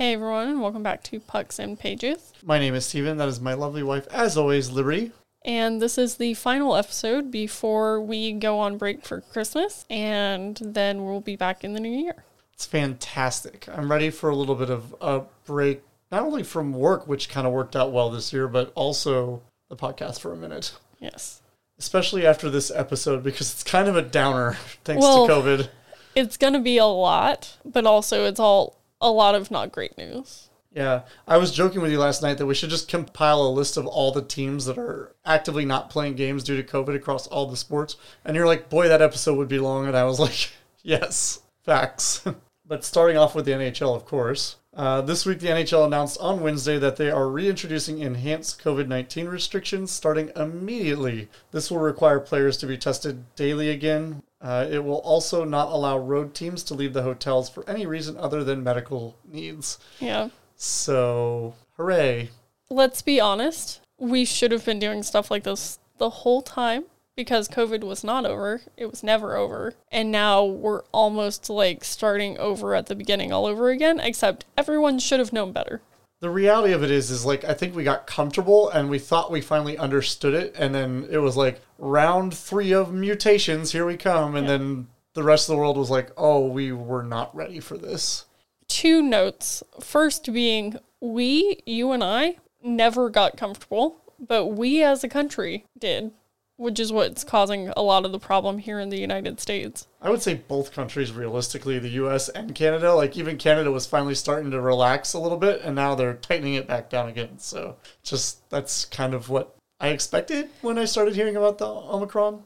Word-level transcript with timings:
Hey 0.00 0.14
everyone, 0.14 0.48
and 0.48 0.62
welcome 0.62 0.82
back 0.82 1.02
to 1.02 1.20
Pucks 1.20 1.58
and 1.58 1.78
Pages. 1.78 2.32
My 2.42 2.58
name 2.58 2.74
is 2.74 2.86
Steven. 2.86 3.18
That 3.18 3.28
is 3.28 3.38
my 3.38 3.52
lovely 3.52 3.82
wife, 3.82 4.06
as 4.10 4.38
always, 4.38 4.70
Liberty. 4.70 5.12
And 5.44 5.82
this 5.82 5.98
is 5.98 6.14
the 6.14 6.32
final 6.32 6.74
episode 6.74 7.30
before 7.30 8.00
we 8.00 8.32
go 8.32 8.58
on 8.60 8.78
break 8.78 9.04
for 9.04 9.20
Christmas, 9.20 9.84
and 9.90 10.58
then 10.62 11.04
we'll 11.04 11.20
be 11.20 11.36
back 11.36 11.64
in 11.64 11.74
the 11.74 11.80
new 11.80 11.90
year. 11.90 12.24
It's 12.54 12.64
fantastic. 12.64 13.68
I'm 13.70 13.90
ready 13.92 14.08
for 14.08 14.30
a 14.30 14.34
little 14.34 14.54
bit 14.54 14.70
of 14.70 14.96
a 15.02 15.24
break, 15.44 15.82
not 16.10 16.22
only 16.22 16.44
from 16.44 16.72
work, 16.72 17.06
which 17.06 17.28
kind 17.28 17.46
of 17.46 17.52
worked 17.52 17.76
out 17.76 17.92
well 17.92 18.08
this 18.08 18.32
year, 18.32 18.48
but 18.48 18.72
also 18.74 19.42
the 19.68 19.76
podcast 19.76 20.20
for 20.20 20.32
a 20.32 20.36
minute. 20.36 20.72
Yes. 20.98 21.42
Especially 21.78 22.26
after 22.26 22.48
this 22.48 22.70
episode, 22.70 23.22
because 23.22 23.52
it's 23.52 23.62
kind 23.62 23.86
of 23.86 23.96
a 23.96 24.02
downer 24.02 24.54
thanks 24.84 25.02
Well- 25.02 25.26
to 25.26 25.32
COVID. 25.34 25.68
It's 26.14 26.38
going 26.38 26.54
to 26.54 26.58
be 26.58 26.78
a 26.78 26.86
lot, 26.86 27.58
but 27.66 27.84
also 27.86 28.24
it's 28.24 28.40
all 28.40 28.79
a 29.00 29.10
lot 29.10 29.34
of 29.34 29.50
not 29.50 29.72
great 29.72 29.96
news. 29.96 30.48
Yeah, 30.72 31.02
I 31.26 31.36
was 31.36 31.50
joking 31.50 31.80
with 31.80 31.90
you 31.90 31.98
last 31.98 32.22
night 32.22 32.38
that 32.38 32.46
we 32.46 32.54
should 32.54 32.70
just 32.70 32.88
compile 32.88 33.42
a 33.42 33.50
list 33.50 33.76
of 33.76 33.86
all 33.86 34.12
the 34.12 34.22
teams 34.22 34.66
that 34.66 34.78
are 34.78 35.16
actively 35.24 35.64
not 35.64 35.90
playing 35.90 36.14
games 36.14 36.44
due 36.44 36.60
to 36.60 36.62
COVID 36.62 36.94
across 36.94 37.26
all 37.26 37.46
the 37.46 37.56
sports. 37.56 37.96
And 38.24 38.36
you're 38.36 38.46
like, 38.46 38.68
boy, 38.68 38.86
that 38.86 39.02
episode 39.02 39.36
would 39.36 39.48
be 39.48 39.58
long. 39.58 39.88
And 39.88 39.96
I 39.96 40.04
was 40.04 40.20
like, 40.20 40.50
yes, 40.82 41.40
facts. 41.64 42.24
but 42.66 42.84
starting 42.84 43.16
off 43.16 43.34
with 43.34 43.46
the 43.46 43.52
NHL, 43.52 43.96
of 43.96 44.04
course. 44.04 44.56
Uh, 44.72 45.00
this 45.00 45.26
week, 45.26 45.40
the 45.40 45.48
NHL 45.48 45.86
announced 45.86 46.16
on 46.20 46.40
Wednesday 46.40 46.78
that 46.78 46.94
they 46.94 47.10
are 47.10 47.28
reintroducing 47.28 47.98
enhanced 47.98 48.62
COVID 48.62 48.86
19 48.86 49.26
restrictions 49.26 49.90
starting 49.90 50.30
immediately. 50.36 51.28
This 51.50 51.70
will 51.70 51.78
require 51.78 52.20
players 52.20 52.56
to 52.58 52.66
be 52.66 52.78
tested 52.78 53.24
daily 53.34 53.70
again. 53.70 54.22
Uh, 54.40 54.66
it 54.70 54.82
will 54.82 54.98
also 54.98 55.44
not 55.44 55.68
allow 55.68 55.98
road 55.98 56.34
teams 56.34 56.62
to 56.64 56.74
leave 56.74 56.94
the 56.94 57.02
hotels 57.02 57.50
for 57.50 57.68
any 57.68 57.84
reason 57.84 58.16
other 58.16 58.42
than 58.42 58.64
medical 58.64 59.16
needs. 59.30 59.78
Yeah. 59.98 60.30
So, 60.56 61.54
hooray. 61.76 62.30
Let's 62.70 63.02
be 63.02 63.20
honest, 63.20 63.80
we 63.98 64.24
should 64.24 64.52
have 64.52 64.64
been 64.64 64.78
doing 64.78 65.02
stuff 65.02 65.30
like 65.30 65.44
this 65.44 65.78
the 65.98 66.10
whole 66.10 66.40
time 66.40 66.84
because 67.16 67.48
COVID 67.48 67.84
was 67.84 68.02
not 68.02 68.24
over. 68.24 68.62
It 68.78 68.90
was 68.90 69.02
never 69.02 69.36
over. 69.36 69.74
And 69.92 70.10
now 70.10 70.44
we're 70.44 70.82
almost 70.92 71.50
like 71.50 71.84
starting 71.84 72.38
over 72.38 72.74
at 72.74 72.86
the 72.86 72.94
beginning 72.94 73.32
all 73.32 73.44
over 73.44 73.68
again, 73.68 74.00
except 74.00 74.46
everyone 74.56 74.98
should 74.98 75.18
have 75.18 75.32
known 75.32 75.52
better. 75.52 75.82
The 76.20 76.30
reality 76.30 76.72
of 76.74 76.82
it 76.84 76.90
is, 76.90 77.10
is 77.10 77.24
like, 77.24 77.44
I 77.44 77.54
think 77.54 77.74
we 77.74 77.82
got 77.82 78.06
comfortable 78.06 78.68
and 78.68 78.90
we 78.90 78.98
thought 78.98 79.30
we 79.30 79.40
finally 79.40 79.78
understood 79.78 80.34
it. 80.34 80.54
And 80.56 80.74
then 80.74 81.08
it 81.10 81.18
was 81.18 81.36
like 81.36 81.60
round 81.78 82.34
three 82.34 82.72
of 82.72 82.92
mutations, 82.92 83.72
here 83.72 83.86
we 83.86 83.96
come. 83.96 84.36
And 84.36 84.46
then 84.48 84.88
the 85.14 85.22
rest 85.22 85.48
of 85.48 85.54
the 85.54 85.58
world 85.58 85.78
was 85.78 85.90
like, 85.90 86.10
oh, 86.18 86.46
we 86.46 86.72
were 86.72 87.02
not 87.02 87.34
ready 87.34 87.58
for 87.58 87.78
this. 87.78 88.26
two 88.68 89.02
notes. 89.02 89.62
First 89.80 90.32
being, 90.32 90.76
we, 91.00 91.60
you 91.66 91.90
and 91.92 92.04
I, 92.04 92.36
never 92.62 93.08
got 93.10 93.36
comfortable, 93.36 93.96
but 94.18 94.46
we 94.48 94.82
as 94.82 95.02
a 95.02 95.08
country 95.08 95.64
did, 95.78 96.12
which 96.60 96.78
is 96.78 96.92
what's 96.92 97.24
causing 97.24 97.72
a 97.74 97.80
lot 97.80 98.04
of 98.04 98.12
the 98.12 98.18
problem 98.18 98.58
here 98.58 98.78
in 98.78 98.90
the 98.90 99.00
United 99.00 99.40
States. 99.40 99.88
I 100.02 100.10
would 100.10 100.20
say 100.20 100.34
both 100.34 100.72
countries, 100.72 101.10
realistically, 101.10 101.78
the 101.78 101.88
US 102.04 102.28
and 102.28 102.54
Canada, 102.54 102.92
like 102.92 103.16
even 103.16 103.38
Canada 103.38 103.70
was 103.70 103.86
finally 103.86 104.14
starting 104.14 104.50
to 104.50 104.60
relax 104.60 105.14
a 105.14 105.18
little 105.18 105.38
bit 105.38 105.62
and 105.62 105.74
now 105.74 105.94
they're 105.94 106.14
tightening 106.14 106.54
it 106.54 106.68
back 106.68 106.90
down 106.90 107.08
again. 107.08 107.38
So 107.38 107.76
just 108.02 108.48
that's 108.50 108.84
kind 108.84 109.14
of 109.14 109.30
what 109.30 109.56
I 109.80 109.88
expected 109.88 110.50
when 110.60 110.76
I 110.76 110.84
started 110.84 111.14
hearing 111.16 111.34
about 111.34 111.56
the 111.56 111.66
Omicron. 111.66 112.42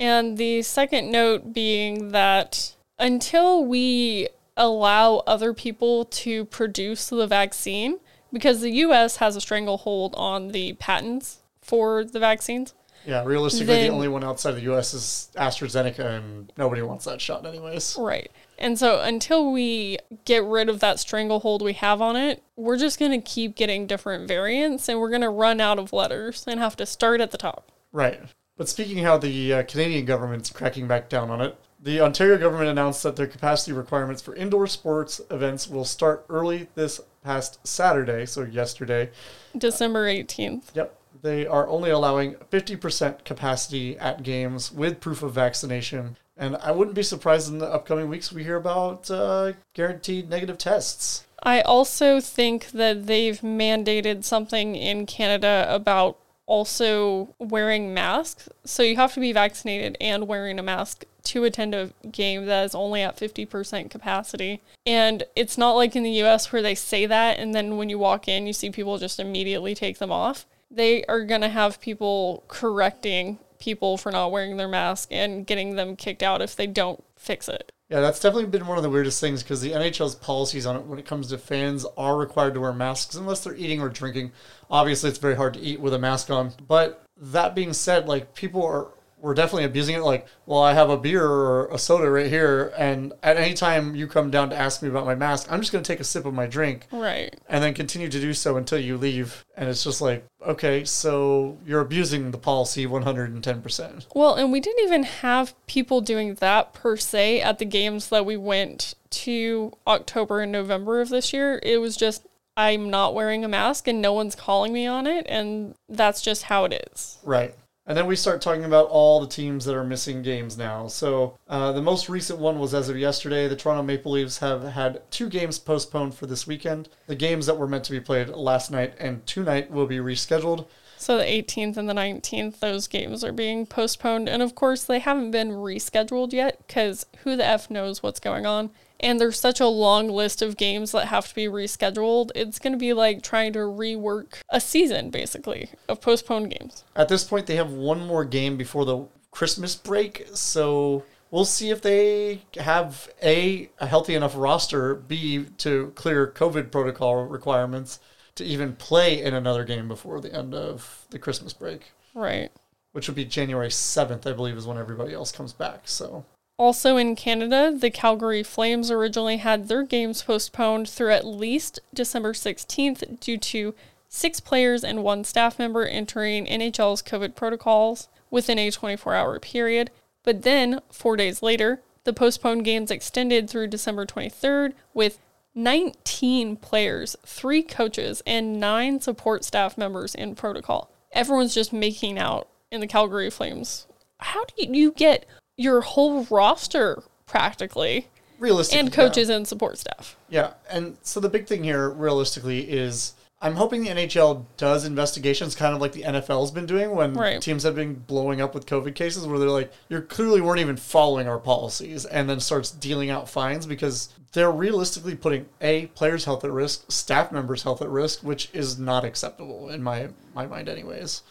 And 0.00 0.38
the 0.38 0.62
second 0.62 1.12
note 1.12 1.52
being 1.52 2.12
that 2.12 2.74
until 2.98 3.62
we 3.66 4.28
allow 4.56 5.16
other 5.26 5.52
people 5.52 6.06
to 6.06 6.46
produce 6.46 7.10
the 7.10 7.26
vaccine, 7.26 7.98
because 8.32 8.62
the 8.62 8.70
US 8.70 9.16
has 9.16 9.36
a 9.36 9.42
stranglehold 9.42 10.14
on 10.16 10.48
the 10.48 10.72
patents 10.74 11.40
for 11.60 12.02
the 12.02 12.18
vaccines. 12.18 12.72
Yeah, 13.08 13.24
realistically, 13.24 13.74
Then- 13.74 13.86
the 13.86 13.94
only 13.94 14.08
one 14.08 14.22
outside 14.22 14.50
of 14.50 14.56
the 14.56 14.62
U.S. 14.64 14.92
is 14.92 15.30
AstraZeneca, 15.34 16.18
and 16.18 16.52
nobody 16.58 16.82
wants 16.82 17.06
that 17.06 17.22
shot, 17.22 17.46
anyways. 17.46 17.96
Right. 17.98 18.30
And 18.58 18.78
so 18.78 19.00
until 19.00 19.50
we 19.50 19.96
get 20.26 20.44
rid 20.44 20.68
of 20.68 20.80
that 20.80 20.98
stranglehold 21.00 21.62
we 21.62 21.72
have 21.72 22.02
on 22.02 22.16
it, 22.16 22.42
we're 22.54 22.76
just 22.76 22.98
going 22.98 23.12
to 23.12 23.20
keep 23.20 23.56
getting 23.56 23.86
different 23.86 24.28
variants 24.28 24.88
and 24.90 24.98
we're 25.00 25.08
going 25.08 25.22
to 25.22 25.30
run 25.30 25.60
out 25.60 25.78
of 25.78 25.92
letters 25.92 26.44
and 26.46 26.60
have 26.60 26.76
to 26.76 26.84
start 26.84 27.20
at 27.22 27.30
the 27.30 27.38
top. 27.38 27.70
Right. 27.92 28.20
But 28.58 28.68
speaking 28.68 28.98
how 28.98 29.16
the 29.16 29.52
uh, 29.54 29.62
Canadian 29.62 30.04
government's 30.04 30.50
cracking 30.50 30.88
back 30.88 31.08
down 31.08 31.30
on 31.30 31.40
it, 31.40 31.56
the 31.80 32.00
Ontario 32.00 32.36
government 32.36 32.68
announced 32.68 33.04
that 33.04 33.14
their 33.14 33.28
capacity 33.28 33.72
requirements 33.72 34.20
for 34.20 34.34
indoor 34.34 34.66
sports 34.66 35.20
events 35.30 35.68
will 35.68 35.84
start 35.84 36.26
early 36.28 36.66
this 36.74 37.00
past 37.22 37.64
Saturday, 37.66 38.26
so 38.26 38.42
yesterday. 38.42 39.10
December 39.56 40.06
18th. 40.06 40.74
Yep. 40.74 40.97
They 41.22 41.46
are 41.46 41.68
only 41.68 41.90
allowing 41.90 42.34
50% 42.34 43.24
capacity 43.24 43.98
at 43.98 44.22
games 44.22 44.72
with 44.72 45.00
proof 45.00 45.22
of 45.22 45.32
vaccination. 45.32 46.16
And 46.36 46.56
I 46.56 46.70
wouldn't 46.70 46.94
be 46.94 47.02
surprised 47.02 47.50
in 47.50 47.58
the 47.58 47.66
upcoming 47.66 48.08
weeks 48.08 48.32
we 48.32 48.44
hear 48.44 48.56
about 48.56 49.10
uh, 49.10 49.54
guaranteed 49.74 50.30
negative 50.30 50.58
tests. 50.58 51.24
I 51.42 51.60
also 51.60 52.20
think 52.20 52.70
that 52.70 53.06
they've 53.06 53.40
mandated 53.40 54.24
something 54.24 54.74
in 54.76 55.06
Canada 55.06 55.66
about 55.68 56.18
also 56.46 57.34
wearing 57.38 57.92
masks. 57.92 58.48
So 58.64 58.82
you 58.82 58.96
have 58.96 59.14
to 59.14 59.20
be 59.20 59.32
vaccinated 59.32 59.96
and 60.00 60.26
wearing 60.26 60.58
a 60.58 60.62
mask 60.62 61.04
to 61.24 61.44
attend 61.44 61.74
a 61.74 61.92
game 62.10 62.46
that 62.46 62.64
is 62.64 62.74
only 62.74 63.02
at 63.02 63.18
50% 63.18 63.90
capacity. 63.90 64.62
And 64.86 65.24
it's 65.36 65.58
not 65.58 65.72
like 65.72 65.94
in 65.94 66.02
the 66.02 66.22
US 66.22 66.50
where 66.50 66.62
they 66.62 66.74
say 66.74 67.04
that 67.06 67.38
and 67.38 67.54
then 67.54 67.76
when 67.76 67.90
you 67.90 67.98
walk 67.98 68.28
in, 68.28 68.46
you 68.46 68.52
see 68.52 68.70
people 68.70 68.96
just 68.98 69.20
immediately 69.20 69.74
take 69.74 69.98
them 69.98 70.10
off. 70.10 70.46
They 70.70 71.04
are 71.04 71.24
going 71.24 71.40
to 71.40 71.48
have 71.48 71.80
people 71.80 72.44
correcting 72.48 73.38
people 73.58 73.96
for 73.96 74.12
not 74.12 74.30
wearing 74.30 74.56
their 74.56 74.68
mask 74.68 75.08
and 75.10 75.46
getting 75.46 75.76
them 75.76 75.96
kicked 75.96 76.22
out 76.22 76.42
if 76.42 76.54
they 76.54 76.66
don't 76.66 77.02
fix 77.16 77.48
it. 77.48 77.72
Yeah, 77.88 78.00
that's 78.00 78.20
definitely 78.20 78.50
been 78.50 78.66
one 78.66 78.76
of 78.76 78.82
the 78.82 78.90
weirdest 78.90 79.18
things 79.18 79.42
because 79.42 79.62
the 79.62 79.72
NHL's 79.72 80.14
policies 80.14 80.66
on 80.66 80.76
it 80.76 80.84
when 80.84 80.98
it 80.98 81.06
comes 81.06 81.28
to 81.28 81.38
fans 81.38 81.86
are 81.96 82.18
required 82.18 82.52
to 82.54 82.60
wear 82.60 82.72
masks 82.72 83.14
unless 83.14 83.42
they're 83.42 83.56
eating 83.56 83.80
or 83.80 83.88
drinking. 83.88 84.32
Obviously, 84.70 85.08
it's 85.08 85.18
very 85.18 85.36
hard 85.36 85.54
to 85.54 85.60
eat 85.60 85.80
with 85.80 85.94
a 85.94 85.98
mask 85.98 86.28
on. 86.28 86.52
But 86.66 87.02
that 87.16 87.54
being 87.54 87.72
said, 87.72 88.06
like 88.06 88.34
people 88.34 88.62
are 88.62 88.88
we're 89.20 89.34
definitely 89.34 89.64
abusing 89.64 89.96
it. 89.96 90.00
Like, 90.02 90.26
well, 90.46 90.60
I 90.62 90.74
have 90.74 90.90
a 90.90 90.96
beer 90.96 91.24
or 91.26 91.66
a 91.68 91.78
soda 91.78 92.10
right 92.10 92.28
here, 92.28 92.72
and 92.78 93.12
at 93.22 93.36
any 93.36 93.54
time 93.54 93.94
you 93.94 94.06
come 94.06 94.30
down 94.30 94.50
to 94.50 94.56
ask 94.56 94.82
me 94.82 94.88
about 94.88 95.06
my 95.06 95.14
mask, 95.14 95.50
I'm 95.50 95.60
just 95.60 95.72
going 95.72 95.82
to 95.82 95.88
take 95.92 96.00
a 96.00 96.04
sip 96.04 96.24
of 96.24 96.34
my 96.34 96.46
drink 96.46 96.86
Right. 96.92 97.34
and 97.48 97.62
then 97.62 97.74
continue 97.74 98.08
to 98.08 98.20
do 98.20 98.32
so 98.34 98.56
until 98.56 98.78
you 98.78 98.96
leave. 98.96 99.44
And 99.56 99.68
it's 99.68 99.82
just 99.82 100.00
like, 100.00 100.24
okay, 100.46 100.84
so 100.84 101.58
you're 101.66 101.80
abusing 101.80 102.30
the 102.30 102.38
policy 102.38 102.86
110%. 102.86 104.06
Well, 104.14 104.34
and 104.34 104.52
we 104.52 104.60
didn't 104.60 104.84
even 104.84 105.02
have 105.04 105.54
people 105.66 106.00
doing 106.00 106.34
that 106.34 106.72
per 106.72 106.96
se 106.96 107.40
at 107.40 107.58
the 107.58 107.64
games 107.64 108.08
that 108.10 108.24
we 108.24 108.36
went 108.36 108.94
to 109.10 109.72
October 109.86 110.40
and 110.40 110.52
November 110.52 111.00
of 111.00 111.08
this 111.08 111.32
year. 111.32 111.58
It 111.62 111.78
was 111.78 111.96
just 111.96 112.26
I'm 112.56 112.90
not 112.90 113.14
wearing 113.14 113.44
a 113.44 113.48
mask 113.48 113.86
and 113.86 114.02
no 114.02 114.12
one's 114.12 114.34
calling 114.34 114.72
me 114.72 114.86
on 114.86 115.06
it, 115.06 115.26
and 115.28 115.74
that's 115.88 116.20
just 116.20 116.44
how 116.44 116.64
it 116.64 116.88
is. 116.92 117.18
Right. 117.22 117.54
And 117.88 117.96
then 117.96 118.06
we 118.06 118.16
start 118.16 118.42
talking 118.42 118.66
about 118.66 118.90
all 118.90 119.18
the 119.18 119.26
teams 119.26 119.64
that 119.64 119.74
are 119.74 119.82
missing 119.82 120.20
games 120.20 120.58
now. 120.58 120.88
So 120.88 121.38
uh, 121.48 121.72
the 121.72 121.80
most 121.80 122.10
recent 122.10 122.38
one 122.38 122.58
was 122.58 122.74
as 122.74 122.90
of 122.90 122.98
yesterday. 122.98 123.48
The 123.48 123.56
Toronto 123.56 123.82
Maple 123.82 124.12
Leafs 124.12 124.38
have 124.38 124.62
had 124.62 125.00
two 125.10 125.30
games 125.30 125.58
postponed 125.58 126.14
for 126.14 126.26
this 126.26 126.46
weekend. 126.46 126.90
The 127.06 127.16
games 127.16 127.46
that 127.46 127.56
were 127.56 127.66
meant 127.66 127.84
to 127.84 127.92
be 127.92 128.00
played 128.00 128.28
last 128.28 128.70
night 128.70 128.92
and 128.98 129.26
tonight 129.26 129.70
will 129.70 129.86
be 129.86 129.96
rescheduled. 129.96 130.66
So 130.98 131.16
the 131.16 131.24
18th 131.24 131.78
and 131.78 131.88
the 131.88 131.94
19th, 131.94 132.58
those 132.58 132.88
games 132.88 133.24
are 133.24 133.32
being 133.32 133.64
postponed. 133.64 134.28
And 134.28 134.42
of 134.42 134.54
course, 134.54 134.84
they 134.84 134.98
haven't 134.98 135.30
been 135.30 135.52
rescheduled 135.52 136.34
yet 136.34 136.58
because 136.66 137.06
who 137.24 137.36
the 137.36 137.46
F 137.46 137.70
knows 137.70 138.02
what's 138.02 138.20
going 138.20 138.44
on. 138.44 138.68
And 139.00 139.20
there's 139.20 139.38
such 139.38 139.60
a 139.60 139.66
long 139.66 140.08
list 140.08 140.42
of 140.42 140.56
games 140.56 140.92
that 140.92 141.06
have 141.06 141.28
to 141.28 141.34
be 141.34 141.46
rescheduled. 141.46 142.30
It's 142.34 142.58
going 142.58 142.72
to 142.72 142.78
be 142.78 142.92
like 142.92 143.22
trying 143.22 143.52
to 143.52 143.60
rework 143.60 144.40
a 144.48 144.60
season, 144.60 145.10
basically, 145.10 145.70
of 145.88 146.00
postponed 146.00 146.50
games. 146.58 146.84
At 146.96 147.08
this 147.08 147.24
point, 147.24 147.46
they 147.46 147.56
have 147.56 147.70
one 147.72 148.06
more 148.06 148.24
game 148.24 148.56
before 148.56 148.84
the 148.84 149.06
Christmas 149.30 149.76
break. 149.76 150.26
So 150.34 151.04
we'll 151.30 151.44
see 151.44 151.70
if 151.70 151.80
they 151.80 152.42
have 152.56 153.08
A, 153.22 153.70
a 153.78 153.86
healthy 153.86 154.14
enough 154.14 154.34
roster, 154.36 154.94
B, 154.96 155.46
to 155.58 155.92
clear 155.94 156.26
COVID 156.26 156.72
protocol 156.72 157.24
requirements 157.24 158.00
to 158.34 158.44
even 158.44 158.74
play 158.76 159.22
in 159.22 159.34
another 159.34 159.64
game 159.64 159.86
before 159.88 160.20
the 160.20 160.32
end 160.34 160.54
of 160.54 161.06
the 161.10 161.18
Christmas 161.18 161.52
break. 161.52 161.92
Right. 162.14 162.50
which 162.92 163.06
would 163.06 163.14
be 163.14 163.24
January 163.24 163.68
7th, 163.68 164.26
I 164.26 164.32
believe, 164.32 164.56
is 164.56 164.66
when 164.66 164.78
everybody 164.78 165.12
else 165.14 165.30
comes 165.30 165.52
back. 165.52 165.82
So, 165.84 166.24
Also 166.58 166.96
in 166.96 167.14
Canada, 167.14 167.72
the 167.74 167.90
Calgary 167.90 168.42
Flames 168.42 168.90
originally 168.90 169.36
had 169.36 169.68
their 169.68 169.84
games 169.84 170.22
postponed 170.22 170.88
through 170.88 171.12
at 171.12 171.24
least 171.24 171.78
December 171.94 172.32
16th 172.32 173.20
due 173.20 173.38
to 173.38 173.74
six 174.08 174.40
players 174.40 174.82
and 174.82 175.04
one 175.04 175.22
staff 175.22 175.58
member 175.58 175.86
entering 175.86 176.46
NHL's 176.46 177.02
COVID 177.02 177.36
protocols 177.36 178.08
within 178.28 178.58
a 178.58 178.72
24 178.72 179.14
hour 179.14 179.38
period. 179.38 179.92
But 180.24 180.42
then, 180.42 180.80
four 180.90 181.16
days 181.16 181.42
later, 181.42 181.80
the 182.02 182.12
postponed 182.12 182.64
games 182.64 182.90
extended 182.90 183.48
through 183.48 183.68
December 183.68 184.04
23rd, 184.04 184.72
with 184.92 185.20
19 185.54 186.56
players, 186.56 187.16
three 187.24 187.62
coaches, 187.62 188.22
and 188.26 188.58
nine 188.58 189.00
support 189.00 189.44
staff 189.44 189.78
members 189.78 190.14
in 190.14 190.34
protocol. 190.34 190.90
Everyone's 191.12 191.54
just 191.54 191.72
making 191.72 192.18
out 192.18 192.48
in 192.70 192.80
the 192.80 192.86
Calgary 192.86 193.30
Flames. 193.30 193.86
How 194.18 194.44
do 194.44 194.66
you 194.66 194.92
get 194.92 195.26
your 195.58 195.82
whole 195.82 196.24
roster 196.30 197.02
practically 197.26 198.08
Realistically, 198.38 198.78
and 198.80 198.88
yeah. 198.88 198.94
coaches 198.94 199.28
and 199.28 199.46
support 199.46 199.76
staff? 199.76 200.16
Yeah, 200.30 200.52
and 200.70 200.96
so 201.02 201.20
the 201.20 201.28
big 201.28 201.46
thing 201.46 201.64
here, 201.64 201.90
realistically, 201.90 202.70
is 202.70 203.14
I'm 203.42 203.56
hoping 203.56 203.82
the 203.84 203.90
NHL 203.90 204.46
does 204.56 204.84
investigations, 204.84 205.54
kind 205.54 205.74
of 205.74 205.80
like 205.80 205.92
the 205.92 206.02
NFL's 206.02 206.50
been 206.50 206.66
doing 206.66 206.92
when 206.94 207.14
Right. 207.14 207.40
teams 207.42 207.62
have 207.64 207.74
been 207.76 207.94
blowing 207.94 208.40
up 208.40 208.54
with 208.54 208.66
COVID 208.66 208.94
cases, 208.94 209.26
where 209.26 209.38
they're 209.38 209.50
like, 209.50 209.72
"You 209.88 210.00
clearly 210.00 210.40
weren't 210.40 210.60
even 210.60 210.76
following 210.76 211.28
our 211.28 211.38
policies," 211.38 212.04
and 212.04 212.28
then 212.30 212.40
starts 212.40 212.70
dealing 212.70 213.10
out 213.10 213.28
fines 213.28 213.66
because 213.66 214.08
they're 214.32 214.50
realistically 214.50 215.14
putting 215.14 215.46
a 215.60 215.86
players' 215.86 216.24
health 216.24 216.44
at 216.44 216.50
risk, 216.52 216.90
staff 216.90 217.32
members' 217.32 217.62
health 217.62 217.80
at 217.82 217.88
risk, 217.88 218.20
which 218.22 218.50
is 218.52 218.78
not 218.78 219.04
acceptable 219.04 219.68
in 219.68 219.82
my 219.82 220.08
my 220.34 220.46
mind, 220.46 220.68
anyways. 220.68 221.22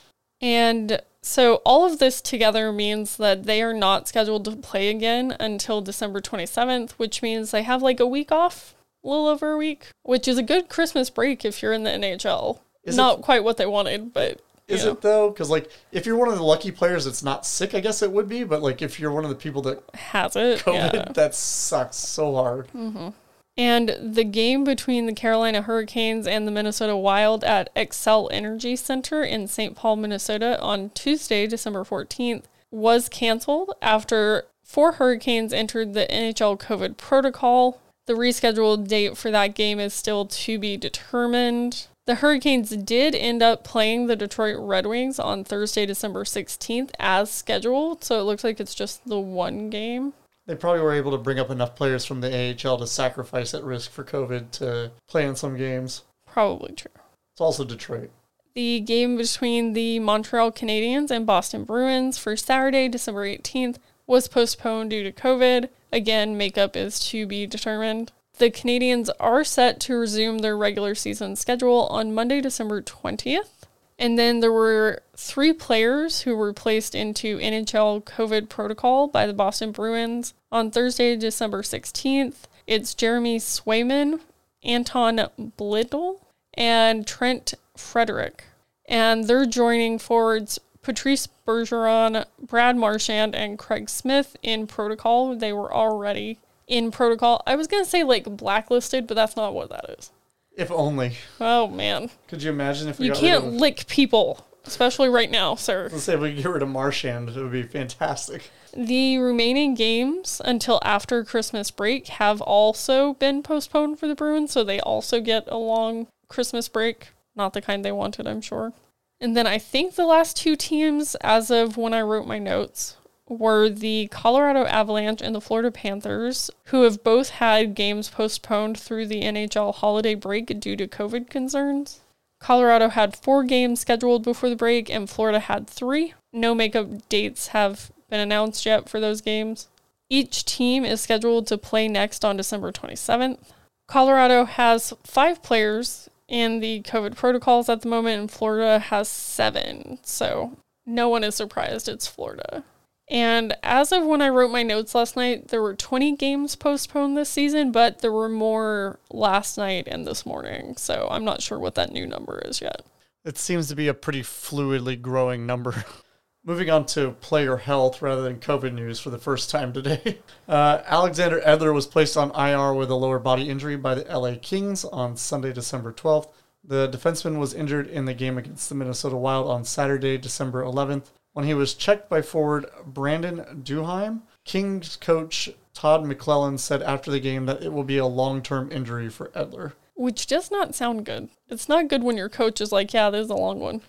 And 0.42 1.02
so 1.22 1.56
all 1.66 1.86
of 1.86 2.00
this 2.00 2.22
together 2.22 2.72
means 2.72 3.18
that 3.18 3.44
they 3.44 3.62
are 3.62 3.74
not 3.74 4.08
scheduled 4.08 4.46
to 4.46 4.52
play 4.56 4.90
again 4.90 5.36
until 5.40 5.82
December 5.82 6.22
27th, 6.22 6.92
which 6.92 7.22
means 7.22 7.52
they 7.52 7.64
have 7.64 7.82
like 7.82 8.00
a 8.00 8.08
week 8.08 8.32
off, 8.32 8.76
a 9.04 9.08
little 9.10 9.28
over 9.28 9.52
a 9.52 9.58
week, 9.58 9.88
which 10.04 10.28
is 10.28 10.38
a 10.38 10.44
good 10.44 10.70
Christmas 10.70 11.10
break 11.10 11.44
if 11.44 11.62
you're 11.62 11.74
in 11.74 11.84
the 11.84 11.92
NHL. 11.92 12.60
Is 12.84 12.96
it- 12.96 12.98
not 12.98 13.22
quite 13.22 13.44
what 13.44 13.58
they 13.58 13.66
wanted, 13.66 14.14
but 14.14 14.40
Is 14.68 14.84
you 14.86 14.92
it 14.92 15.02
though? 15.02 15.30
Because 15.30 15.50
like, 15.50 15.70
if 15.92 16.06
you're 16.06 16.18
one 16.18 16.30
of 16.30 16.36
the 16.38 16.44
lucky 16.44 16.72
players 16.72 17.06
that's 17.06 17.24
not 17.24 17.46
sick, 17.46 17.74
I 17.74 17.80
guess 17.80 18.02
it 18.02 18.12
would 18.12 18.30
be. 18.30 18.44
But 18.44 18.62
like, 18.62 18.82
if 18.82 19.00
you're 19.00 19.12
one 19.12 19.24
of 19.24 19.30
the 19.30 19.36
people 19.36 19.62
that 19.64 19.84
has 19.96 20.36
it? 20.36 20.60
COVID, 20.60 20.94
Yeah. 20.94 21.12
that 21.14 21.36
sucks 21.36 21.98
so 21.98 22.36
hard. 22.36 22.68
Mm-hmm. 22.76 23.10
And 23.58 23.98
the 24.00 24.24
game 24.24 24.64
between 24.64 25.08
the 25.08 25.14
Carolina 25.14 25.64
Hurricanes 25.64 26.28
and 26.28 26.48
the 26.48 26.52
Minnesota 26.52 26.96
Wild 26.96 27.44
at 27.44 27.74
Xcel 27.76 28.30
Energy 28.32 28.76
Center 28.76 29.24
in 29.24 29.48
St. 29.48 29.76
Paul, 29.76 29.96
Minnesota 29.96 30.62
on 30.62 30.92
Tuesday, 30.92 31.48
December 31.48 31.84
14th 31.84 32.44
was 32.70 33.10
canceled 33.10 33.72
after 33.82 34.46
four 34.64 34.94
Hurricanes 34.94 35.54
entered 35.54 35.94
the 35.94 36.06
NHL 36.08 36.60
COVID 36.60 36.98
protocol. 36.98 37.80
The 38.06 38.14
rescheduled 38.14 38.88
date 38.88 39.18
for 39.18 39.32
that 39.32 39.56
game 39.56 39.80
is 39.80 39.94
still 39.94 40.26
to 40.26 40.60
be 40.60 40.78
determined. 40.78 41.88
The 42.06 42.16
Hurricanes 42.16 42.70
did 42.70 43.16
end 43.16 43.42
up 43.42 43.64
playing 43.64 44.08
the 44.08 44.16
Detroit 44.16 44.58
Red 44.60 44.86
Wings 44.86 45.20
on 45.20 45.44
Thursday, 45.44 45.86
December 45.86 46.24
16th 46.24 46.92
as 47.00 47.30
scheduled, 47.32 48.04
so 48.04 48.20
it 48.20 48.24
looks 48.24 48.44
like 48.44 48.60
it's 48.60 48.76
just 48.76 49.08
the 49.08 49.20
one 49.20 49.70
game. 49.70 50.14
They 50.48 50.56
probably 50.56 50.82
were 50.82 50.94
able 50.94 51.12
to 51.12 51.18
bring 51.18 51.40
up 51.40 51.52
enough 51.52 51.76
players 51.76 52.06
from 52.06 52.22
the 52.22 52.56
AHL 52.66 52.78
to 52.78 52.88
sacrifice 52.88 53.54
at 53.54 53.64
risk 53.64 53.92
for 53.92 54.04
COVID 54.04 54.52
to 54.52 54.92
play 55.08 55.28
in 55.28 55.36
some 55.36 55.58
games. 55.58 56.04
Probably 56.26 56.74
true. 56.74 56.92
It's 57.34 57.42
also 57.42 57.66
Detroit. 57.66 58.12
The 58.56 58.80
game 58.80 59.18
between 59.18 59.74
the 59.74 60.00
Montreal 60.00 60.52
Canadiens 60.52 61.12
and 61.12 61.28
Boston 61.28 61.66
Bruins 61.66 62.18
for 62.18 62.36
Saturday, 62.36 62.88
December 62.88 63.26
18th, 63.26 63.76
was 64.08 64.30
postponed 64.30 64.90
due 64.90 65.04
to 65.04 65.12
COVID. 65.12 65.70
Again, 65.92 66.38
makeup 66.38 66.76
is 66.78 66.98
to 67.10 67.28
be 67.28 67.46
determined. 67.46 68.14
The 68.38 68.50
Canadiens 68.50 69.10
are 69.20 69.44
set 69.44 69.80
to 69.82 69.96
resume 69.96 70.40
their 70.40 70.58
regular 70.58 70.96
season 70.96 71.36
schedule 71.36 71.88
on 71.88 72.16
Monday, 72.16 72.40
December 72.40 72.82
20th. 72.82 73.57
And 74.00 74.18
then 74.18 74.42
there 74.42 74.52
were 74.52 75.02
three 75.16 75.54
players 75.54 76.22
who 76.22 76.36
were 76.36 76.54
placed 76.54 76.94
into 76.94 77.40
NHL 77.40 78.04
COVID 78.04 78.48
protocol 78.48 79.08
by 79.08 79.26
the 79.26 79.34
Boston 79.34 79.72
Bruins 79.72 80.34
on 80.52 80.70
Thursday, 80.70 81.16
December 81.16 81.64
16th. 81.64 82.44
It's 82.68 82.94
Jeremy 82.94 83.40
Swayman, 83.40 84.20
Anton 84.64 85.28
Blittle, 85.58 86.20
and 86.54 87.08
Trent 87.08 87.56
Frederick. 87.76 88.44
And 88.86 89.26
they're 89.26 89.46
joining 89.46 89.98
forwards 89.98 90.60
Patrice 90.84 91.28
Bergeron, 91.46 92.26
Brad 92.40 92.78
Marchand, 92.78 93.36
and 93.36 93.58
Craig 93.58 93.90
Smith 93.90 94.38
in 94.42 94.68
protocol. 94.68 95.36
They 95.36 95.52
were 95.52 95.74
already 95.74 96.40
in 96.68 96.92
protocol. 96.92 97.42
I 97.48 97.56
was 97.56 97.68
going 97.68 97.84
to 97.84 97.90
say 97.90 98.04
like 98.04 98.26
blacklisted, 98.26 99.08
but 99.08 99.16
that's 99.16 99.36
not 99.36 99.54
what 99.54 99.70
that 99.70 99.96
is. 99.98 100.12
If 100.58 100.72
only. 100.72 101.14
Oh 101.40 101.68
man. 101.68 102.10
Could 102.28 102.44
you 102.44 102.50
imagine 102.50 102.90
if 102.90 103.00
we 103.00 103.06
You 103.06 103.14
got 103.14 103.22
can't 103.22 103.46
of, 103.46 103.54
lick 103.54 103.88
people, 103.88 104.46
especially 104.66 105.08
right 105.08 105.30
now, 105.32 105.56
sir. 105.56 105.88
let's 105.92 106.04
say 106.04 106.16
if 106.16 106.20
we 106.20 106.34
get 106.34 106.50
rid 106.50 106.64
of 106.64 106.70
Marchand, 106.70 107.30
it 107.30 107.36
would 107.42 107.52
be 107.52 107.64
fantastic. 107.64 108.50
The 108.76 109.18
remaining 109.20 109.76
games 109.76 110.42
until 110.44 110.80
after 110.84 111.24
Christmas 111.24 111.72
break 111.72 112.08
have 112.08 112.42
also 112.42 113.14
been 113.14 113.44
postponed 113.44 114.00
for 114.00 114.08
the 114.08 114.16
Bruins, 114.16 114.52
so 114.52 114.64
they 114.64 114.80
also 114.80 115.22
get 115.22 115.46
a 115.48 115.58
long 115.58 116.08
Christmas 116.28 116.68
break. 116.68 117.10
Not 117.36 117.54
the 117.54 117.62
kind 117.62 117.86
they 117.86 117.92
wanted, 117.92 118.28
I'm 118.28 118.42
sure. 118.42 118.74
And 119.22 119.38
then 119.38 119.48
I 119.48 119.58
think 119.58 119.96
the 119.96 120.06
last 120.06 120.38
two 120.38 120.56
teams, 120.56 121.16
as 121.22 121.50
of 121.50 121.78
when 121.78 121.94
I 121.94 122.02
wrote 122.02 122.28
my 122.28 122.38
notes, 122.40 122.97
were 123.30 123.70
the 123.70 124.08
Colorado 124.12 124.66
Avalanche 124.66 125.22
and 125.22 125.36
the 125.36 125.42
Florida 125.42 125.72
Panthers, 125.72 126.50
who 126.66 126.84
have 126.84 127.04
both 127.04 127.30
had 127.30 127.76
games 127.76 128.10
postponed 128.10 128.80
through 128.80 129.08
the 129.08 129.22
NHL 129.22 129.76
holiday 129.76 130.16
break 130.16 130.60
due 130.60 130.76
to 130.76 130.88
COVID 130.88 131.30
concerns. 131.30 132.02
Colorado 132.40 132.90
had 132.90 133.16
four 133.16 133.44
games 133.44 133.80
scheduled 133.80 134.24
before 134.24 134.50
the 134.50 134.56
break, 134.56 134.90
and 134.90 135.10
Florida 135.10 135.40
had 135.40 135.68
three. 135.68 136.14
No 136.32 136.54
makeup 136.54 137.10
dates 137.10 137.48
have 137.48 137.92
been 138.10 138.20
announced 138.20 138.66
yet 138.66 138.88
for 138.88 139.00
those 139.00 139.22
games. 139.22 139.68
Each 140.10 140.46
team 140.46 140.86
is 140.86 141.02
scheduled 141.02 141.48
to 141.48 141.58
play 141.58 141.88
next 141.88 142.24
on 142.24 142.38
December 142.38 142.72
27th. 142.72 143.40
Colorado 143.88 144.46
has 144.46 144.94
five 145.04 145.42
players 145.42 146.10
in 146.28 146.60
the 146.60 146.82
COVID 146.84 147.16
protocols 147.16 147.70
at 147.70 147.82
the 147.82 147.90
moment, 147.90 148.20
and 148.20 148.32
Florida 148.32 148.80
has 148.80 149.10
seven. 149.10 150.00
So 150.04 150.58
no 150.86 151.10
one 151.10 151.24
is 151.24 151.36
surprised 151.36 151.90
it's 151.90 152.08
Florida. 152.08 152.64
And 153.10 153.56
as 153.64 153.92
of 153.92 154.04
when 154.04 154.22
I 154.22 154.30
wrote 154.30 154.52
my 154.52 154.64
notes 154.64 154.94
last 154.94 155.16
night, 155.16 155.48
there 155.48 155.62
were 155.62 155.76
20 155.76 156.16
games 156.18 156.56
postponed 156.56 157.16
this 157.16 157.30
season, 157.30 157.72
but 157.72 158.00
there 158.00 158.12
were 158.12 158.28
more 158.28 159.00
last 159.10 159.58
night 159.58 159.88
and 159.88 160.06
this 160.06 160.26
morning. 160.26 160.76
So 160.76 161.08
I'm 161.10 161.24
not 161.24 161.42
sure 161.42 161.58
what 161.58 161.76
that 161.76 161.92
new 161.92 162.06
number 162.06 162.42
is 162.44 162.62
yet. 162.62 162.82
It 163.24 163.38
seems 163.38 163.70
to 163.70 163.76
be 163.76 163.88
a 163.88 163.94
pretty 163.94 164.24
fluidly 164.24 165.02
growing 165.02 165.46
number. 165.46 165.86
Moving 166.46 166.70
on 166.70 166.86
to 166.88 167.12
player 167.12 167.58
health 167.58 168.02
rather 168.02 168.22
than 168.22 168.40
COVID 168.40 168.74
news 168.74 169.00
for 169.00 169.10
the 169.10 169.18
first 169.18 169.50
time 169.50 169.74
today. 169.74 170.20
Uh, 170.48 170.82
Alexander 170.86 171.42
Edler 171.42 171.74
was 171.74 171.86
placed 171.86 172.16
on 172.16 172.32
IR 172.32 172.74
with 172.74 172.90
a 172.90 172.96
lower 172.96 173.20
body 173.20 173.50
injury 173.50 173.76
by 173.76 173.94
the 173.94 174.18
LA 174.18 174.36
Kings 174.42 174.86
on 174.86 175.18
Sunday, 175.18 175.52
December 175.52 175.92
12th. 175.92 176.30
The 176.64 176.88
defenseman 176.88 177.38
was 177.38 177.54
injured 177.54 177.88
in 177.88 178.06
the 178.06 178.14
game 178.14 178.38
against 178.38 178.70
the 178.70 178.76
Minnesota 178.76 179.18
Wild 179.18 179.50
on 179.50 179.66
Saturday, 179.66 180.18
December 180.18 180.64
11th, 180.64 181.08
when 181.38 181.46
he 181.46 181.54
was 181.54 181.76
checked 181.76 182.10
by 182.10 182.20
forward 182.20 182.66
Brandon 182.84 183.62
Duhaime. 183.64 184.22
Kings 184.44 184.96
coach 184.96 185.52
Todd 185.72 186.04
McLellan 186.04 186.58
said 186.58 186.82
after 186.82 187.12
the 187.12 187.20
game 187.20 187.46
that 187.46 187.62
it 187.62 187.72
will 187.72 187.84
be 187.84 188.00
a 188.00 188.08
long 188.08 188.42
term 188.42 188.72
injury 188.72 189.08
for 189.08 189.28
Edler. 189.36 189.74
Which 189.94 190.26
does 190.26 190.50
not 190.50 190.74
sound 190.74 191.06
good. 191.06 191.30
It's 191.48 191.70
not 191.70 191.90
good 191.90 192.02
when 192.02 192.18
your 192.18 192.28
coach 192.28 192.60
is 192.60 192.72
like, 192.72 192.92
yeah, 192.92 193.12
this 193.12 193.26
is 193.26 193.30
a 193.30 193.36
long 193.36 193.60
one. 193.60 193.82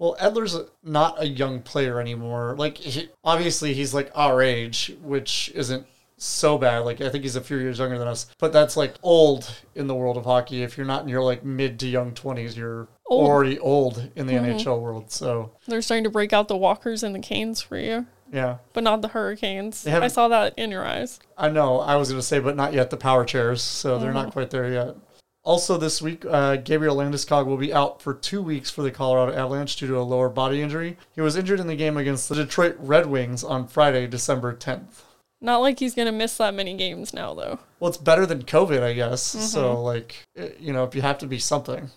Well, 0.00 0.16
Edler's 0.20 0.58
not 0.82 1.22
a 1.22 1.28
young 1.28 1.62
player 1.62 2.00
anymore. 2.00 2.56
Like, 2.58 2.76
he, 2.76 3.08
obviously, 3.22 3.72
he's 3.72 3.94
like 3.94 4.10
our 4.16 4.42
age, 4.42 4.92
which 5.00 5.52
isn't 5.54 5.86
so 6.18 6.58
bad. 6.58 6.80
Like, 6.80 7.00
I 7.00 7.08
think 7.08 7.24
he's 7.24 7.36
a 7.36 7.40
few 7.40 7.58
years 7.58 7.78
younger 7.78 7.98
than 7.98 8.08
us, 8.08 8.26
but 8.38 8.52
that's 8.52 8.76
like 8.76 8.94
old 9.02 9.54
in 9.74 9.86
the 9.86 9.94
world 9.94 10.16
of 10.16 10.24
hockey. 10.24 10.62
If 10.62 10.76
you're 10.76 10.86
not 10.86 11.02
in 11.02 11.08
your 11.08 11.22
like 11.22 11.44
mid 11.44 11.78
to 11.80 11.86
young 11.86 12.12
20s, 12.12 12.56
you're 12.56 12.88
Old. 13.06 13.28
already 13.28 13.58
old 13.58 14.10
in 14.16 14.26
the 14.26 14.34
NHL 14.34 14.80
world. 14.80 15.10
So, 15.10 15.52
They're 15.66 15.82
starting 15.82 16.04
to 16.04 16.10
break 16.10 16.32
out 16.32 16.48
the 16.48 16.56
Walkers 16.56 17.02
and 17.02 17.14
the 17.14 17.20
Canes 17.20 17.60
for 17.60 17.78
you, 17.78 18.06
yeah, 18.32 18.58
but 18.72 18.82
not 18.82 19.02
the 19.02 19.08
Hurricanes. 19.08 19.86
I 19.86 20.08
saw 20.08 20.28
that 20.28 20.54
in 20.56 20.70
your 20.70 20.84
eyes. 20.84 21.20
I 21.36 21.48
know. 21.48 21.80
I 21.80 21.96
was 21.96 22.08
going 22.08 22.20
to 22.20 22.26
say, 22.26 22.40
but 22.40 22.56
not 22.56 22.72
yet 22.72 22.90
the 22.90 22.96
power 22.96 23.24
chairs. 23.24 23.62
So, 23.62 23.98
they're 23.98 24.12
not 24.12 24.32
quite 24.32 24.50
there 24.50 24.70
yet. 24.72 24.96
Also, 25.44 25.78
this 25.78 26.02
week, 26.02 26.24
uh, 26.28 26.56
Gabriel 26.56 26.96
Landeskog 26.96 27.46
will 27.46 27.56
be 27.56 27.72
out 27.72 28.02
for 28.02 28.12
two 28.12 28.42
weeks 28.42 28.68
for 28.68 28.82
the 28.82 28.90
Colorado 28.90 29.32
Avalanche 29.32 29.76
due 29.76 29.86
to 29.86 29.96
a 29.96 30.02
lower 30.02 30.28
body 30.28 30.60
injury. 30.60 30.96
He 31.14 31.20
was 31.20 31.36
injured 31.36 31.60
in 31.60 31.68
the 31.68 31.76
game 31.76 31.96
against 31.96 32.28
the 32.28 32.34
Detroit 32.34 32.74
Red 32.80 33.06
Wings 33.06 33.44
on 33.44 33.68
Friday, 33.68 34.08
December 34.08 34.52
10th. 34.56 35.02
Not 35.40 35.58
like 35.58 35.78
he's 35.78 35.94
going 35.94 36.06
to 36.06 36.12
miss 36.12 36.36
that 36.38 36.54
many 36.54 36.74
games 36.74 37.12
now, 37.12 37.34
though. 37.34 37.58
Well, 37.78 37.88
it's 37.88 37.98
better 37.98 38.24
than 38.26 38.42
COVID, 38.42 38.82
I 38.82 38.94
guess. 38.94 39.22
So, 39.22 39.74
mm-hmm. 39.74 39.82
like, 39.82 40.26
you 40.58 40.72
know, 40.72 40.84
if 40.84 40.94
you 40.94 41.02
have 41.02 41.18
to 41.18 41.26
be 41.26 41.38
something. 41.38 41.90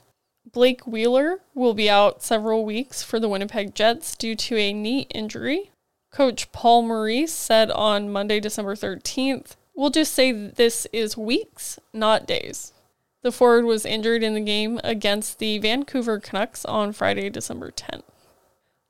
Blake 0.51 0.86
Wheeler 0.86 1.39
will 1.53 1.74
be 1.74 1.89
out 1.89 2.24
several 2.24 2.65
weeks 2.65 3.03
for 3.03 3.19
the 3.19 3.29
Winnipeg 3.29 3.75
Jets 3.75 4.15
due 4.15 4.36
to 4.36 4.58
a 4.58 4.74
knee 4.74 5.08
injury. 5.13 5.72
Coach 6.12 6.51
Paul 6.51 6.81
Maurice 6.81 7.34
said 7.34 7.69
on 7.72 8.12
Monday, 8.12 8.39
December 8.39 8.75
13th, 8.75 9.55
We'll 9.79 9.91
just 9.91 10.13
say 10.13 10.34
this 10.34 10.88
is 10.91 11.15
weeks, 11.15 11.79
not 11.93 12.27
days. 12.27 12.74
The 13.22 13.31
forward 13.31 13.63
was 13.63 13.86
injured 13.86 14.24
in 14.24 14.34
the 14.34 14.41
game 14.41 14.77
against 14.84 15.39
the 15.39 15.58
Vancouver 15.58 16.19
Canucks 16.19 16.65
on 16.65 16.91
Friday, 16.91 17.29
December 17.29 17.72
10th. 17.72 18.03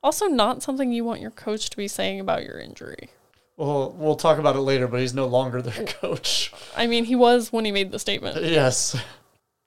Also, 0.02 0.26
not 0.26 0.64
something 0.64 0.90
you 0.90 1.04
want 1.04 1.20
your 1.20 1.30
coach 1.30 1.70
to 1.70 1.76
be 1.76 1.86
saying 1.86 2.18
about 2.18 2.42
your 2.42 2.58
injury. 2.58 3.10
Well, 3.60 3.94
we'll 3.98 4.16
talk 4.16 4.38
about 4.38 4.56
it 4.56 4.60
later, 4.60 4.88
but 4.88 5.00
he's 5.00 5.12
no 5.12 5.26
longer 5.26 5.60
their 5.60 5.84
coach. 5.86 6.50
I 6.74 6.86
mean, 6.86 7.04
he 7.04 7.14
was 7.14 7.52
when 7.52 7.66
he 7.66 7.72
made 7.72 7.92
the 7.92 7.98
statement. 7.98 8.42
Yes. 8.42 8.98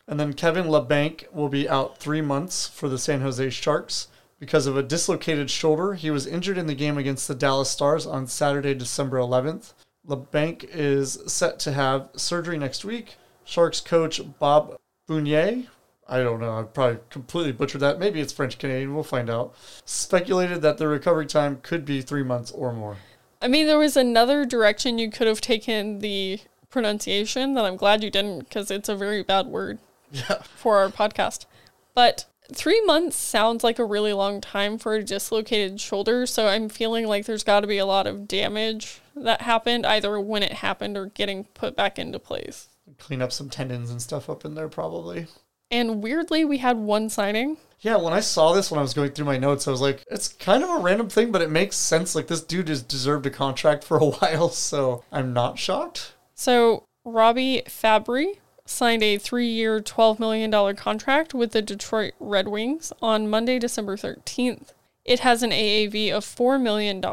And 0.07 0.19
then 0.19 0.33
Kevin 0.33 0.65
Labanc 0.65 1.31
will 1.31 1.47
be 1.47 1.69
out 1.69 1.99
three 1.99 2.19
months 2.19 2.67
for 2.67 2.89
the 2.89 2.97
San 2.97 3.21
Jose 3.21 3.51
Sharks 3.51 4.07
because 4.39 4.65
of 4.65 4.75
a 4.75 4.81
dislocated 4.81 5.51
shoulder. 5.51 5.93
He 5.93 6.09
was 6.09 6.25
injured 6.25 6.57
in 6.57 6.65
the 6.65 6.73
game 6.73 6.97
against 6.97 7.27
the 7.27 7.35
Dallas 7.35 7.69
Stars 7.69 8.07
on 8.07 8.25
Saturday, 8.25 8.73
December 8.73 9.17
11th. 9.17 9.73
Labanc 10.07 10.63
is 10.71 11.19
set 11.27 11.59
to 11.59 11.71
have 11.71 12.09
surgery 12.15 12.57
next 12.57 12.83
week. 12.83 13.17
Sharks 13.43 13.79
coach 13.79 14.19
Bob 14.39 14.75
Bougnay, 15.07 15.67
I 16.07 16.23
don't 16.23 16.39
know, 16.39 16.57
I 16.57 16.63
probably 16.63 16.97
completely 17.11 17.51
butchered 17.51 17.81
that. 17.81 17.99
Maybe 17.99 18.21
it's 18.21 18.33
French 18.33 18.57
Canadian, 18.57 18.95
we'll 18.95 19.03
find 19.03 19.29
out. 19.29 19.53
Speculated 19.85 20.63
that 20.63 20.79
the 20.79 20.87
recovery 20.87 21.27
time 21.27 21.59
could 21.61 21.85
be 21.85 22.01
three 22.01 22.23
months 22.23 22.49
or 22.49 22.73
more. 22.73 22.97
I 23.43 23.47
mean, 23.49 23.67
there 23.67 23.77
was 23.77 23.97
another 23.97 24.45
direction 24.45 24.97
you 24.97 25.11
could 25.11 25.27
have 25.27 25.41
taken 25.41 25.99
the 25.99 26.39
pronunciation 26.69 27.53
that 27.53 27.65
I'm 27.65 27.75
glad 27.75 28.01
you 28.03 28.09
didn't 28.09 28.39
because 28.39 28.71
it's 28.71 28.89
a 28.89 28.95
very 28.95 29.21
bad 29.21 29.47
word 29.47 29.79
Yeah. 30.11 30.41
for 30.55 30.77
our 30.77 30.89
podcast. 30.89 31.45
But 31.93 32.25
three 32.53 32.81
months 32.85 33.17
sounds 33.17 33.63
like 33.63 33.79
a 33.79 33.85
really 33.85 34.13
long 34.13 34.39
time 34.41 34.77
for 34.77 34.95
a 34.95 35.03
dislocated 35.03 35.79
shoulder. 35.81 36.25
So 36.25 36.47
I'm 36.47 36.69
feeling 36.69 37.05
like 37.05 37.25
there's 37.25 37.43
got 37.43 37.59
to 37.59 37.67
be 37.67 37.77
a 37.77 37.85
lot 37.85 38.07
of 38.07 38.27
damage 38.27 39.01
that 39.15 39.41
happened 39.41 39.85
either 39.85 40.19
when 40.19 40.41
it 40.41 40.53
happened 40.53 40.97
or 40.97 41.07
getting 41.07 41.43
put 41.43 41.75
back 41.75 41.99
into 41.99 42.19
place. 42.19 42.69
Clean 42.97 43.21
up 43.21 43.31
some 43.31 43.49
tendons 43.49 43.89
and 43.91 44.01
stuff 44.01 44.29
up 44.29 44.45
in 44.45 44.55
there, 44.55 44.69
probably. 44.69 45.27
And 45.73 46.03
weirdly, 46.03 46.45
we 46.45 46.59
had 46.59 46.77
one 46.77 47.09
signing. 47.09 47.57
Yeah, 47.81 47.97
when 47.97 48.13
I 48.13 48.19
saw 48.19 48.53
this 48.53 48.69
when 48.69 48.77
I 48.77 48.83
was 48.83 48.93
going 48.93 49.09
through 49.09 49.25
my 49.25 49.39
notes, 49.39 49.67
I 49.67 49.71
was 49.71 49.81
like, 49.81 50.03
it's 50.11 50.27
kind 50.27 50.63
of 50.63 50.69
a 50.69 50.77
random 50.77 51.09
thing, 51.09 51.31
but 51.31 51.41
it 51.41 51.49
makes 51.49 51.75
sense. 51.75 52.13
Like, 52.13 52.27
this 52.27 52.43
dude 52.43 52.69
has 52.69 52.83
deserved 52.83 53.25
a 53.25 53.31
contract 53.31 53.83
for 53.83 53.97
a 53.97 54.05
while, 54.11 54.49
so 54.49 55.03
I'm 55.11 55.33
not 55.33 55.57
shocked. 55.57 56.13
So 56.35 56.83
Robbie 57.03 57.63
Fabbri 57.65 58.37
signed 58.65 59.01
a 59.01 59.17
three-year, 59.17 59.81
$12 59.81 60.19
million 60.19 60.75
contract 60.75 61.33
with 61.33 61.53
the 61.53 61.63
Detroit 61.63 62.13
Red 62.19 62.49
Wings 62.49 62.93
on 63.01 63.27
Monday, 63.27 63.57
December 63.57 63.97
13th. 63.97 64.73
It 65.03 65.21
has 65.21 65.41
an 65.41 65.49
AAV 65.49 66.11
of 66.11 66.23
$4 66.23 66.61
million. 66.61 67.03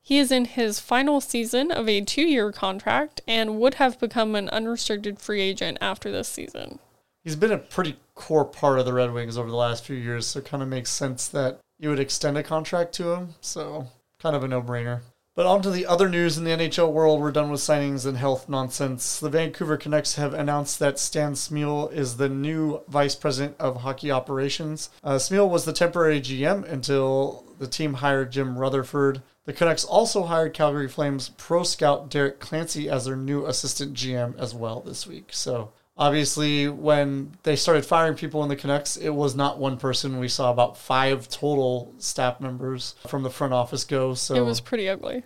He 0.00 0.18
is 0.18 0.30
in 0.30 0.44
his 0.44 0.78
final 0.78 1.20
season 1.20 1.72
of 1.72 1.88
a 1.88 2.02
two-year 2.02 2.52
contract 2.52 3.20
and 3.26 3.58
would 3.58 3.74
have 3.74 3.98
become 3.98 4.36
an 4.36 4.48
unrestricted 4.50 5.18
free 5.18 5.40
agent 5.40 5.76
after 5.80 6.12
this 6.12 6.28
season. 6.28 6.78
He's 7.22 7.36
been 7.36 7.52
a 7.52 7.58
pretty 7.58 7.96
core 8.14 8.44
part 8.44 8.78
of 8.78 8.86
the 8.86 8.92
Red 8.92 9.12
Wings 9.12 9.36
over 9.36 9.50
the 9.50 9.56
last 9.56 9.84
few 9.84 9.96
years, 9.96 10.26
so 10.26 10.38
it 10.38 10.46
kind 10.46 10.62
of 10.62 10.68
makes 10.68 10.90
sense 10.90 11.28
that 11.28 11.60
you 11.78 11.90
would 11.90 12.00
extend 12.00 12.38
a 12.38 12.42
contract 12.42 12.94
to 12.94 13.12
him. 13.12 13.34
So, 13.40 13.88
kind 14.18 14.34
of 14.34 14.42
a 14.42 14.48
no 14.48 14.62
brainer. 14.62 15.00
But 15.36 15.46
on 15.46 15.62
to 15.62 15.70
the 15.70 15.86
other 15.86 16.08
news 16.08 16.36
in 16.36 16.44
the 16.44 16.50
NHL 16.50 16.92
world. 16.92 17.20
We're 17.20 17.30
done 17.30 17.50
with 17.50 17.60
signings 17.60 18.04
and 18.04 18.16
health 18.16 18.48
nonsense. 18.48 19.20
The 19.20 19.30
Vancouver 19.30 19.76
Canucks 19.76 20.16
have 20.16 20.34
announced 20.34 20.78
that 20.80 20.98
Stan 20.98 21.32
Smeel 21.32 21.92
is 21.92 22.16
the 22.16 22.28
new 22.28 22.82
vice 22.88 23.14
president 23.14 23.56
of 23.58 23.78
hockey 23.82 24.10
operations. 24.10 24.90
Uh, 25.04 25.14
Smeel 25.14 25.48
was 25.48 25.64
the 25.64 25.72
temporary 25.72 26.20
GM 26.20 26.70
until 26.70 27.44
the 27.58 27.68
team 27.68 27.94
hired 27.94 28.32
Jim 28.32 28.58
Rutherford. 28.58 29.22
The 29.44 29.52
Canucks 29.52 29.84
also 29.84 30.24
hired 30.24 30.52
Calgary 30.52 30.88
Flames 30.88 31.30
pro 31.38 31.62
scout 31.62 32.10
Derek 32.10 32.40
Clancy 32.40 32.90
as 32.90 33.04
their 33.04 33.16
new 33.16 33.46
assistant 33.46 33.94
GM 33.94 34.38
as 34.38 34.54
well 34.54 34.80
this 34.80 35.06
week. 35.06 35.28
So 35.30 35.72
obviously, 35.96 36.68
when 36.68 37.32
they 37.42 37.56
started 37.56 37.84
firing 37.84 38.14
people 38.16 38.42
in 38.42 38.48
the 38.48 38.56
Canucks, 38.56 38.96
it 38.96 39.10
was 39.10 39.34
not 39.34 39.58
one 39.58 39.76
person. 39.76 40.18
We 40.18 40.28
saw 40.28 40.50
about 40.50 40.76
five 40.76 41.28
total 41.28 41.94
staff 41.98 42.40
members 42.40 42.94
from 43.06 43.22
the 43.22 43.30
front 43.30 43.52
office 43.52 43.84
go. 43.84 44.14
So 44.14 44.34
It 44.34 44.44
was 44.44 44.60
pretty 44.60 44.88
ugly. 44.88 45.24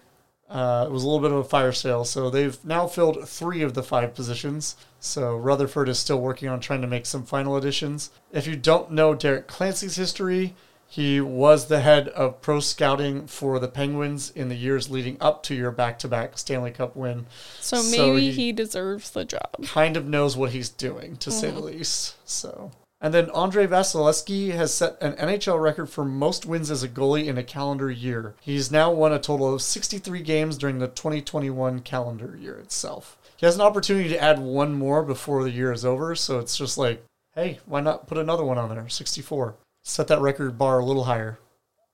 uh, 0.48 0.84
it 0.86 0.92
was 0.92 1.02
a 1.04 1.06
little 1.08 1.20
bit 1.22 1.30
of 1.32 1.38
a 1.38 1.44
fire 1.48 1.72
sale. 1.72 2.04
So 2.04 2.30
they've 2.30 2.62
now 2.64 2.86
filled 2.86 3.28
three 3.28 3.62
of 3.62 3.74
the 3.74 3.82
five 3.82 4.14
positions. 4.14 4.76
So 5.00 5.36
Rutherford 5.36 5.88
is 5.88 5.98
still 5.98 6.20
working 6.20 6.48
on 6.48 6.60
trying 6.60 6.80
to 6.82 6.86
make 6.86 7.06
some 7.06 7.24
final 7.24 7.56
additions. 7.56 8.10
If 8.32 8.46
you 8.46 8.56
don't 8.56 8.90
know 8.90 9.14
Derek 9.14 9.46
Clancy's 9.48 9.96
history, 9.96 10.54
he 10.88 11.20
was 11.20 11.66
the 11.66 11.80
head 11.80 12.08
of 12.08 12.40
pro 12.40 12.60
scouting 12.60 13.26
for 13.26 13.58
the 13.58 13.68
Penguins 13.68 14.30
in 14.30 14.48
the 14.48 14.54
years 14.54 14.90
leading 14.90 15.16
up 15.20 15.42
to 15.44 15.54
your 15.54 15.70
back 15.70 15.98
to 16.00 16.08
back 16.08 16.38
Stanley 16.38 16.70
Cup 16.70 16.94
win. 16.94 17.26
So 17.60 17.82
So 17.82 18.12
maybe 18.12 18.30
he- 18.30 18.32
he 18.32 18.52
deserves 18.52 19.10
the 19.10 19.24
job. 19.24 19.64
Kind 19.64 19.96
of 19.96 20.06
knows 20.06 20.36
what 20.36 20.50
he's 20.50 20.68
doing, 20.68 21.16
to 21.16 21.30
say 21.30 21.48
the 21.48 21.56
mm-hmm. 21.56 21.66
least. 21.66 22.16
So. 22.24 22.70
And 23.00 23.12
then 23.12 23.28
Andrei 23.30 23.66
Vasilevskiy 23.66 24.52
has 24.52 24.72
set 24.72 24.96
an 25.02 25.12
NHL 25.14 25.60
record 25.60 25.90
for 25.90 26.06
most 26.06 26.46
wins 26.46 26.70
as 26.70 26.82
a 26.82 26.88
goalie 26.88 27.26
in 27.26 27.36
a 27.36 27.42
calendar 27.42 27.90
year. 27.90 28.34
He's 28.40 28.70
now 28.70 28.90
won 28.92 29.12
a 29.12 29.18
total 29.18 29.52
of 29.52 29.60
63 29.60 30.22
games 30.22 30.56
during 30.56 30.78
the 30.78 30.88
2021 30.88 31.80
calendar 31.80 32.34
year 32.40 32.56
itself. 32.56 33.18
He 33.36 33.44
has 33.44 33.56
an 33.56 33.60
opportunity 33.60 34.08
to 34.08 34.22
add 34.22 34.38
one 34.38 34.74
more 34.74 35.02
before 35.02 35.42
the 35.42 35.50
year 35.50 35.70
is 35.70 35.84
over, 35.84 36.14
so 36.14 36.38
it's 36.38 36.56
just 36.56 36.78
like, 36.78 37.04
hey, 37.34 37.58
why 37.66 37.80
not 37.80 38.06
put 38.06 38.16
another 38.16 38.44
one 38.44 38.56
on 38.56 38.70
there? 38.70 38.88
64. 38.88 39.54
Set 39.84 40.08
that 40.08 40.20
record 40.20 40.58
bar 40.58 40.80
a 40.80 40.84
little 40.84 41.04
higher. 41.04 41.38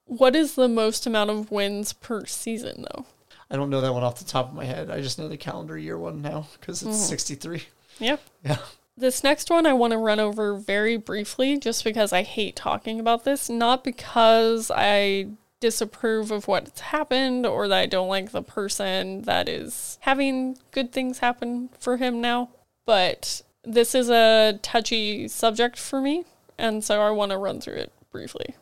What 0.05 0.35
is 0.35 0.55
the 0.55 0.67
most 0.67 1.05
amount 1.05 1.29
of 1.29 1.51
wins 1.51 1.93
per 1.93 2.25
season, 2.25 2.85
though? 2.89 3.05
I 3.51 3.57
don't 3.57 3.69
know 3.69 3.81
that 3.81 3.93
one 3.93 4.03
off 4.03 4.17
the 4.17 4.25
top 4.25 4.49
of 4.49 4.55
my 4.55 4.65
head. 4.65 4.89
I 4.89 5.01
just 5.01 5.19
know 5.19 5.27
the 5.27 5.37
calendar 5.37 5.77
year 5.77 5.97
one 5.97 6.21
now 6.21 6.47
because 6.59 6.81
it's 6.81 6.97
mm-hmm. 6.97 7.09
63. 7.09 7.63
Yeah. 7.99 8.17
Yeah. 8.43 8.57
This 8.97 9.23
next 9.23 9.49
one 9.49 9.65
I 9.65 9.73
want 9.73 9.91
to 9.91 9.97
run 9.97 10.19
over 10.19 10.55
very 10.55 10.97
briefly 10.97 11.57
just 11.57 11.83
because 11.83 12.13
I 12.13 12.23
hate 12.23 12.55
talking 12.55 12.99
about 12.99 13.23
this, 13.25 13.49
not 13.49 13.83
because 13.83 14.71
I 14.73 15.27
disapprove 15.59 16.31
of 16.31 16.47
what's 16.47 16.79
happened 16.81 17.45
or 17.45 17.67
that 17.67 17.79
I 17.79 17.85
don't 17.85 18.09
like 18.09 18.31
the 18.31 18.41
person 18.41 19.21
that 19.23 19.47
is 19.47 19.97
having 20.01 20.57
good 20.71 20.91
things 20.91 21.19
happen 21.19 21.69
for 21.79 21.97
him 21.97 22.19
now, 22.19 22.49
but 22.85 23.43
this 23.63 23.95
is 23.95 24.09
a 24.09 24.59
touchy 24.61 25.27
subject 25.27 25.77
for 25.77 26.01
me, 26.01 26.25
and 26.61 26.83
so 26.83 27.01
I 27.01 27.09
want 27.09 27.31
to 27.31 27.37
run 27.37 27.59
through 27.59 27.75
it 27.75 27.91
briefly. 28.11 28.55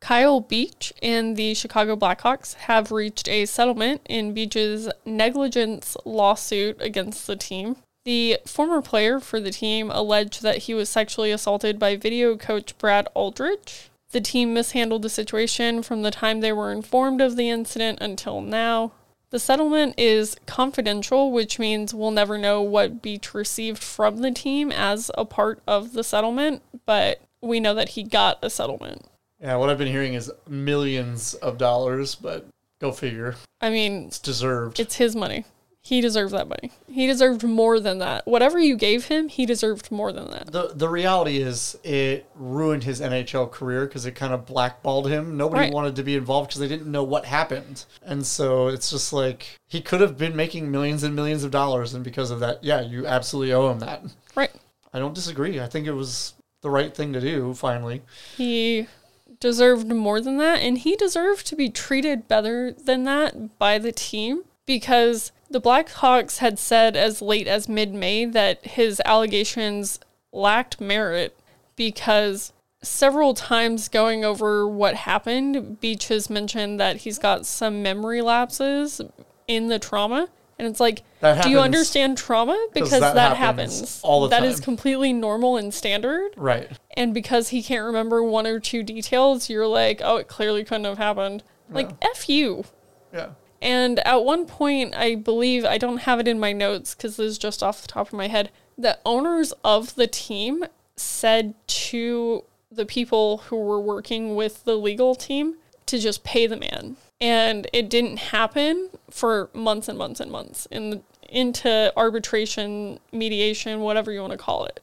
Kyle 0.00 0.40
Beach 0.40 0.94
and 1.02 1.36
the 1.36 1.52
Chicago 1.52 1.94
Blackhawks 1.94 2.54
have 2.54 2.90
reached 2.90 3.28
a 3.28 3.44
settlement 3.44 4.00
in 4.08 4.32
Beach's 4.32 4.88
negligence 5.04 5.96
lawsuit 6.06 6.80
against 6.80 7.26
the 7.26 7.36
team. 7.36 7.76
The 8.04 8.38
former 8.46 8.80
player 8.80 9.20
for 9.20 9.40
the 9.40 9.50
team 9.50 9.90
alleged 9.90 10.42
that 10.42 10.58
he 10.58 10.74
was 10.74 10.88
sexually 10.88 11.30
assaulted 11.30 11.78
by 11.78 11.96
video 11.96 12.36
coach 12.36 12.78
Brad 12.78 13.08
Aldrich. 13.14 13.90
The 14.12 14.22
team 14.22 14.54
mishandled 14.54 15.02
the 15.02 15.10
situation 15.10 15.82
from 15.82 16.00
the 16.02 16.10
time 16.10 16.40
they 16.40 16.52
were 16.52 16.72
informed 16.72 17.20
of 17.20 17.36
the 17.36 17.50
incident 17.50 17.98
until 18.00 18.40
now. 18.40 18.92
The 19.28 19.38
settlement 19.38 19.94
is 19.96 20.36
confidential, 20.46 21.30
which 21.30 21.58
means 21.58 21.94
we'll 21.94 22.10
never 22.10 22.36
know 22.36 22.62
what 22.62 23.02
Beach 23.02 23.34
received 23.34 23.82
from 23.82 24.18
the 24.18 24.32
team 24.32 24.72
as 24.72 25.10
a 25.16 25.24
part 25.24 25.60
of 25.66 25.92
the 25.92 26.02
settlement, 26.02 26.62
but 26.84 27.20
we 27.42 27.60
know 27.60 27.74
that 27.74 27.90
he 27.90 28.02
got 28.02 28.38
a 28.42 28.50
settlement. 28.50 29.06
Yeah, 29.40 29.56
what 29.56 29.70
I've 29.70 29.78
been 29.78 29.88
hearing 29.88 30.14
is 30.14 30.30
millions 30.48 31.34
of 31.34 31.56
dollars, 31.58 32.14
but 32.14 32.46
go 32.80 32.92
figure. 32.92 33.36
I 33.60 33.70
mean, 33.70 34.06
It's 34.06 34.18
deserved. 34.18 34.78
it's 34.80 34.96
his 34.96 35.16
money. 35.16 35.44
He 35.82 36.02
deserved 36.02 36.34
that 36.34 36.46
money. 36.46 36.72
He 36.90 37.06
deserved 37.06 37.42
more 37.42 37.80
than 37.80 38.00
that. 38.00 38.26
Whatever 38.26 38.58
you 38.58 38.76
gave 38.76 39.06
him, 39.06 39.28
he 39.30 39.46
deserved 39.46 39.90
more 39.90 40.12
than 40.12 40.30
that. 40.30 40.52
the 40.52 40.72
the 40.74 40.90
reality 40.90 41.38
is 41.38 41.78
it 41.82 42.26
ruined 42.34 42.84
his 42.84 43.00
NHL 43.00 43.50
career 43.50 43.86
because 43.86 44.04
it 44.04 44.14
kind 44.14 44.34
of 44.34 44.44
blackballed 44.44 45.08
him. 45.08 45.38
Nobody 45.38 45.62
Right. 45.62 45.72
wanted 45.72 45.96
to 45.96 46.02
be 46.02 46.16
involved 46.16 46.48
because 46.50 46.60
they 46.60 46.68
didn't 46.68 46.90
know 46.92 47.02
what 47.02 47.24
happened, 47.24 47.86
and 48.02 48.26
so 48.26 48.68
it's 48.68 48.90
just 48.90 49.10
like 49.14 49.58
he 49.68 49.80
could 49.80 50.02
have 50.02 50.18
been 50.18 50.36
making 50.36 50.70
millions 50.70 51.02
and 51.02 51.16
millions 51.16 51.44
of 51.44 51.50
dollars, 51.50 51.94
and 51.94 52.04
because 52.04 52.30
of 52.30 52.40
that, 52.40 52.62
yeah, 52.62 52.82
you 52.82 53.06
absolutely 53.06 53.54
owe 53.54 53.70
him 53.70 53.78
that. 53.78 54.02
Right. 54.34 54.50
I 54.92 54.98
don't 54.98 55.14
disagree. 55.14 55.60
I 55.60 55.66
think 55.66 55.86
it 55.86 55.92
was 55.92 56.34
the 56.62 56.70
right 56.70 56.94
thing 56.94 57.12
to 57.12 57.20
do. 57.20 57.54
Finally, 57.54 58.02
He 58.36 58.86
deserved 59.38 59.88
more 59.88 60.20
than 60.20 60.36
that, 60.36 60.60
and 60.60 60.78
he 60.78 60.96
deserved 60.96 61.46
to 61.46 61.56
be 61.56 61.68
treated 61.68 62.28
better 62.28 62.72
than 62.72 63.04
that 63.04 63.58
by 63.58 63.78
the 63.78 63.92
team 63.92 64.42
because 64.66 65.32
the 65.50 65.60
Blackhawks 65.60 66.38
had 66.38 66.58
said 66.58 66.96
as 66.96 67.22
late 67.22 67.48
as 67.48 67.68
mid 67.68 67.92
May 67.92 68.24
that 68.26 68.64
his 68.64 69.00
allegations 69.04 69.98
lacked 70.32 70.80
merit 70.80 71.36
because 71.74 72.52
several 72.82 73.34
times 73.34 73.88
going 73.88 74.24
over 74.24 74.66
what 74.66 74.94
happened, 74.94 75.80
Beach 75.80 76.08
has 76.08 76.30
mentioned 76.30 76.78
that 76.78 76.98
he's 76.98 77.18
got 77.18 77.46
some 77.46 77.82
memory 77.82 78.22
lapses 78.22 79.00
in 79.48 79.68
the 79.68 79.78
trauma. 79.78 80.28
And 80.60 80.68
it's 80.68 80.78
like, 80.78 81.02
That 81.20 81.42
do 81.42 81.48
you 81.48 81.58
understand 81.58 82.18
trauma? 82.18 82.52
'cause 82.52 82.68
Because 82.74 82.90
that 83.00 83.14
that, 83.14 83.36
happens 83.38 83.72
happens. 83.78 84.00
all 84.02 84.20
the 84.20 84.28
That 84.28 84.44
is 84.44 84.56
time. 84.56 84.64
completely 84.64 85.12
normal 85.14 85.56
and 85.56 85.72
standard 85.72 86.32
right? 86.36 86.68
and 86.98 87.14
because 87.14 87.48
he 87.48 87.62
can't 87.62 87.82
remember 87.84 88.22
one 88.22 88.46
or 88.46 88.60
two 88.60 88.82
details, 88.82 89.48
you're 89.48 89.66
like, 89.66 90.02
oh, 90.04 90.16
it 90.18 90.28
clearly 90.28 90.62
couldn't 90.64 90.84
have 90.84 90.98
happened. 90.98 91.42
Like, 91.70 91.88
F 92.02 92.28
you. 92.28 92.64
Yeah. 93.12 93.30
And 93.62 94.00
at 94.06 94.22
one 94.22 94.44
point, 94.44 94.94
I 94.94 95.14
believe, 95.14 95.64
I 95.64 95.78
don't 95.78 95.98
have 95.98 96.20
it 96.20 96.28
in 96.28 96.38
my 96.38 96.52
notes 96.52 96.94
because 96.94 97.16
this 97.16 97.26
is 97.26 97.38
just 97.38 97.62
off 97.62 97.80
the 97.80 97.88
top 97.88 98.08
of 98.08 98.12
my 98.12 98.28
head, 98.28 98.50
the 98.76 98.98
owners 99.06 99.52
of 99.64 99.94
the 99.94 100.06
team 100.06 100.64
said 100.96 101.54
to 101.68 102.44
the 102.70 102.84
people 102.86 103.38
who 103.48 103.56
were 103.56 103.80
working 103.80 104.36
with 104.36 104.64
the 104.64 104.76
legal 104.76 105.14
team 105.14 105.56
to 105.90 105.98
just 105.98 106.24
pay 106.24 106.46
the 106.46 106.56
man. 106.56 106.96
And 107.20 107.68
it 107.72 107.90
didn't 107.90 108.16
happen 108.18 108.88
for 109.10 109.50
months 109.52 109.88
and 109.88 109.98
months 109.98 110.20
and 110.20 110.30
months 110.30 110.66
in 110.70 111.02
into 111.28 111.92
arbitration, 111.96 112.98
mediation, 113.12 113.80
whatever 113.80 114.10
you 114.10 114.20
want 114.20 114.32
to 114.32 114.38
call 114.38 114.64
it. 114.64 114.80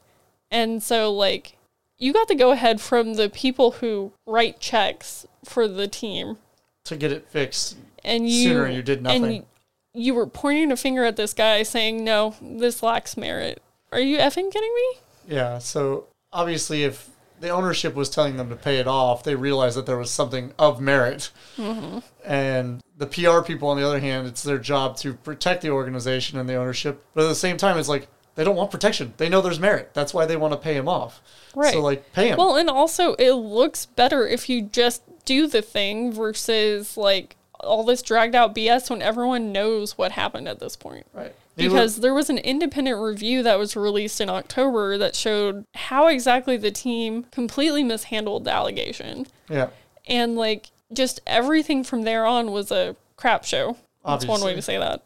And 0.49 0.81
so 0.81 1.11
like 1.11 1.57
you 1.97 2.13
got 2.13 2.27
the 2.27 2.35
go 2.35 2.51
ahead 2.51 2.79
from 2.79 3.15
the 3.15 3.29
people 3.29 3.71
who 3.71 4.13
write 4.25 4.59
checks 4.59 5.25
for 5.43 5.67
the 5.67 5.87
team 5.87 6.37
to 6.85 6.95
get 6.95 7.11
it 7.11 7.27
fixed 7.27 7.77
and 8.03 8.29
you 8.29 8.43
sooner. 8.43 8.69
You 8.69 8.81
did 8.81 9.01
nothing. 9.01 9.23
and 9.23 9.33
you, 9.33 9.45
you 9.93 10.13
were 10.13 10.27
pointing 10.27 10.71
a 10.71 10.77
finger 10.77 11.03
at 11.03 11.15
this 11.15 11.33
guy 11.33 11.63
saying, 11.63 12.03
"No, 12.03 12.35
this 12.41 12.81
lacks 12.83 13.17
merit." 13.17 13.61
Are 13.91 13.99
you 13.99 14.17
effing 14.17 14.51
kidding 14.51 14.73
me? 14.73 14.99
Yeah, 15.35 15.59
so 15.59 16.05
obviously, 16.31 16.83
if 16.83 17.09
the 17.39 17.49
ownership 17.49 17.95
was 17.95 18.09
telling 18.09 18.37
them 18.37 18.49
to 18.49 18.55
pay 18.55 18.77
it 18.77 18.87
off, 18.87 19.23
they 19.23 19.35
realized 19.35 19.77
that 19.77 19.85
there 19.85 19.97
was 19.97 20.11
something 20.11 20.53
of 20.57 20.81
merit. 20.81 21.31
Mm-hmm. 21.57 21.99
And 22.25 22.81
the 22.97 23.07
PR 23.07 23.41
people, 23.41 23.69
on 23.69 23.77
the 23.77 23.85
other 23.85 23.99
hand, 23.99 24.27
it's 24.27 24.43
their 24.43 24.57
job 24.57 24.97
to 24.97 25.13
protect 25.13 25.61
the 25.61 25.69
organization 25.69 26.39
and 26.39 26.49
the 26.49 26.55
ownership. 26.55 27.05
But 27.13 27.25
at 27.25 27.29
the 27.29 27.35
same 27.35 27.57
time, 27.57 27.77
it's 27.77 27.89
like 27.89 28.07
they 28.35 28.43
don't 28.43 28.55
want 28.55 28.71
protection. 28.71 29.13
They 29.17 29.29
know 29.29 29.41
there's 29.41 29.59
merit. 29.59 29.91
That's 29.93 30.13
why 30.13 30.25
they 30.25 30.37
want 30.37 30.53
to 30.53 30.57
pay 30.57 30.75
him 30.75 30.87
off. 30.87 31.21
Right. 31.55 31.73
So, 31.73 31.81
like, 31.81 32.13
pay 32.13 32.29
him. 32.29 32.37
Well, 32.37 32.55
and 32.55 32.69
also 32.69 33.13
it 33.15 33.33
looks 33.33 33.85
better 33.85 34.27
if 34.27 34.47
you 34.49 34.61
just 34.61 35.01
do 35.25 35.47
the 35.47 35.61
thing 35.61 36.11
versus 36.11 36.97
like 36.97 37.35
all 37.59 37.83
this 37.83 38.01
dragged 38.01 38.35
out 38.35 38.55
BS 38.55 38.89
when 38.89 39.01
everyone 39.01 39.51
knows 39.51 39.97
what 39.97 40.11
happened 40.11 40.47
at 40.47 40.59
this 40.59 40.75
point. 40.75 41.05
right. 41.13 41.35
Because 41.57 41.97
there 41.97 42.13
was 42.13 42.29
an 42.29 42.37
independent 42.37 42.99
review 43.01 43.41
that 43.43 43.57
was 43.57 43.75
released 43.75 44.21
in 44.21 44.29
October 44.29 44.97
that 44.97 45.15
showed 45.15 45.65
how 45.73 46.07
exactly 46.07 46.55
the 46.55 46.71
team 46.71 47.23
completely 47.31 47.83
mishandled 47.83 48.45
the 48.45 48.51
allegation. 48.51 49.27
yeah. 49.49 49.69
And 50.05 50.35
like 50.35 50.71
just 50.93 51.19
everything 51.27 51.83
from 51.83 52.03
there 52.03 52.25
on 52.25 52.51
was 52.51 52.71
a 52.71 52.95
crap 53.17 53.43
show. 53.43 53.77
That's 54.05 54.25
one 54.25 54.41
way 54.41 54.55
to 54.55 54.61
say 54.61 54.77
that. 54.77 55.03